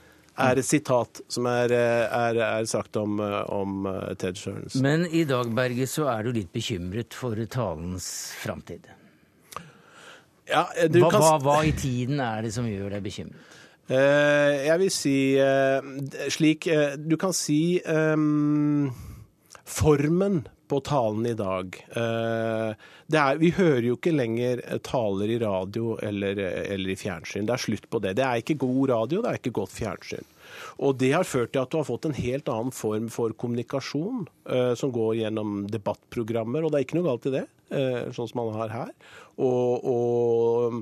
Er 0.41 0.57
et 0.57 0.65
sitat 0.65 1.21
som 1.29 1.45
er, 1.51 1.75
er, 1.77 2.39
er 2.41 2.65
sagt 2.71 2.97
om, 2.97 3.19
om, 3.53 3.85
Ted 4.17 4.39
Stearns. 4.41 4.79
Men 4.81 5.05
i 5.05 5.27
dag, 5.29 5.51
Berge, 5.53 5.85
så 5.91 6.07
er 6.09 6.25
du 6.25 6.39
litt 6.39 6.49
bekymret 6.55 7.13
for 7.13 7.37
talens 7.53 8.07
framtid. 8.41 8.89
Ja, 10.49 10.65
hva, 10.65 11.11
kan... 11.13 11.19
hva, 11.21 11.35
hva 11.43 11.59
i 11.69 11.75
tiden 11.77 12.23
er 12.25 12.47
det 12.47 12.55
som 12.57 12.65
gjør 12.69 12.97
deg 12.97 13.05
bekymret? 13.05 13.53
Eh, 13.91 14.57
jeg 14.69 14.79
vil 14.79 14.91
si 14.95 15.19
eh, 15.43 15.87
slik 16.31 16.69
eh, 16.71 16.95
Du 16.95 17.17
kan 17.19 17.35
si 17.35 17.81
um, 17.83 18.93
formen 19.67 20.45
på 20.71 20.79
talen 20.87 21.27
i 21.29 21.35
dag. 21.37 21.75
Er, 21.93 23.37
vi 23.37 23.51
hører 23.53 23.85
jo 23.85 23.97
ikke 23.99 24.15
lenger 24.15 24.63
taler 24.87 25.29
i 25.29 25.37
radio 25.43 25.99
eller, 26.01 26.39
eller, 26.41 26.93
i 26.95 26.97
fjernsyn. 26.97 27.45
Det 27.45 27.53
er 27.53 27.61
slutt 27.61 27.91
på 27.93 28.01
det. 28.01 28.15
Det 28.17 28.25
er 28.25 28.41
ikke 28.41 28.57
god 28.63 28.89
radio, 28.89 29.21
det 29.21 29.29
er 29.29 29.41
ikke 29.41 29.53
godt 29.59 29.75
fjernsyn. 29.75 30.31
Og 30.81 30.97
det 31.03 31.11
har 31.13 31.29
ført 31.29 31.53
til 31.53 31.61
at 31.61 31.75
du 31.75 31.77
har 31.77 31.85
fått 31.85 32.09
en 32.09 32.17
helt 32.17 32.49
annen 32.49 32.73
form 32.73 33.11
for 33.13 33.37
kommunikasjon, 33.37 34.25
som 34.81 34.95
går 34.97 35.19
gjennom 35.21 35.67
debattprogrammer, 35.69 36.65
og 36.65 36.73
det 36.73 36.81
er 36.81 36.87
ikke 36.87 37.01
noe 37.03 37.09
galt 37.11 37.29
i 37.29 37.35
det, 37.37 37.45
sånn 38.17 38.33
som 38.33 38.41
man 38.41 38.57
har 38.57 38.73
her. 38.73 38.97
Og, 39.37 39.93
og 39.93 40.81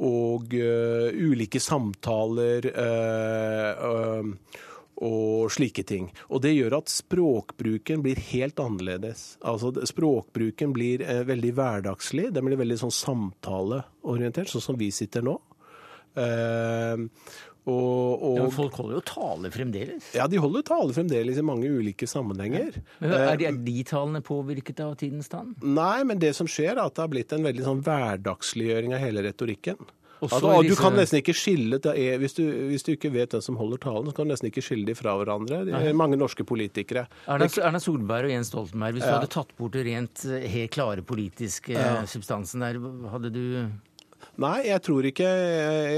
og 0.00 0.54
uh, 0.56 1.10
ulike 1.12 1.60
samtaler 1.60 2.70
uh, 2.72 3.84
uh, 3.84 4.60
og 5.00 5.52
slike 5.52 5.84
ting. 5.88 6.10
Og 6.28 6.42
det 6.44 6.54
gjør 6.54 6.78
at 6.80 6.92
språkbruken 6.92 8.02
blir 8.04 8.20
helt 8.30 8.60
annerledes. 8.60 9.38
Altså 9.40 9.72
Språkbruken 9.88 10.74
blir 10.76 11.04
veldig 11.24 11.52
hverdagslig. 11.56 12.26
Den 12.36 12.44
blir 12.44 12.60
veldig 12.60 12.76
sånn 12.82 12.92
samtaleorientert, 12.92 14.52
sånn 14.52 14.66
som 14.66 14.76
vi 14.80 14.90
sitter 14.92 15.24
nå. 15.24 15.38
Og, 17.68 18.22
og, 18.24 18.36
ja, 18.38 18.44
men 18.46 18.54
folk 18.54 18.78
holder 18.80 18.96
jo 18.96 19.02
tale 19.04 19.50
fremdeles? 19.52 20.10
Ja, 20.16 20.26
de 20.30 20.40
holder 20.40 20.64
tale 20.66 20.96
fremdeles 20.96 21.38
i 21.40 21.44
mange 21.44 21.68
ulike 21.68 22.08
sammenhenger. 22.08 22.80
Ja. 23.02 23.12
Er 23.32 23.40
de, 23.40 23.48
er 23.50 23.60
de, 23.68 23.76
talene 23.86 24.22
påvirket 24.24 24.80
av 24.84 24.96
tidens 25.00 25.28
tann? 25.32 25.52
Nei, 25.60 26.00
men 26.08 26.22
det 26.22 26.32
som 26.38 26.48
skjer 26.50 26.72
er 26.74 26.84
at 26.86 26.96
det 26.96 27.04
har 27.04 27.12
blitt 27.12 27.34
en 27.36 27.44
veldig 27.46 27.66
sånn 27.66 27.82
hverdagsliggjøring 27.84 28.96
av 28.96 29.04
hele 29.04 29.26
retorikken. 29.28 29.80
Altså, 30.20 30.50
du 30.66 30.74
kan 30.76 30.92
nesten 30.98 31.20
ikke 31.22 31.32
skille 31.36 31.78
hvis 32.20 32.34
du, 32.36 32.42
hvis 32.68 32.84
du, 32.84 32.92
ikke 32.92 33.08
vet 33.14 33.32
hvem 33.32 33.44
som 33.44 33.56
holder 33.56 33.80
talen, 33.80 34.10
så 34.10 34.16
kan 34.16 34.28
du 34.28 34.34
nesten 34.34 34.50
ikke 34.50 34.64
skille 34.64 34.88
de 34.90 34.96
fra 34.96 35.14
hverandre. 35.16 35.62
De 35.68 35.72
er 35.76 35.96
mange 35.96 36.18
norske 36.20 36.44
politikere. 36.46 37.06
Erna, 37.24 37.48
Erna 37.64 37.80
Solberg 37.80 38.28
og 38.28 38.34
Jens 38.34 38.52
Stoltenberg, 38.52 38.98
hvis 38.98 39.06
ja. 39.06 39.14
du 39.14 39.18
hadde 39.20 39.30
tatt 39.32 39.54
bort 39.56 39.76
det 39.76 39.86
rent 39.88 40.26
eh, 40.28 40.44
helt 40.52 40.74
klare 40.76 41.04
politiske 41.06 41.76
ja. 41.76 42.02
substansen 42.10 42.66
der, 42.66 42.80
hadde 43.14 43.32
du 43.32 43.44
Nei, 44.40 44.56
jeg 44.70 44.80
tror 44.86 45.04
ikke, 45.04 45.30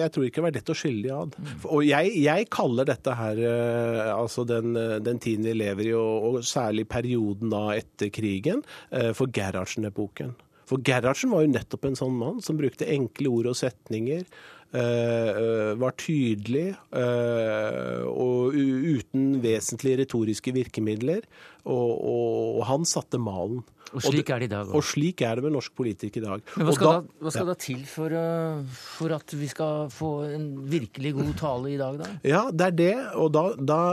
jeg 0.01 0.13
tror 0.15 0.27
ikke 0.27 0.43
skille 0.75 1.03
de 1.05 1.13
ad. 1.15 1.37
Og 1.71 1.85
jeg, 1.87 2.15
jeg, 2.25 2.49
kaller 2.51 2.89
dette 2.89 3.15
her, 3.15 3.39
eh, 3.39 4.09
altså 4.11 4.45
den, 4.49 4.75
den, 5.05 5.21
tiden 5.23 5.47
vi 5.47 5.55
lever 5.61 5.93
i, 5.93 5.93
og, 5.95 6.27
og 6.27 6.47
særlig 6.47 6.89
perioden 6.91 7.53
da 7.53 7.69
etter 7.77 8.11
krigen, 8.15 8.65
eh, 8.91 9.13
for 9.15 9.31
Gerhardsen-epoken. 9.31 10.35
For 10.73 10.83
Gerhardsen 10.83 11.31
var 11.35 11.45
jo 11.45 11.53
nettopp 11.53 11.87
en 11.87 11.99
sånn 11.99 12.19
mann 12.19 12.43
som 12.43 12.59
brukte 12.59 12.89
enkle 12.91 13.31
ord 13.31 13.53
og 13.53 13.59
setninger. 13.59 14.27
Uh, 14.73 15.75
var 15.77 15.93
tydelig 16.01 16.71
uh, 16.97 18.07
og 18.09 18.55
uten 18.57 19.35
vesentlige 19.43 19.99
retoriske 20.01 20.55
virkemidler. 20.57 21.27
Og, 21.69 21.91
og, 21.93 22.47
og 22.57 22.63
han 22.71 22.87
satte 22.89 23.21
malen. 23.21 23.61
Og 23.93 24.01
slik 24.01 24.33
er 24.33 24.41
det 24.41 24.49
i 24.49 24.53
dag 24.55 24.65
også. 24.65 24.79
Og 24.79 24.87
slik 24.89 25.21
er 25.29 25.37
det 25.37 25.45
med 25.45 25.53
norsk 25.59 25.75
politikk 25.77 26.17
i 26.17 26.25
dag. 26.25 26.47
Men 26.57 26.71
Hva 26.71 26.77
skal, 26.79 26.89
da, 26.89 27.03
da, 27.05 27.21
hva 27.21 27.35
skal 27.35 27.45
ja. 27.45 27.51
da 27.51 27.59
til 27.67 27.85
for, 27.91 28.17
uh, 28.17 28.81
for, 28.97 29.17
at 29.19 29.37
vi 29.37 29.51
skal 29.53 29.93
få 29.93 30.13
en 30.31 30.49
virkelig 30.73 31.13
god 31.21 31.37
tale 31.43 31.75
i 31.75 31.79
dag, 31.83 32.01
da? 32.01 32.09
Ja, 32.25 32.43
det 32.49 32.71
er 32.71 32.81
det. 32.81 32.97
Og 33.21 33.29
da, 33.37 33.45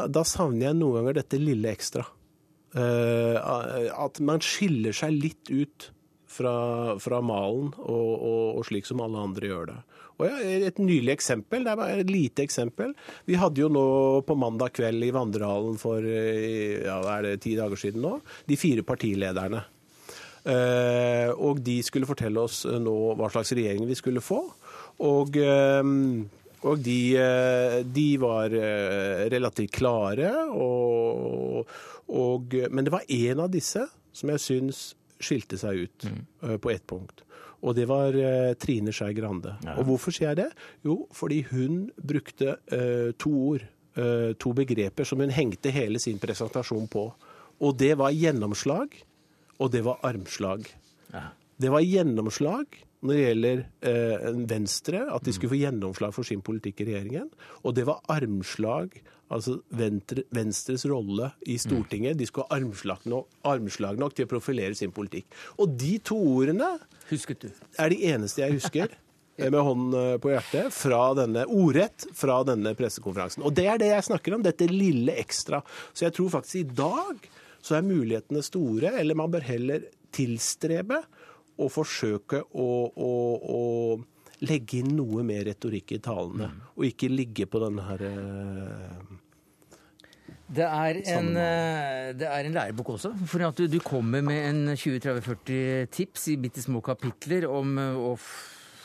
da, 0.08 0.24
savner 0.24 0.70
jeg 0.70 0.80
noen 0.80 1.02
ganger 1.02 1.20
dette 1.20 1.44
lille 1.44 1.76
ekstra. 1.76 2.08
at 2.70 4.20
man 4.22 4.44
skiller 4.46 4.94
seg 4.94 5.16
litt 5.18 5.50
ut 5.50 5.90
fra, 6.30 6.56
fra 7.02 7.20
malen, 7.26 7.74
og, 7.82 8.12
og, 8.16 8.60
og 8.60 8.68
slik 8.70 8.88
som 8.88 9.02
alle 9.04 9.28
andre 9.28 9.50
gjør 9.50 9.72
det. 9.74 9.80
Og 10.20 10.28
Et 10.28 10.80
nylig 10.84 11.14
eksempel, 11.14 11.64
det 11.64 11.74
er 11.74 12.04
et 12.04 12.12
lite 12.12 12.44
eksempel. 12.44 12.94
Vi 13.26 13.40
hadde 13.40 13.64
jo 13.64 13.70
nå 13.72 13.88
på 14.28 14.36
mandag 14.36 14.74
kveld 14.76 15.08
i 15.08 15.14
Vandrehallen 15.16 15.80
for 15.80 16.04
ja, 16.04 17.00
er 17.16 17.28
det 17.28 17.42
ti 17.46 17.56
dager 17.56 17.80
siden 17.80 18.04
nå, 18.04 18.18
de 18.50 18.60
fire 18.60 18.84
partilederne. 18.84 19.64
Eh, 20.48 21.30
og 21.36 21.60
de 21.66 21.80
skulle 21.84 22.08
fortelle 22.08 22.42
oss 22.42 22.64
nå 22.66 22.96
hva 23.20 23.30
slags 23.32 23.52
regjering 23.58 23.88
vi 23.90 23.98
skulle 23.98 24.24
få. 24.24 24.42
Og, 25.06 25.38
eh, 25.40 25.94
og 26.60 26.82
de, 26.84 27.00
uh, 27.16 27.78
de, 27.88 28.10
var 28.20 28.52
relativt 29.32 29.78
klare. 29.78 30.34
Og, 30.52 31.70
og, 32.12 32.58
men 32.68 32.88
det 32.88 32.92
var 32.92 33.08
én 33.08 33.40
av 33.40 33.52
disse 33.54 33.86
som 34.12 34.34
jeg 34.34 34.44
syns 34.44 34.82
skilte 35.24 35.60
seg 35.60 35.86
ut 35.86 36.08
mm. 36.10 36.20
på 36.64 36.72
ett 36.74 36.84
punkt. 36.88 37.24
Og 37.60 37.76
det 37.76 37.88
var 37.90 38.16
uh, 38.16 38.54
Trine 38.60 38.94
Skei 38.96 39.14
Grande. 39.18 39.56
Ja. 39.66 39.76
Og 39.80 39.90
hvorfor 39.90 40.16
sier 40.16 40.32
jeg 40.32 40.42
det? 40.44 40.50
Jo, 40.88 41.02
fordi 41.16 41.42
hun 41.52 41.90
brukte 42.00 42.56
uh, 42.72 43.12
to 43.20 43.34
ord, 43.54 43.66
uh, 44.00 44.32
to 44.40 44.54
begreper, 44.56 45.08
som 45.08 45.20
hun 45.24 45.34
hengte 45.34 45.74
hele 45.76 46.00
sin 46.00 46.22
presentasjon 46.22 46.88
på. 46.92 47.10
Og 47.60 47.76
det 47.80 47.98
var 48.00 48.16
gjennomslag, 48.16 48.96
og 49.60 49.74
det 49.74 49.84
var 49.88 50.00
armslag. 50.08 50.70
Ja. 51.12 51.30
Det 51.60 51.72
var 51.74 51.84
gjennomslag 51.84 52.80
når 53.00 53.16
det 53.16 53.22
gjelder 53.24 53.62
Venstre, 54.50 55.06
at 55.16 55.24
de 55.24 55.32
skulle 55.36 55.54
få 55.54 55.60
gjennomslag 55.62 56.12
for 56.16 56.28
sin 56.28 56.42
politikk 56.44 56.82
i 56.84 56.90
regjeringen. 56.90 57.30
Og 57.64 57.78
det 57.78 57.86
var 57.88 58.02
armslag 58.12 58.98
altså 59.34 59.60
Venstres 59.70 60.86
rolle 60.90 61.32
i 61.48 61.58
Stortinget. 61.62 62.18
De 62.20 62.28
skulle 62.28 62.48
ha 62.50 62.58
armslag 62.60 63.06
nok, 63.10 63.30
armslag 63.48 64.00
nok 64.02 64.16
til 64.18 64.28
å 64.28 64.32
profilere 64.32 64.78
sin 64.78 64.94
politikk. 64.96 65.30
Og 65.62 65.76
de 65.80 65.98
to 66.04 66.18
ordene 66.18 66.76
Husket 67.10 67.46
du? 67.46 67.52
er 67.80 67.94
de 67.94 68.02
eneste 68.12 68.44
jeg 68.44 68.58
husker. 68.60 68.96
med 69.40 69.62
hånden 69.64 69.94
eh, 69.96 70.18
på 70.20 70.34
hjertet, 70.34 70.74
fra 70.76 71.14
denne 71.16 71.46
ordrett 71.48 72.04
fra 72.18 72.42
denne 72.44 72.74
pressekonferansen. 72.76 73.46
Og 73.48 73.54
det 73.56 73.70
er 73.72 73.80
det 73.80 73.94
jeg 73.94 74.08
snakker 74.10 74.36
om, 74.36 74.44
dette 74.44 74.68
lille 74.68 75.16
ekstra. 75.22 75.62
Så 75.94 76.10
jeg 76.10 76.18
tror 76.18 76.34
faktisk 76.34 76.60
i 76.60 76.66
dag 76.76 77.30
så 77.64 77.78
er 77.78 77.88
mulighetene 77.88 78.44
store, 78.44 78.92
eller 79.00 79.16
man 79.16 79.32
bør 79.32 79.46
heller 79.48 79.88
tilstrebe 80.16 81.00
og 81.60 81.72
forsøke 81.74 82.44
å, 82.56 82.70
å, 82.96 83.14
å 83.40 84.46
legge 84.48 84.80
inn 84.80 84.94
noe 84.98 85.24
mer 85.28 85.44
retorikk 85.50 85.98
i 85.98 86.04
talene, 86.04 86.52
mm. 86.54 86.70
og 86.78 86.86
ikke 86.88 87.12
ligge 87.12 87.50
på 87.52 87.62
denne 87.64 87.88
her 87.90 88.06
eh, 88.08 89.18
det 90.50 90.66
er, 90.66 90.98
en, 91.14 91.28
eh, 91.38 92.08
det 92.18 92.26
er 92.26 92.48
en 92.48 92.56
lærebok 92.56 92.96
også. 92.96 93.12
For 93.30 93.46
at 93.46 93.60
du, 93.60 93.68
du 93.70 93.78
kommer 93.86 94.24
med 94.26 94.40
en 94.48 94.72
20-30-40 94.74 95.92
tips 95.94 96.26
i 96.34 96.40
bitte 96.42 96.64
små 96.64 96.82
kapitler 96.86 97.46
om 97.50 97.78
eh, 97.78 98.00
å 98.10 98.16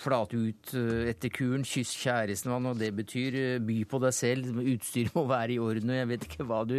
flate 0.04 0.38
ut 0.38 0.74
eh, 0.78 1.10
etter 1.10 1.32
kuren, 1.34 1.66
kyss 1.66 1.94
kjæresten, 1.98 2.52
hva 2.52 2.60
nå 2.62 2.74
det 2.78 2.92
betyr. 2.96 3.38
By 3.64 3.80
på 3.90 4.00
deg 4.04 4.16
selv, 4.16 4.60
utstyr 4.74 5.10
må 5.16 5.26
være 5.30 5.56
i 5.56 5.60
orden. 5.62 5.92
og 5.92 6.00
Jeg 6.00 6.10
vet 6.12 6.28
ikke 6.28 6.48
hva 6.50 6.62
du, 6.68 6.78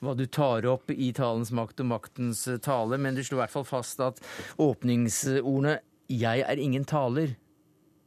hva 0.00 0.16
du 0.18 0.26
tar 0.26 0.68
opp 0.70 0.92
i 0.94 1.12
talens 1.16 1.52
makt 1.56 1.84
og 1.84 1.90
maktens 1.92 2.46
tale, 2.64 3.00
men 3.00 3.18
du 3.18 3.24
slo 3.26 3.40
i 3.40 3.42
hvert 3.44 3.56
fall 3.58 3.68
fast 3.68 4.02
at 4.04 4.20
åpningsordene 4.60 5.80
'jeg 6.10 6.42
er 6.42 6.58
ingen 6.58 6.84
taler', 6.84 7.36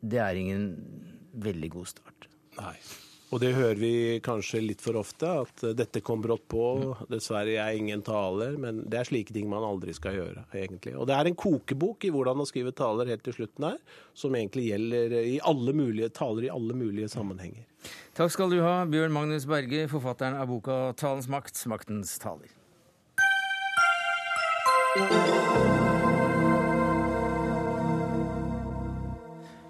det 0.04 0.20
er 0.20 0.36
ingen 0.36 0.66
veldig 1.34 1.70
god 1.72 1.86
start. 1.88 2.28
Nei. 2.60 2.76
Og 3.34 3.40
det 3.42 3.56
hører 3.58 3.80
vi 3.82 4.20
kanskje 4.22 4.60
litt 4.62 4.82
for 4.84 4.94
ofte, 5.00 5.26
at 5.42 5.64
dette 5.74 6.04
kom 6.06 6.22
brått 6.22 6.44
på. 6.52 6.94
Dessverre, 7.10 7.56
jeg 7.56 7.64
er 7.64 7.80
ingen 7.80 8.04
taler. 8.06 8.54
Men 8.62 8.84
det 8.86 9.00
er 9.00 9.10
slike 9.10 9.34
ting 9.34 9.50
man 9.50 9.66
aldri 9.66 9.96
skal 9.98 10.20
gjøre, 10.20 10.44
egentlig. 10.54 10.94
Og 10.94 11.10
det 11.10 11.16
er 11.18 11.26
en 11.32 11.40
kokebok 11.42 12.06
i 12.06 12.12
hvordan 12.14 12.44
å 12.44 12.46
skrive 12.46 12.76
taler 12.78 13.10
helt 13.10 13.26
til 13.26 13.34
slutten 13.40 13.66
her, 13.72 13.80
som 14.14 14.38
egentlig 14.38 14.68
gjelder 14.70 15.18
i 15.24 15.40
alle 15.42 15.74
mulige 15.74 16.14
taler 16.14 16.46
i 16.46 16.54
alle 16.54 16.78
mulige 16.78 17.10
sammenhenger. 17.10 17.66
Takk 18.14 18.30
skal 18.36 18.54
du 18.54 18.60
ha, 18.62 18.84
Bjørn 18.86 19.16
Magnus 19.16 19.50
Berge, 19.50 19.88
forfatteren 19.90 20.38
av 20.38 20.54
boka 20.54 20.94
'Talens 20.94 21.26
makt 21.26 21.58
maktens 21.74 22.14
taler'. 22.22 22.54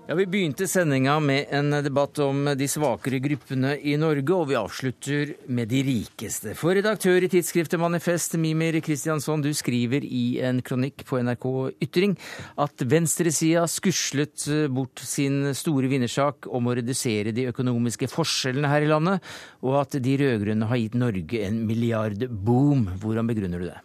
Ja, 0.04 0.16
Vi 0.16 0.26
begynte 0.28 0.68
sendinga 0.68 1.14
med 1.24 1.46
en 1.56 1.72
debatt 1.72 2.20
om 2.20 2.50
de 2.60 2.66
svakere 2.68 3.22
gruppene 3.24 3.78
i 3.80 3.94
Norge, 3.96 4.34
og 4.36 4.50
vi 4.50 4.58
avslutter 4.60 5.30
med 5.48 5.70
de 5.72 5.80
rikeste. 5.88 6.52
For 6.60 6.76
redaktør 6.76 7.24
i 7.24 7.30
tidsskriftet 7.32 7.80
Manifest, 7.80 8.36
Mimir 8.36 8.76
Kristiansson, 8.84 9.40
du 9.40 9.54
skriver 9.56 10.04
i 10.04 10.42
en 10.44 10.60
kronikk 10.60 11.06
på 11.08 11.22
NRK 11.24 11.48
Ytring 11.88 12.18
at 12.60 12.84
venstresida 12.84 13.64
skuslet 13.72 14.44
bort 14.76 15.00
sin 15.08 15.54
store 15.56 15.88
vinnersak 15.88 16.52
om 16.52 16.68
å 16.68 16.76
redusere 16.82 17.32
de 17.32 17.48
økonomiske 17.54 18.12
forskjellene 18.12 18.76
her 18.76 18.84
i 18.84 18.92
landet, 18.92 19.24
og 19.64 19.80
at 19.86 19.96
de 20.04 20.20
rød-grønne 20.20 20.68
har 20.68 20.84
gitt 20.84 21.00
Norge 21.00 21.48
en 21.48 21.64
milliardboom. 21.72 22.90
Hvordan 23.00 23.32
begrunner 23.32 23.64
du 23.64 23.70
det? 23.72 23.80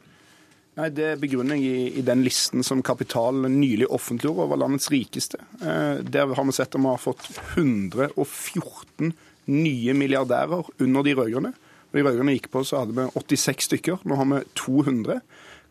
Nei, 0.78 0.90
Det 0.94 1.16
begrunner 1.18 1.58
jeg 1.58 1.66
i, 1.66 1.86
i, 1.98 2.04
den 2.06 2.22
listen 2.22 2.62
som 2.66 2.84
Kapital 2.86 3.48
nylig 3.50 3.88
offentliggjorde 3.90 4.44
over 4.46 4.60
landets 4.62 4.90
rikeste. 4.94 5.40
Eh, 5.58 6.04
der 6.06 6.30
har 6.30 6.46
vi 6.46 6.54
sett 6.54 6.70
at 6.70 6.78
vi 6.78 6.86
har 6.86 7.02
fått 7.02 7.24
114 7.56 9.10
nye 9.48 9.96
milliardærer 9.96 10.70
under 10.84 11.02
de 11.02 11.16
rød-grønne. 11.18 11.52
De 11.96 12.04
rød-grønne 12.04 12.36
gikk 12.36 12.50
på, 12.54 12.62
så 12.68 12.84
hadde 12.84 12.94
vi 12.94 13.08
86 13.10 13.70
stykker. 13.72 14.06
Nå 14.06 14.20
har 14.20 14.30
vi 14.30 14.40
200. 14.60 15.18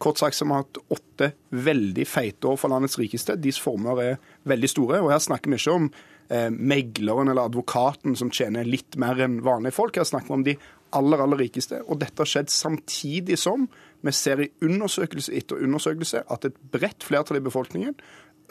Kort 0.03 0.20
sagt 0.20 0.36
så 0.36 0.45
har 0.45 0.51
vi 0.51 0.60
hatt 0.66 0.82
åtte 0.97 1.32
veldig 1.55 2.05
feite 2.10 2.51
år 2.51 2.60
for 2.60 2.74
landets 2.74 2.99
rikeste. 2.99 3.38
Deres 3.39 3.62
formuer 3.64 4.03
er 4.03 4.22
veldig 4.49 4.72
store. 4.74 5.01
Og 5.05 5.14
her 5.14 5.24
snakker 5.24 5.53
vi 5.53 5.62
ikke 5.62 5.78
om 5.78 5.88
eh, 5.88 6.49
megleren 6.51 7.32
eller 7.32 7.47
advokaten 7.47 8.18
som 8.20 8.34
tjener 8.34 8.68
litt 8.68 8.99
mer 8.99 9.24
enn 9.24 9.39
vanlige 9.45 9.78
folk. 9.78 9.95
Her 9.95 10.10
snakker 10.10 10.34
vi 10.34 10.39
om 10.41 10.47
de 10.49 10.58
aller, 10.97 11.24
aller 11.24 11.47
rikeste. 11.47 11.80
Og 11.88 12.01
dette 12.01 12.20
har 12.20 12.30
skjedd 12.30 12.51
samtidig 12.51 13.39
som 13.39 13.70
vi 14.06 14.14
ser 14.14 14.43
i 14.43 14.50
undersøkelse 14.64 15.34
etter 15.38 15.64
undersøkelse 15.64 16.24
at 16.34 16.45
et 16.48 16.58
bredt 16.74 17.06
flertall 17.06 17.39
i 17.39 17.45
befolkningen 17.45 17.95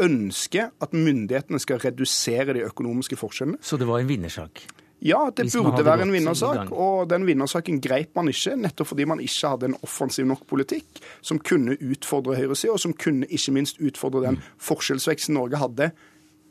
ønsker 0.02 0.72
at 0.82 0.96
myndighetene 0.96 1.60
skal 1.62 1.80
redusere 1.80 2.56
de 2.56 2.64
økonomiske 2.66 3.16
forskjellene. 3.16 3.62
Så 3.64 3.78
det 3.80 3.88
var 3.88 4.02
en 4.02 4.10
vinnersak? 4.10 4.66
Ja, 5.04 5.28
det 5.36 5.50
burde 5.52 5.84
være 5.84 6.06
en 6.06 6.12
vinnersak. 6.12 6.72
Og 6.72 7.08
den 7.10 7.26
vinnersaken 7.28 7.80
greip 7.84 8.16
man 8.16 8.28
ikke, 8.32 8.56
nettopp 8.56 8.90
fordi 8.92 9.06
man 9.08 9.20
ikke 9.20 9.52
hadde 9.52 9.70
en 9.70 9.78
offensiv 9.84 10.26
nok 10.28 10.46
politikk 10.48 11.00
som 11.24 11.40
kunne 11.40 11.76
utfordre 11.76 12.36
høyresida, 12.36 12.74
og 12.74 12.82
som 12.82 12.96
kunne 12.96 13.28
ikke 13.28 13.54
minst 13.56 13.80
utfordre 13.80 14.24
den 14.26 14.40
forskjellsveksten 14.56 15.36
Norge 15.36 15.60
hadde 15.60 15.90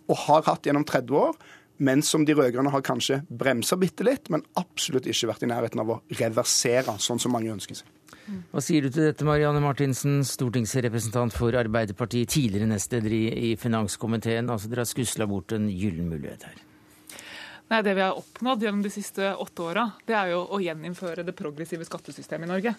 og 0.05 0.19
har 0.27 0.45
hatt 0.45 0.67
gjennom 0.69 0.85
30 0.85 1.17
år 1.17 1.37
men 1.77 2.01
som 2.05 2.25
de 2.25 2.35
rød-grønne 2.35 2.71
har 2.71 2.83
kanskje 2.85 3.21
bremsa 3.27 3.77
bitte 3.79 4.05
litt, 4.07 4.29
men 4.31 4.45
absolutt 4.59 5.07
ikke 5.11 5.29
vært 5.31 5.43
i 5.43 5.51
nærheten 5.51 5.81
av 5.83 5.91
å 5.91 6.01
reversere, 6.19 6.97
sånn 7.03 7.19
som 7.21 7.35
mange 7.35 7.51
ønsker 7.51 7.81
seg. 7.81 7.89
Hva 8.25 8.61
sier 8.63 8.85
du 8.85 8.89
til 8.89 9.09
dette, 9.09 9.25
Marianne 9.27 9.61
Martinsen, 9.61 10.23
stortingsrepresentant 10.25 11.33
for 11.35 11.55
Arbeiderpartiet, 11.59 12.31
tidligere 12.33 12.69
nestleder 12.71 13.13
i, 13.13 13.25
i 13.49 13.55
finanskomiteen. 13.59 14.49
Altså, 14.49 14.71
Dere 14.71 14.85
har 14.85 14.89
skusla 14.89 15.27
bort 15.29 15.53
en 15.53 15.67
gyllen 15.69 16.09
mulighet 16.09 16.47
her. 16.47 16.63
Nei, 17.69 17.81
Det 17.81 17.95
vi 17.97 18.01
har 18.01 18.17
oppnådd 18.17 18.65
gjennom 18.65 18.81
de 18.85 18.93
siste 18.93 19.29
åtte 19.41 19.65
åra, 19.65 19.85
er 20.07 20.33
jo 20.33 20.41
å 20.53 20.61
gjeninnføre 20.61 21.25
det 21.25 21.37
progressive 21.37 21.85
skattesystemet 21.85 22.49
i 22.49 22.53
Norge. 22.53 22.75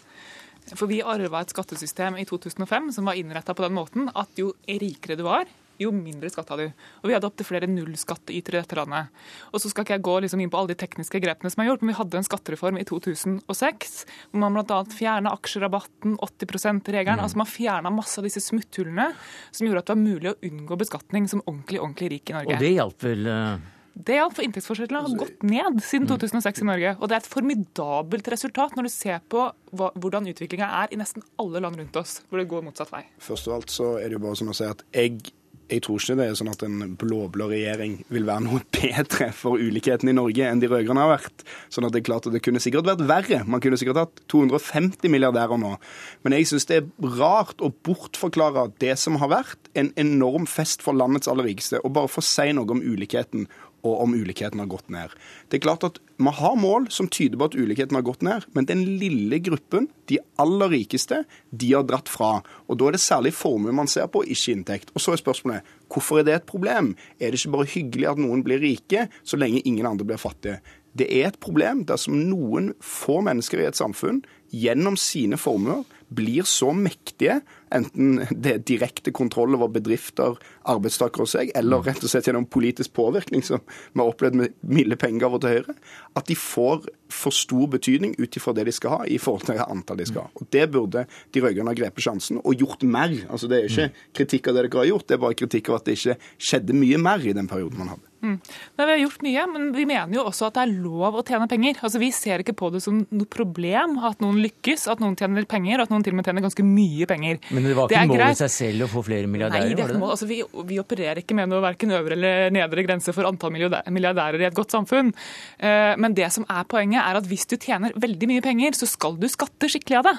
For 0.74 0.90
vi 0.90 0.98
arva 1.02 1.42
et 1.42 1.54
skattesystem 1.54 2.18
i 2.18 2.26
2005 2.26 2.90
som 2.96 3.06
var 3.06 3.18
innretta 3.18 3.54
på 3.54 3.66
den 3.66 3.76
måten 3.76 4.10
at 4.14 4.38
jo 4.38 4.52
rikere 4.66 5.18
du 5.18 5.22
var, 5.26 5.46
jo 5.80 5.92
mindre 5.94 6.30
skatt 6.32 6.50
hadde 6.52 6.68
du. 6.68 6.84
Og 7.02 7.10
vi 7.10 7.16
hadde 7.16 7.28
opptil 7.28 7.48
flere 7.48 7.68
nullskattytere 7.70 8.60
i 8.60 8.64
dette 8.64 8.78
landet. 8.78 9.12
Og 9.52 9.62
så 9.62 9.70
skal 9.72 9.86
ikke 9.86 9.96
jeg 9.98 10.06
gå 10.08 10.16
liksom 10.24 10.42
inn 10.42 10.52
på 10.52 10.60
alle 10.60 10.72
de 10.72 10.78
tekniske 10.80 11.20
grepene 11.22 11.52
som 11.52 11.62
er 11.62 11.70
gjort, 11.70 11.84
men 11.84 11.92
vi 11.92 11.98
hadde 12.00 12.20
en 12.20 12.26
skattereform 12.26 12.80
i 12.80 12.86
2006 12.88 13.96
hvor 14.30 14.42
man 14.42 14.58
bl.a. 14.58 14.80
fjerna 14.96 15.34
aksjerabatten, 15.36 16.18
80 16.24 16.52
%-regelen. 16.56 17.20
Mm. 17.20 17.26
Altså 17.28 17.42
man 17.42 17.50
fjerna 17.50 17.94
masse 17.94 18.20
av 18.20 18.28
disse 18.28 18.42
smutthullene 18.44 19.12
som 19.50 19.66
gjorde 19.66 19.84
at 19.84 19.88
det 19.90 19.96
var 19.96 20.04
mulig 20.04 20.32
å 20.32 20.38
unngå 20.50 20.80
beskatning 20.82 21.30
som 21.30 21.44
ordentlig, 21.46 21.80
ordentlig 21.82 22.12
rik 22.16 22.30
i 22.32 22.38
Norge. 22.40 22.58
Og 22.58 22.66
det 22.66 22.76
hjalp 22.76 23.08
vel? 23.08 23.26
Uh... 23.30 23.72
Det 23.96 24.18
er 24.20 24.26
for 24.28 24.44
Inntektsforskjellene 24.44 25.00
har 25.06 25.20
gått 25.22 25.44
ned 25.48 25.78
siden 25.80 26.04
2006 26.10 26.60
i 26.60 26.66
Norge. 26.68 26.90
Og 27.00 27.08
det 27.08 27.16
er 27.16 27.22
et 27.22 27.30
formidabelt 27.32 28.28
resultat 28.28 28.76
når 28.76 28.88
du 28.88 28.92
ser 28.92 29.22
på 29.32 29.46
hva, 29.72 29.88
hvordan 29.96 30.28
utviklinga 30.28 30.68
er 30.82 30.92
i 30.92 30.98
nesten 31.00 31.24
alle 31.40 31.62
land 31.64 31.80
rundt 31.80 31.96
oss, 31.96 32.18
hvor 32.28 32.42
det 32.42 32.48
går 32.50 32.66
motsatt 32.66 32.92
vei. 32.92 33.06
Først 33.24 33.48
og 33.48 33.56
alt 33.56 33.72
så 33.72 33.94
er 33.96 34.10
det 34.10 34.18
jo 34.18 34.24
bare 34.26 34.36
som 34.36 34.52
å 34.52 34.56
si 34.56 34.68
at 34.68 34.84
jeg 34.92 35.32
jeg 35.66 35.82
tror 35.82 35.98
ikke 35.98 36.14
det 36.18 36.26
er 36.30 36.36
sånn 36.38 36.50
at 36.52 36.62
en 36.66 36.94
blå-blå 36.98 37.48
regjering 37.50 37.96
vil 38.12 38.26
være 38.28 38.44
noe 38.44 38.62
bedre 38.76 39.30
for 39.34 39.58
ulikheten 39.58 40.10
i 40.10 40.14
Norge 40.16 40.46
enn 40.46 40.62
de 40.62 40.70
rød-grønne 40.70 41.02
har 41.02 41.14
vært. 41.16 41.46
Sånn 41.72 41.88
at 41.88 41.94
Det 41.96 42.02
er 42.02 42.08
klart 42.10 42.28
at 42.28 42.36
det 42.36 42.42
kunne 42.44 42.62
sikkert 42.62 42.86
vært 42.86 43.04
verre. 43.08 43.42
Man 43.48 43.62
kunne 43.64 43.78
sikkert 43.80 44.02
hatt 44.04 44.22
250 44.32 45.10
milliardærer 45.12 45.58
nå. 45.60 45.74
Men 46.22 46.36
jeg 46.36 46.50
syns 46.50 46.68
det 46.70 46.80
er 46.82 47.14
rart 47.18 47.62
å 47.64 47.72
bortforklare 47.86 48.68
det 48.82 48.94
som 49.00 49.18
har 49.22 49.32
vært 49.32 49.70
en 49.78 49.90
enorm 49.98 50.46
fest 50.50 50.84
for 50.84 50.96
landets 50.96 51.30
aller 51.30 51.48
rikeste, 51.50 51.82
og 51.82 51.94
bare 51.96 52.10
få 52.10 52.24
si 52.24 52.48
noe 52.56 52.70
om 52.76 52.82
ulikheten 52.84 53.48
og 53.84 54.02
om 54.02 54.14
ulikheten 54.16 54.60
har 54.62 54.68
gått 54.70 54.88
ned. 54.92 55.12
Det 55.48 55.58
er 55.58 55.66
klart 55.66 55.84
at 55.86 56.00
Man 56.18 56.32
har 56.32 56.54
mål 56.56 56.86
som 56.88 57.10
tyder 57.12 57.36
på 57.36 57.44
at 57.44 57.54
ulikheten 57.60 57.92
har 57.92 58.04
gått 58.06 58.22
ned, 58.24 58.46
men 58.56 58.64
den 58.64 58.86
lille 58.96 59.36
gruppen, 59.36 59.90
de 60.08 60.16
aller 60.40 60.70
rikeste, 60.72 61.18
de 61.52 61.72
har 61.74 61.84
dratt 61.84 62.08
fra. 62.08 62.40
Og 62.68 62.78
Da 62.78 62.88
er 62.88 62.96
det 62.96 63.00
særlig 63.04 63.34
formue 63.36 63.72
man 63.72 63.86
ser 63.86 64.06
på, 64.06 64.24
ikke 64.24 64.56
inntekt. 64.56 64.90
Og 64.94 65.00
Så 65.00 65.12
er 65.12 65.20
spørsmålet 65.20 65.62
hvorfor 65.92 66.18
er 66.18 66.24
det 66.24 66.34
et 66.34 66.46
problem? 66.46 66.96
Er 67.20 67.30
det 67.30 67.40
ikke 67.44 67.52
bare 67.52 67.68
hyggelig 67.68 68.08
at 68.08 68.18
noen 68.18 68.42
blir 68.42 68.58
rike, 68.58 69.08
så 69.24 69.36
lenge 69.36 69.60
ingen 69.66 69.86
andre 69.86 70.06
blir 70.06 70.16
fattige? 70.16 70.60
Det 70.96 71.06
er 71.12 71.28
et 71.28 71.40
problem 71.40 71.84
dersom 71.84 72.16
noen 72.30 72.72
få 72.80 73.20
mennesker 73.20 73.60
i 73.60 73.68
et 73.68 73.76
samfunn 73.76 74.22
gjennom 74.48 74.96
sine 74.96 75.36
formuer 75.36 75.84
blir 76.08 76.46
så 76.48 76.70
mektige, 76.72 77.40
enten 77.74 78.20
det 78.30 78.52
er 78.52 78.64
direkte 78.66 79.12
kontroll 79.14 79.56
over 79.56 79.70
bedrifter, 79.74 80.36
arbeidstakere 80.68 81.26
og 81.26 81.30
seg, 81.30 81.52
eller 81.58 81.84
rett 81.86 82.04
og 82.04 82.12
slett 82.12 82.28
gjennom 82.28 82.46
politisk 82.50 82.94
påvirkning, 82.96 83.44
som 83.46 83.62
vi 83.66 84.02
har 84.02 84.10
opplevd 84.12 84.38
med 84.40 84.56
milde 84.62 84.98
pengegaver 85.00 85.42
til 85.42 85.56
Høyre, 85.56 85.76
at 86.16 86.30
de 86.30 86.38
får 86.38 86.88
for 87.12 87.34
stor 87.34 87.68
betydning 87.70 88.16
ut 88.18 88.38
ifra 88.38 88.54
det 88.56 88.66
de 88.66 88.74
skal 88.74 88.96
ha, 88.96 89.00
i 89.06 89.18
forhold 89.22 89.46
til 89.46 89.58
det 89.58 89.68
antall 89.70 90.00
de 90.00 90.08
skal 90.08 90.26
ha. 90.26 90.32
Og 90.40 90.50
Det 90.50 90.66
burde 90.72 91.06
de 91.34 91.42
rød-grønne 91.42 91.72
ha 91.74 91.78
grepet 91.78 92.06
sjansen 92.06 92.40
og 92.42 92.58
gjort 92.58 92.82
mer. 92.82 93.14
Altså 93.30 93.50
Det 93.50 93.60
er 93.60 93.70
ikke 93.70 93.90
kritikk 94.20 94.48
av 94.48 94.58
det 94.58 94.66
dere 94.66 94.82
har 94.82 94.90
gjort, 94.92 95.08
det 95.08 95.16
er 95.18 95.24
bare 95.26 95.38
kritikk 95.38 95.70
av 95.70 95.80
at 95.80 95.88
det 95.88 95.98
ikke 95.98 96.18
skjedde 96.38 96.76
mye 96.76 97.00
mer 97.02 97.26
i 97.26 97.34
den 97.36 97.50
perioden 97.50 97.78
man 97.78 97.94
hadde. 97.94 98.06
Mm. 98.26 98.38
Nei, 98.40 98.86
vi 98.86 98.90
har 98.90 99.00
gjort 99.00 99.22
mye, 99.22 99.44
men 99.52 99.66
vi 99.76 99.84
mener 99.86 100.16
jo 100.16 100.24
også 100.26 100.48
at 100.48 100.56
det 100.56 100.62
er 100.64 100.74
lov 100.82 101.18
å 101.20 101.24
tjene 101.26 101.46
penger. 101.50 101.78
Altså, 101.84 102.00
Vi 102.02 102.10
ser 102.14 102.42
ikke 102.42 102.56
på 102.58 102.70
det 102.74 102.82
som 102.84 103.02
noe 103.04 103.30
problem 103.30 103.98
at 104.06 104.22
noen 104.24 104.40
lykkes, 104.42 104.86
at 104.90 105.02
noen 105.02 105.16
tjener 105.18 105.46
penger, 105.48 105.82
at 105.82 105.92
noen 105.92 106.04
til 106.04 106.14
og 106.14 106.20
med 106.20 106.28
tjener 106.28 106.44
ganske 106.44 106.66
mye 106.66 107.06
penger. 107.08 107.40
Men 107.56 107.68
det 107.70 107.76
var 107.78 107.90
ikke 107.90 108.12
målet 108.12 108.36
i 108.36 108.40
seg 108.42 108.52
selv 108.54 108.86
å 108.86 108.90
få 108.92 109.02
flere 109.06 109.30
milliardærer? 109.30 109.66
Nei, 109.66 109.76
det 109.78 109.86
ikke 109.88 110.00
mål. 110.02 110.14
Altså, 110.14 110.28
vi, 110.30 110.40
vi, 110.70 110.80
opererer 110.82 111.22
ikke 111.22 111.36
med 111.38 111.50
noe 111.50 111.62
verken 111.64 111.94
øvre 111.96 112.16
eller 112.18 112.54
nedre 112.54 112.86
grense 112.86 113.14
for 113.16 113.28
antall 113.28 113.54
milliardærer 113.54 114.44
i 114.44 114.48
et 114.48 114.56
godt 114.56 114.74
samfunn. 114.76 115.12
Eh, 115.58 115.94
men 116.00 116.16
det 116.16 116.30
som 116.34 116.46
er 116.52 116.66
poenget, 116.70 117.02
er 117.02 117.20
at 117.20 117.28
hvis 117.30 117.48
du 117.50 117.56
tjener 117.56 117.96
veldig 117.96 118.30
mye 118.30 118.44
penger, 118.44 118.76
så 118.78 118.88
skal 118.90 119.18
du 119.20 119.28
skatte 119.32 119.70
skikkelig 119.72 120.00
av 120.02 120.10
det. 120.10 120.16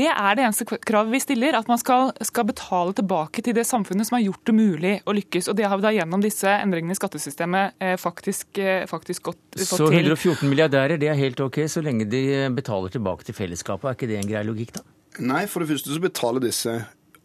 Det 0.00 0.08
er 0.12 0.38
det 0.38 0.46
eneste 0.48 0.68
kravet 0.78 1.14
vi 1.14 1.22
stiller, 1.22 1.58
at 1.58 1.70
man 1.70 1.80
skal, 1.82 2.14
skal 2.24 2.48
betale 2.48 2.96
tilbake 2.96 3.44
til 3.44 3.56
det 3.56 3.66
samfunnet 3.68 4.08
som 4.08 4.18
har 4.18 4.26
gjort 4.26 4.44
det 4.48 4.56
mulig 4.56 4.94
å 5.04 5.16
lykkes. 5.16 5.50
Og 5.52 5.58
det 5.58 5.68
har 5.68 5.80
vi 5.80 5.88
da 5.88 5.94
gjennom 6.00 6.24
disse 6.24 6.50
endringene 6.56 6.96
i 6.96 6.98
skattesystemet 6.98 7.76
Eh, 7.78 7.96
faktisk, 7.96 8.58
eh, 8.58 8.86
faktisk 8.86 9.22
godt 9.22 9.36
fått 9.36 9.56
til. 9.56 9.66
Så 9.66 9.92
114 9.92 10.48
milliardærer, 10.48 10.98
det 10.98 11.08
er 11.08 11.14
helt 11.14 11.40
OK 11.40 11.58
så 11.68 11.82
lenge 11.82 12.08
de 12.08 12.48
betaler 12.50 12.88
tilbake 12.88 13.24
til 13.24 13.34
fellesskapet. 13.34 13.84
Er 13.84 13.94
ikke 13.94 14.08
det 14.08 14.24
en 14.24 14.30
grei 14.30 14.44
logikk, 14.44 14.72
da? 14.72 14.95
Nei, 15.22 15.46
for 15.48 15.62
det 15.62 15.70
første 15.70 15.94
så 15.94 16.02
betaler 16.02 16.44
disse 16.44 16.72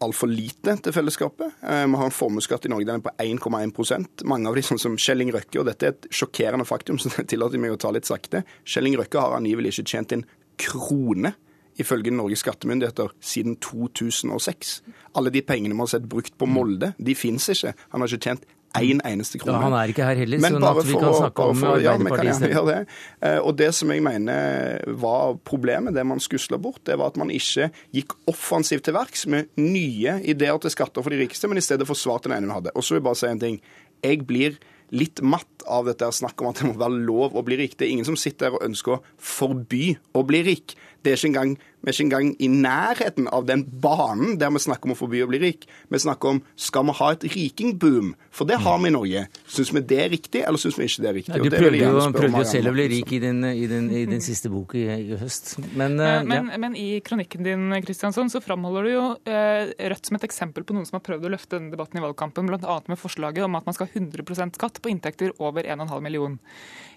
altfor 0.02 0.30
lite 0.30 0.74
til 0.82 0.94
fellesskapet. 0.94 1.58
Eh, 1.62 1.84
vi 1.86 2.00
har 2.00 2.08
en 2.08 2.14
formuesskatt 2.14 2.66
i 2.66 2.72
Norge 2.72 2.88
den 2.88 2.98
er 2.98 3.04
på 3.04 3.12
1,1% 3.22 4.24
Mange 4.28 4.50
av 4.50 4.56
de 4.58 4.64
sånn 4.66 4.80
som 4.80 4.98
Kjelling 4.98 5.32
Røkke, 5.34 5.60
og 5.60 5.68
dette 5.68 5.86
er 5.86 5.94
et 5.94 6.08
sjokkerende 6.10 6.66
faktum, 6.68 6.98
så 7.00 7.12
det 7.14 7.28
tillater 7.32 7.62
meg 7.62 7.76
å 7.76 7.80
ta 7.80 7.92
litt 7.94 8.08
sakte. 8.08 8.44
Kjelling 8.64 8.98
Røkke 9.00 9.22
har 9.22 9.38
angivelig 9.38 9.76
ikke 9.76 9.90
tjent 9.94 10.16
en 10.16 10.26
krone 10.60 11.34
ifølge 11.80 12.12
Norges 12.12 12.42
skattemyndigheter 12.44 13.14
siden 13.24 13.56
2006. 13.62 14.74
Alle 15.16 15.32
de 15.32 15.44
pengene 15.46 15.76
vi 15.76 15.80
har 15.80 15.92
sett 15.94 16.08
brukt 16.08 16.34
på 16.38 16.48
Molde, 16.50 16.92
de 16.98 17.14
fins 17.16 17.48
ikke. 17.54 17.72
Han 17.94 18.04
har 18.04 18.12
ikke 18.12 18.28
tjent 18.28 18.44
én 18.80 19.02
eneste 19.04 19.40
krone. 19.40 19.58
Ja, 19.58 19.66
han 19.66 19.76
er 19.76 19.92
ikke 19.92 20.06
her 20.06 20.18
heller, 20.22 20.40
så 20.40 20.50
sånn 20.54 20.66
at 20.68 20.88
vi 20.88 20.96
kan 20.96 21.16
snakke 21.18 21.46
om 21.52 21.60
for, 21.60 21.82
ja, 21.82 21.94
Arbeiderpartiet 21.96 22.54
ja, 22.54 22.64
det. 22.68 22.78
Eh, 23.20 23.38
og 23.42 23.56
det 23.60 23.70
som 23.76 23.92
jeg 23.92 24.04
mener 24.04 24.82
var 25.02 25.36
problemet, 25.48 25.96
det 25.96 26.04
man 26.08 26.22
skusla 26.22 26.60
bort, 26.62 26.82
det 26.88 26.98
var 27.00 27.12
at 27.12 27.20
man 27.20 27.32
ikke 27.34 27.70
gikk 27.96 28.16
offensivt 28.32 28.86
til 28.88 28.96
verks 28.96 29.26
med 29.30 29.50
nye 29.60 30.18
ideer 30.28 30.60
til 30.62 30.74
skatter 30.74 31.04
for 31.04 31.14
de 31.14 31.20
rikeste, 31.22 31.50
men 31.50 31.60
i 31.60 31.64
stedet 31.64 31.88
forsvarte 31.88 32.30
den 32.30 32.38
ene 32.38 32.50
vi 32.50 32.60
hadde. 32.60 32.76
Og 32.76 32.84
så 32.84 32.94
vil 32.94 33.02
jeg 33.02 33.08
bare 33.10 33.20
si 33.22 33.32
en 33.32 33.42
ting. 33.42 33.58
Jeg 34.02 34.24
blir 34.28 34.60
litt 34.92 35.22
matt 35.24 35.64
av 35.72 35.86
dette 35.88 36.08
snakket 36.12 36.44
om 36.44 36.50
at 36.50 36.60
det 36.60 36.68
må 36.68 36.76
være 36.80 37.04
lov 37.06 37.36
å 37.36 37.44
bli 37.46 37.56
rik. 37.62 37.76
Det 37.78 37.86
er 37.86 37.94
ingen 37.94 38.08
som 38.08 38.18
sitter 38.18 38.50
her 38.50 38.58
og 38.58 38.66
ønsker 38.66 38.98
å 38.98 39.02
forby 39.16 39.94
å 40.16 40.24
bli 40.28 40.42
rik. 40.48 40.76
Det 41.00 41.12
er 41.12 41.20
ikke 41.20 41.30
engang 41.32 41.54
vi 41.82 41.90
er 41.90 41.96
ikke 41.96 42.04
engang 42.06 42.28
i 42.38 42.48
nærheten 42.48 43.26
av 43.34 43.46
den 43.48 43.64
banen 43.82 44.36
der 44.38 44.52
vi 44.54 44.62
snakker 44.62 44.86
om 44.86 44.94
å 44.94 44.98
forby 44.98 45.22
å 45.24 45.28
bli 45.30 45.40
rik. 45.42 45.66
Vi 45.90 46.00
snakker 46.02 46.36
om 46.36 46.40
skal 46.54 46.86
vi 46.86 46.94
ha 47.00 47.08
et 47.14 47.26
rikingboom, 47.26 48.12
for 48.30 48.46
det 48.46 48.60
har 48.62 48.78
vi 48.82 48.92
i 48.92 48.94
Norge. 48.94 49.24
Syns 49.50 49.72
vi 49.74 49.82
det 49.90 49.98
er 50.04 50.12
riktig, 50.12 50.44
eller 50.46 50.62
syns 50.62 50.78
vi 50.78 50.86
ikke 50.86 51.02
det 51.02 51.10
er 51.10 51.18
riktig? 51.18 51.34
Ja, 51.34 51.42
du 51.42 51.56
prøvde 51.56 51.80
jo, 51.80 52.04
prøvde 52.14 52.44
jo 52.44 52.50
selv 52.52 52.70
å 52.70 52.74
bli 52.76 52.86
rik 52.94 53.14
i 53.16 53.20
din, 53.24 53.42
i 53.50 53.66
din, 53.70 53.88
i 53.90 54.04
din 54.10 54.22
siste 54.22 54.52
bok 54.52 54.76
i, 54.78 54.84
i 54.94 55.18
høst. 55.18 55.56
Men, 55.72 55.98
uh, 55.98 56.20
men, 56.22 56.52
ja. 56.54 56.60
men, 56.62 56.78
i 56.78 57.00
kronikken 57.04 57.42
din 57.46 57.74
Kristiansson, 57.82 58.30
så 58.30 58.42
framholder 58.44 58.86
du 58.86 58.92
jo 58.92 59.04
uh, 59.18 59.74
Rødt 59.92 60.08
som 60.08 60.16
et 60.16 60.28
eksempel 60.28 60.66
på 60.66 60.76
noen 60.76 60.86
som 60.86 61.00
har 61.00 61.04
prøvd 61.04 61.26
å 61.26 61.34
løfte 61.34 61.58
denne 61.58 61.74
debatten 61.74 61.98
i 61.98 62.04
valgkampen, 62.04 62.46
bl.a. 62.46 62.78
med 62.86 63.00
forslaget 63.00 63.48
om 63.48 63.58
at 63.58 63.66
man 63.66 63.76
skal 63.76 63.90
ha 63.90 63.98
100% 63.98 64.58
skatt 64.58 64.78
på 64.82 64.92
inntekter 64.92 65.34
over 65.42 65.66
1,5 65.66 65.98
million. 66.04 66.38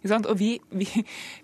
Og 0.05 0.35
vi, 0.37 0.51
vi, 0.69 0.85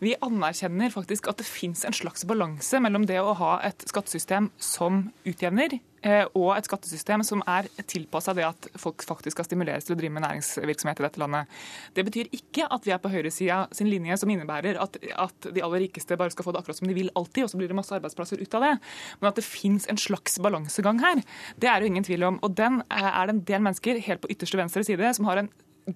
vi, 0.04 0.14
anerkjenner 0.22 0.94
faktisk 0.94 1.32
at 1.32 1.42
det 1.42 1.48
fins 1.50 1.82
en 1.88 1.96
slags 1.96 2.26
balanse 2.30 2.78
mellom 2.84 3.08
det 3.10 3.18
å 3.22 3.31
ha 3.40 3.54
et 3.68 3.84
skattesystem 3.90 4.50
som 4.62 5.04
utjevner, 5.28 5.78
eh, 6.04 6.24
og 6.38 6.52
et 6.56 6.68
skattesystem 6.68 7.24
som 7.26 7.44
er 7.50 7.70
tilpassa 7.90 8.34
det 8.38 8.46
at 8.48 8.68
folk 8.82 9.04
faktisk 9.08 9.38
skal 9.38 9.48
stimuleres 9.48 9.88
til 9.88 9.96
å 9.96 10.00
drive 10.00 10.16
med 10.16 10.26
næringsvirksomhet 10.26 11.02
i 11.02 11.06
dette 11.08 11.22
landet. 11.22 11.58
Det 11.96 12.06
betyr 12.08 12.32
ikke 12.36 12.68
at 12.68 12.86
vi 12.88 12.94
er 12.96 13.02
på 13.04 13.12
høyresida 13.14 13.64
sin 13.76 13.90
linje, 13.92 14.20
som 14.22 14.32
innebærer 14.34 14.80
at, 14.82 15.00
at, 15.00 15.50
de 15.54 15.64
aller 15.64 15.86
rikeste 15.88 16.20
bare 16.20 16.34
skal 16.34 16.48
få 16.48 16.56
det 16.56 16.62
akkurat 16.62 16.82
som 16.82 16.92
de 16.92 16.98
vil 16.98 17.12
alltid, 17.16 17.46
og 17.46 17.54
så 17.54 17.62
blir 17.62 17.72
det 17.72 17.80
masse 17.80 17.96
arbeidsplasser 17.98 18.42
ut 18.42 18.60
av 18.60 18.68
det. 18.68 18.76
Men 19.22 19.32
at 19.32 19.42
det 19.42 19.48
fins 19.48 19.90
en 19.92 20.02
slags 20.02 20.40
balansegang 20.44 21.02
her, 21.04 21.26
det 21.62 21.72
er 21.72 21.82
jo 21.82 21.92
ingen 21.92 22.08
tvil 22.08 22.30
om. 22.30 22.40
Og 22.46 22.56
den 22.58 22.84
er 22.90 23.26
det 23.28 23.36
en 23.38 23.46
del 23.54 23.68
mennesker 23.68 24.02
helt 24.08 24.24
på 24.24 24.32
ytterste 24.34 24.60
venstre 24.60 24.86
side 24.88 25.16
som 25.18 25.30
har 25.30 25.44
en 25.44 25.52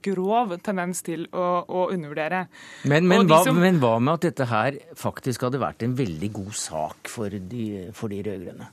grov 0.06 0.56
tendens 0.66 1.04
til 1.06 1.28
å, 1.32 1.46
å 1.66 1.88
undervurdere. 1.94 2.46
Men, 2.90 3.08
men, 3.10 3.28
hva, 3.30 3.42
som... 3.46 3.60
men, 3.62 3.80
hva, 3.84 3.98
med 4.00 4.18
at 4.18 4.30
dette 4.30 4.50
her 4.50 4.80
faktisk 5.00 5.48
hadde 5.48 5.62
vært 5.62 5.86
en 5.86 5.96
veldig 5.98 6.32
god 6.36 6.56
sak 6.60 7.12
for 7.12 7.32
de, 7.32 7.68
for 7.96 8.14
de 8.14 8.24
rød-grønne? 8.26 8.72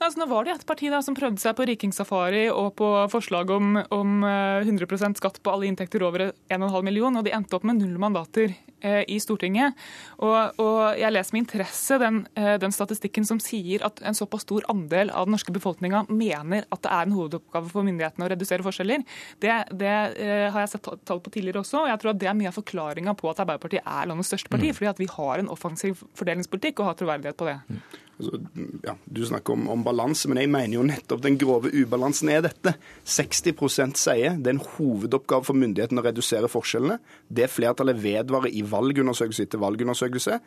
Altså, 0.00 0.20
nå 0.20 0.28
var 0.30 0.46
det 0.46 0.54
et 0.54 0.66
parti 0.68 0.90
da, 0.92 1.02
som 1.04 1.16
prøvde 1.16 1.42
seg 1.42 1.56
på 1.58 1.66
rikingsafari 1.68 2.46
og 2.52 2.72
på 2.78 2.88
forslag 3.12 3.50
om, 3.54 3.76
om 3.92 4.24
100 4.24 4.86
eh, 4.86 5.14
skatt 5.20 5.40
på 5.42 5.52
alle 5.52 5.68
inntekter 5.70 6.02
over 6.06 6.30
1,5 6.50 6.82
million, 6.86 7.16
og 7.16 7.26
de 7.26 7.34
endte 7.36 7.56
opp 7.56 7.66
med 7.68 7.80
null 7.80 7.96
mandater 8.00 8.54
eh, 8.80 9.02
i 9.08 9.18
Stortinget. 9.20 9.76
Og, 10.18 10.60
og, 10.60 10.98
Jeg 10.98 11.12
leser 11.12 11.36
med 11.36 11.44
interesse 11.44 11.98
den, 12.00 12.22
eh, 12.34 12.56
den, 12.60 12.74
statistikken 12.74 13.26
som 13.28 13.40
sier 13.42 13.84
at 13.86 14.00
en 14.06 14.16
såpass 14.16 14.46
stor 14.46 14.64
andel 14.72 15.10
av 15.10 15.28
den 15.28 15.36
norske 15.36 15.54
befolkninga 15.54 16.06
mener 16.08 16.66
at 16.70 16.84
det 16.84 16.92
er 16.92 17.08
en 17.08 17.16
hovedoppgave 17.16 17.72
for 17.72 17.86
myndighetene 17.86 18.26
å 18.26 18.32
redusere 18.32 18.66
forskjeller. 18.66 19.04
Det, 19.42 19.56
det 19.80 19.96
eh, 20.20 20.48
har 20.50 20.64
jeg 20.64 20.74
sett 20.74 20.92
tall 21.08 21.22
på 21.22 21.32
tidligere 21.34 21.64
også, 21.64 21.84
og 21.84 21.90
jeg 21.92 22.02
tror 22.02 22.14
at 22.14 22.22
det 22.22 22.30
er 22.30 22.38
mye 22.38 22.52
av 22.52 22.58
forklaringa 22.58 23.16
på 23.18 23.32
at 23.32 23.42
Arbeiderpartiet 23.44 23.86
er 23.86 24.10
landets 24.10 24.32
største 24.32 24.52
parti. 24.52 24.70
Mm. 24.70 24.76
fordi 24.76 24.90
at 24.90 25.00
vi 25.00 25.10
har 25.10 25.40
en 25.40 25.50
offensiv 25.52 26.04
fordelingspolitikk 26.18 26.80
og 26.80 26.92
har 26.92 27.00
troverdighet 27.00 27.38
på 27.38 27.48
det. 27.48 27.58
Mm. 27.68 27.82
Altså, 28.20 28.38
ja, 28.84 28.94
du 29.08 29.22
snakker 29.24 29.56
om, 29.56 29.66
om, 29.72 29.84
balanse, 29.84 30.28
men 30.28 30.42
jeg 30.42 30.50
mener 30.52 30.76
jo 30.76 30.86
nettopp 30.86 31.22
den 31.24 31.38
grove 31.40 31.72
ubalansen 31.72 32.28
er 32.32 32.44
dette. 32.44 32.74
60% 33.08 34.00
sier 34.00 34.36
det 34.36 34.52
er 34.52 34.58
en 34.58 34.64
hovedoppgave 34.76 35.48
for 35.48 35.56
myndighetene 35.56 36.02
å 36.02 36.06
redusere 36.10 36.50
forskjellene. 36.52 37.00
Det 37.28 37.48
flertallet 37.48 38.00
vedvarer 38.02 38.52
i 38.52 38.64
valgundersøkelse 38.68 39.48
etter 39.48 39.62
valgundersøkelse. 39.62 40.40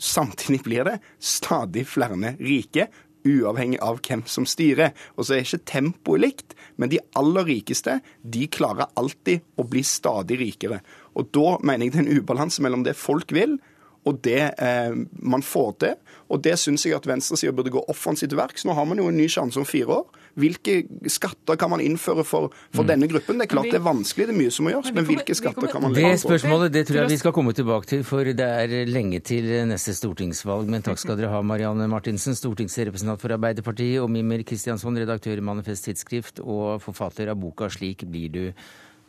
Samtidig 0.00 0.62
blir 0.64 0.88
det 0.88 0.98
stadig 1.22 1.84
flere 1.86 2.34
rike, 2.40 2.88
uavhengig 3.24 3.80
av 3.84 4.00
hvem 4.04 4.24
som 4.28 4.46
styrer. 4.48 4.92
Og 5.16 5.26
så 5.26 5.36
er 5.36 5.44
ikke 5.44 5.64
tempoet 5.70 6.24
likt, 6.24 6.56
men 6.80 6.92
de 6.92 7.02
aller 7.18 7.48
rikeste 7.48 7.98
de 8.20 8.48
klarer 8.52 8.92
alltid 9.00 9.44
å 9.60 9.68
bli 9.68 9.84
stadig 9.86 10.40
rikere. 10.40 10.80
Og 11.16 11.30
da 11.34 11.56
mener 11.62 11.86
jeg 11.86 11.94
det 11.94 12.02
er 12.02 12.08
en 12.08 12.20
ubalanse 12.20 12.64
mellom 12.64 12.84
det 12.86 12.96
folk 12.98 13.32
vil, 13.34 13.58
og 14.04 14.20
det 14.24 14.42
eh, 14.60 14.96
man 15.22 15.42
får 15.42 15.70
til. 15.80 15.94
Og 16.32 16.40
det 16.44 16.56
syns 16.60 16.84
jeg 16.86 16.96
at 16.96 17.06
venstresida 17.08 17.52
burde 17.54 17.72
gå 17.72 17.82
offensivt 17.90 18.32
til 18.32 18.40
verks. 18.40 18.64
Nå 18.64 18.74
har 18.76 18.86
man 18.88 19.00
jo 19.00 19.08
en 19.10 19.16
ny 19.16 19.26
sjanse 19.30 19.60
om 19.60 19.66
fire 19.68 20.00
år. 20.00 20.20
Hvilke 20.40 20.80
skatter 21.12 21.58
kan 21.60 21.70
man 21.70 21.82
innføre 21.84 22.24
for, 22.26 22.50
for 22.74 22.82
mm. 22.82 22.88
denne 22.88 23.08
gruppen? 23.10 23.38
Det 23.38 23.46
er 23.46 23.52
klart 23.52 23.68
det 23.70 23.78
er 23.78 23.84
vanskelig, 23.84 24.26
det 24.26 24.34
er 24.34 24.38
mye 24.40 24.54
som 24.54 24.66
må 24.66 24.72
gjøres, 24.72 24.90
men, 24.96 25.06
hvilke 25.06 25.36
skatter 25.38 25.70
kan 25.70 25.84
man 25.84 25.94
legge 25.94 26.08
på? 26.08 26.14
Det 26.16 26.22
spørsmålet 26.24 26.74
det 26.74 26.82
tror 26.88 26.98
jeg 27.02 27.12
vi 27.12 27.18
skal 27.20 27.34
komme 27.36 27.54
tilbake 27.54 27.90
til, 27.92 28.02
for 28.08 28.32
det 28.40 28.48
er 28.64 28.90
lenge 28.90 29.20
til 29.24 29.46
neste 29.70 29.94
stortingsvalg. 29.94 30.72
Men 30.74 30.82
takk 30.86 30.98
skal 31.00 31.20
dere 31.20 31.30
ha, 31.32 31.42
Marianne 31.46 31.86
Martinsen, 31.92 32.34
stortingsrepresentant 32.38 33.22
for 33.22 33.36
Arbeiderpartiet, 33.36 34.00
og 34.02 34.10
Mimir 34.10 34.42
Kristiansson, 34.48 34.98
redaktør 35.04 35.38
i 35.38 35.46
Manifest 35.52 35.86
Tidsskrift 35.86 36.42
og 36.42 36.82
forfatter 36.82 37.30
av 37.30 37.38
boka 37.38 37.70
'Slik 37.70 38.02
blir 38.10 38.34
du 38.34 38.44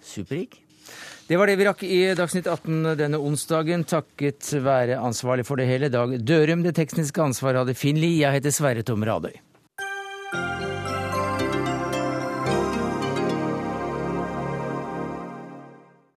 superrik'. 0.05 0.64
Det 1.27 1.37
var 1.37 1.49
det 1.49 1.55
vi 1.57 1.65
rakk 1.65 1.79
i 1.81 1.95
Dagsnytt 2.13 2.45
18 2.45 2.91
denne 2.99 3.17
onsdagen, 3.17 3.81
takket 3.89 4.45
være 4.61 4.99
ansvarlig 5.01 5.47
for 5.47 5.57
det 5.57 5.65
hele, 5.65 5.89
Dag 5.89 6.13
Dørum. 6.21 6.61
Det 6.61 6.75
tekniske 6.77 7.23
ansvaret 7.23 7.63
hadde 7.63 7.73
Finn 7.73 7.97
Lie. 7.97 8.19
Jeg 8.21 8.37
heter 8.37 8.53
Sverre 8.53 8.85
Tom 8.85 9.01
Radøy. 9.01 9.33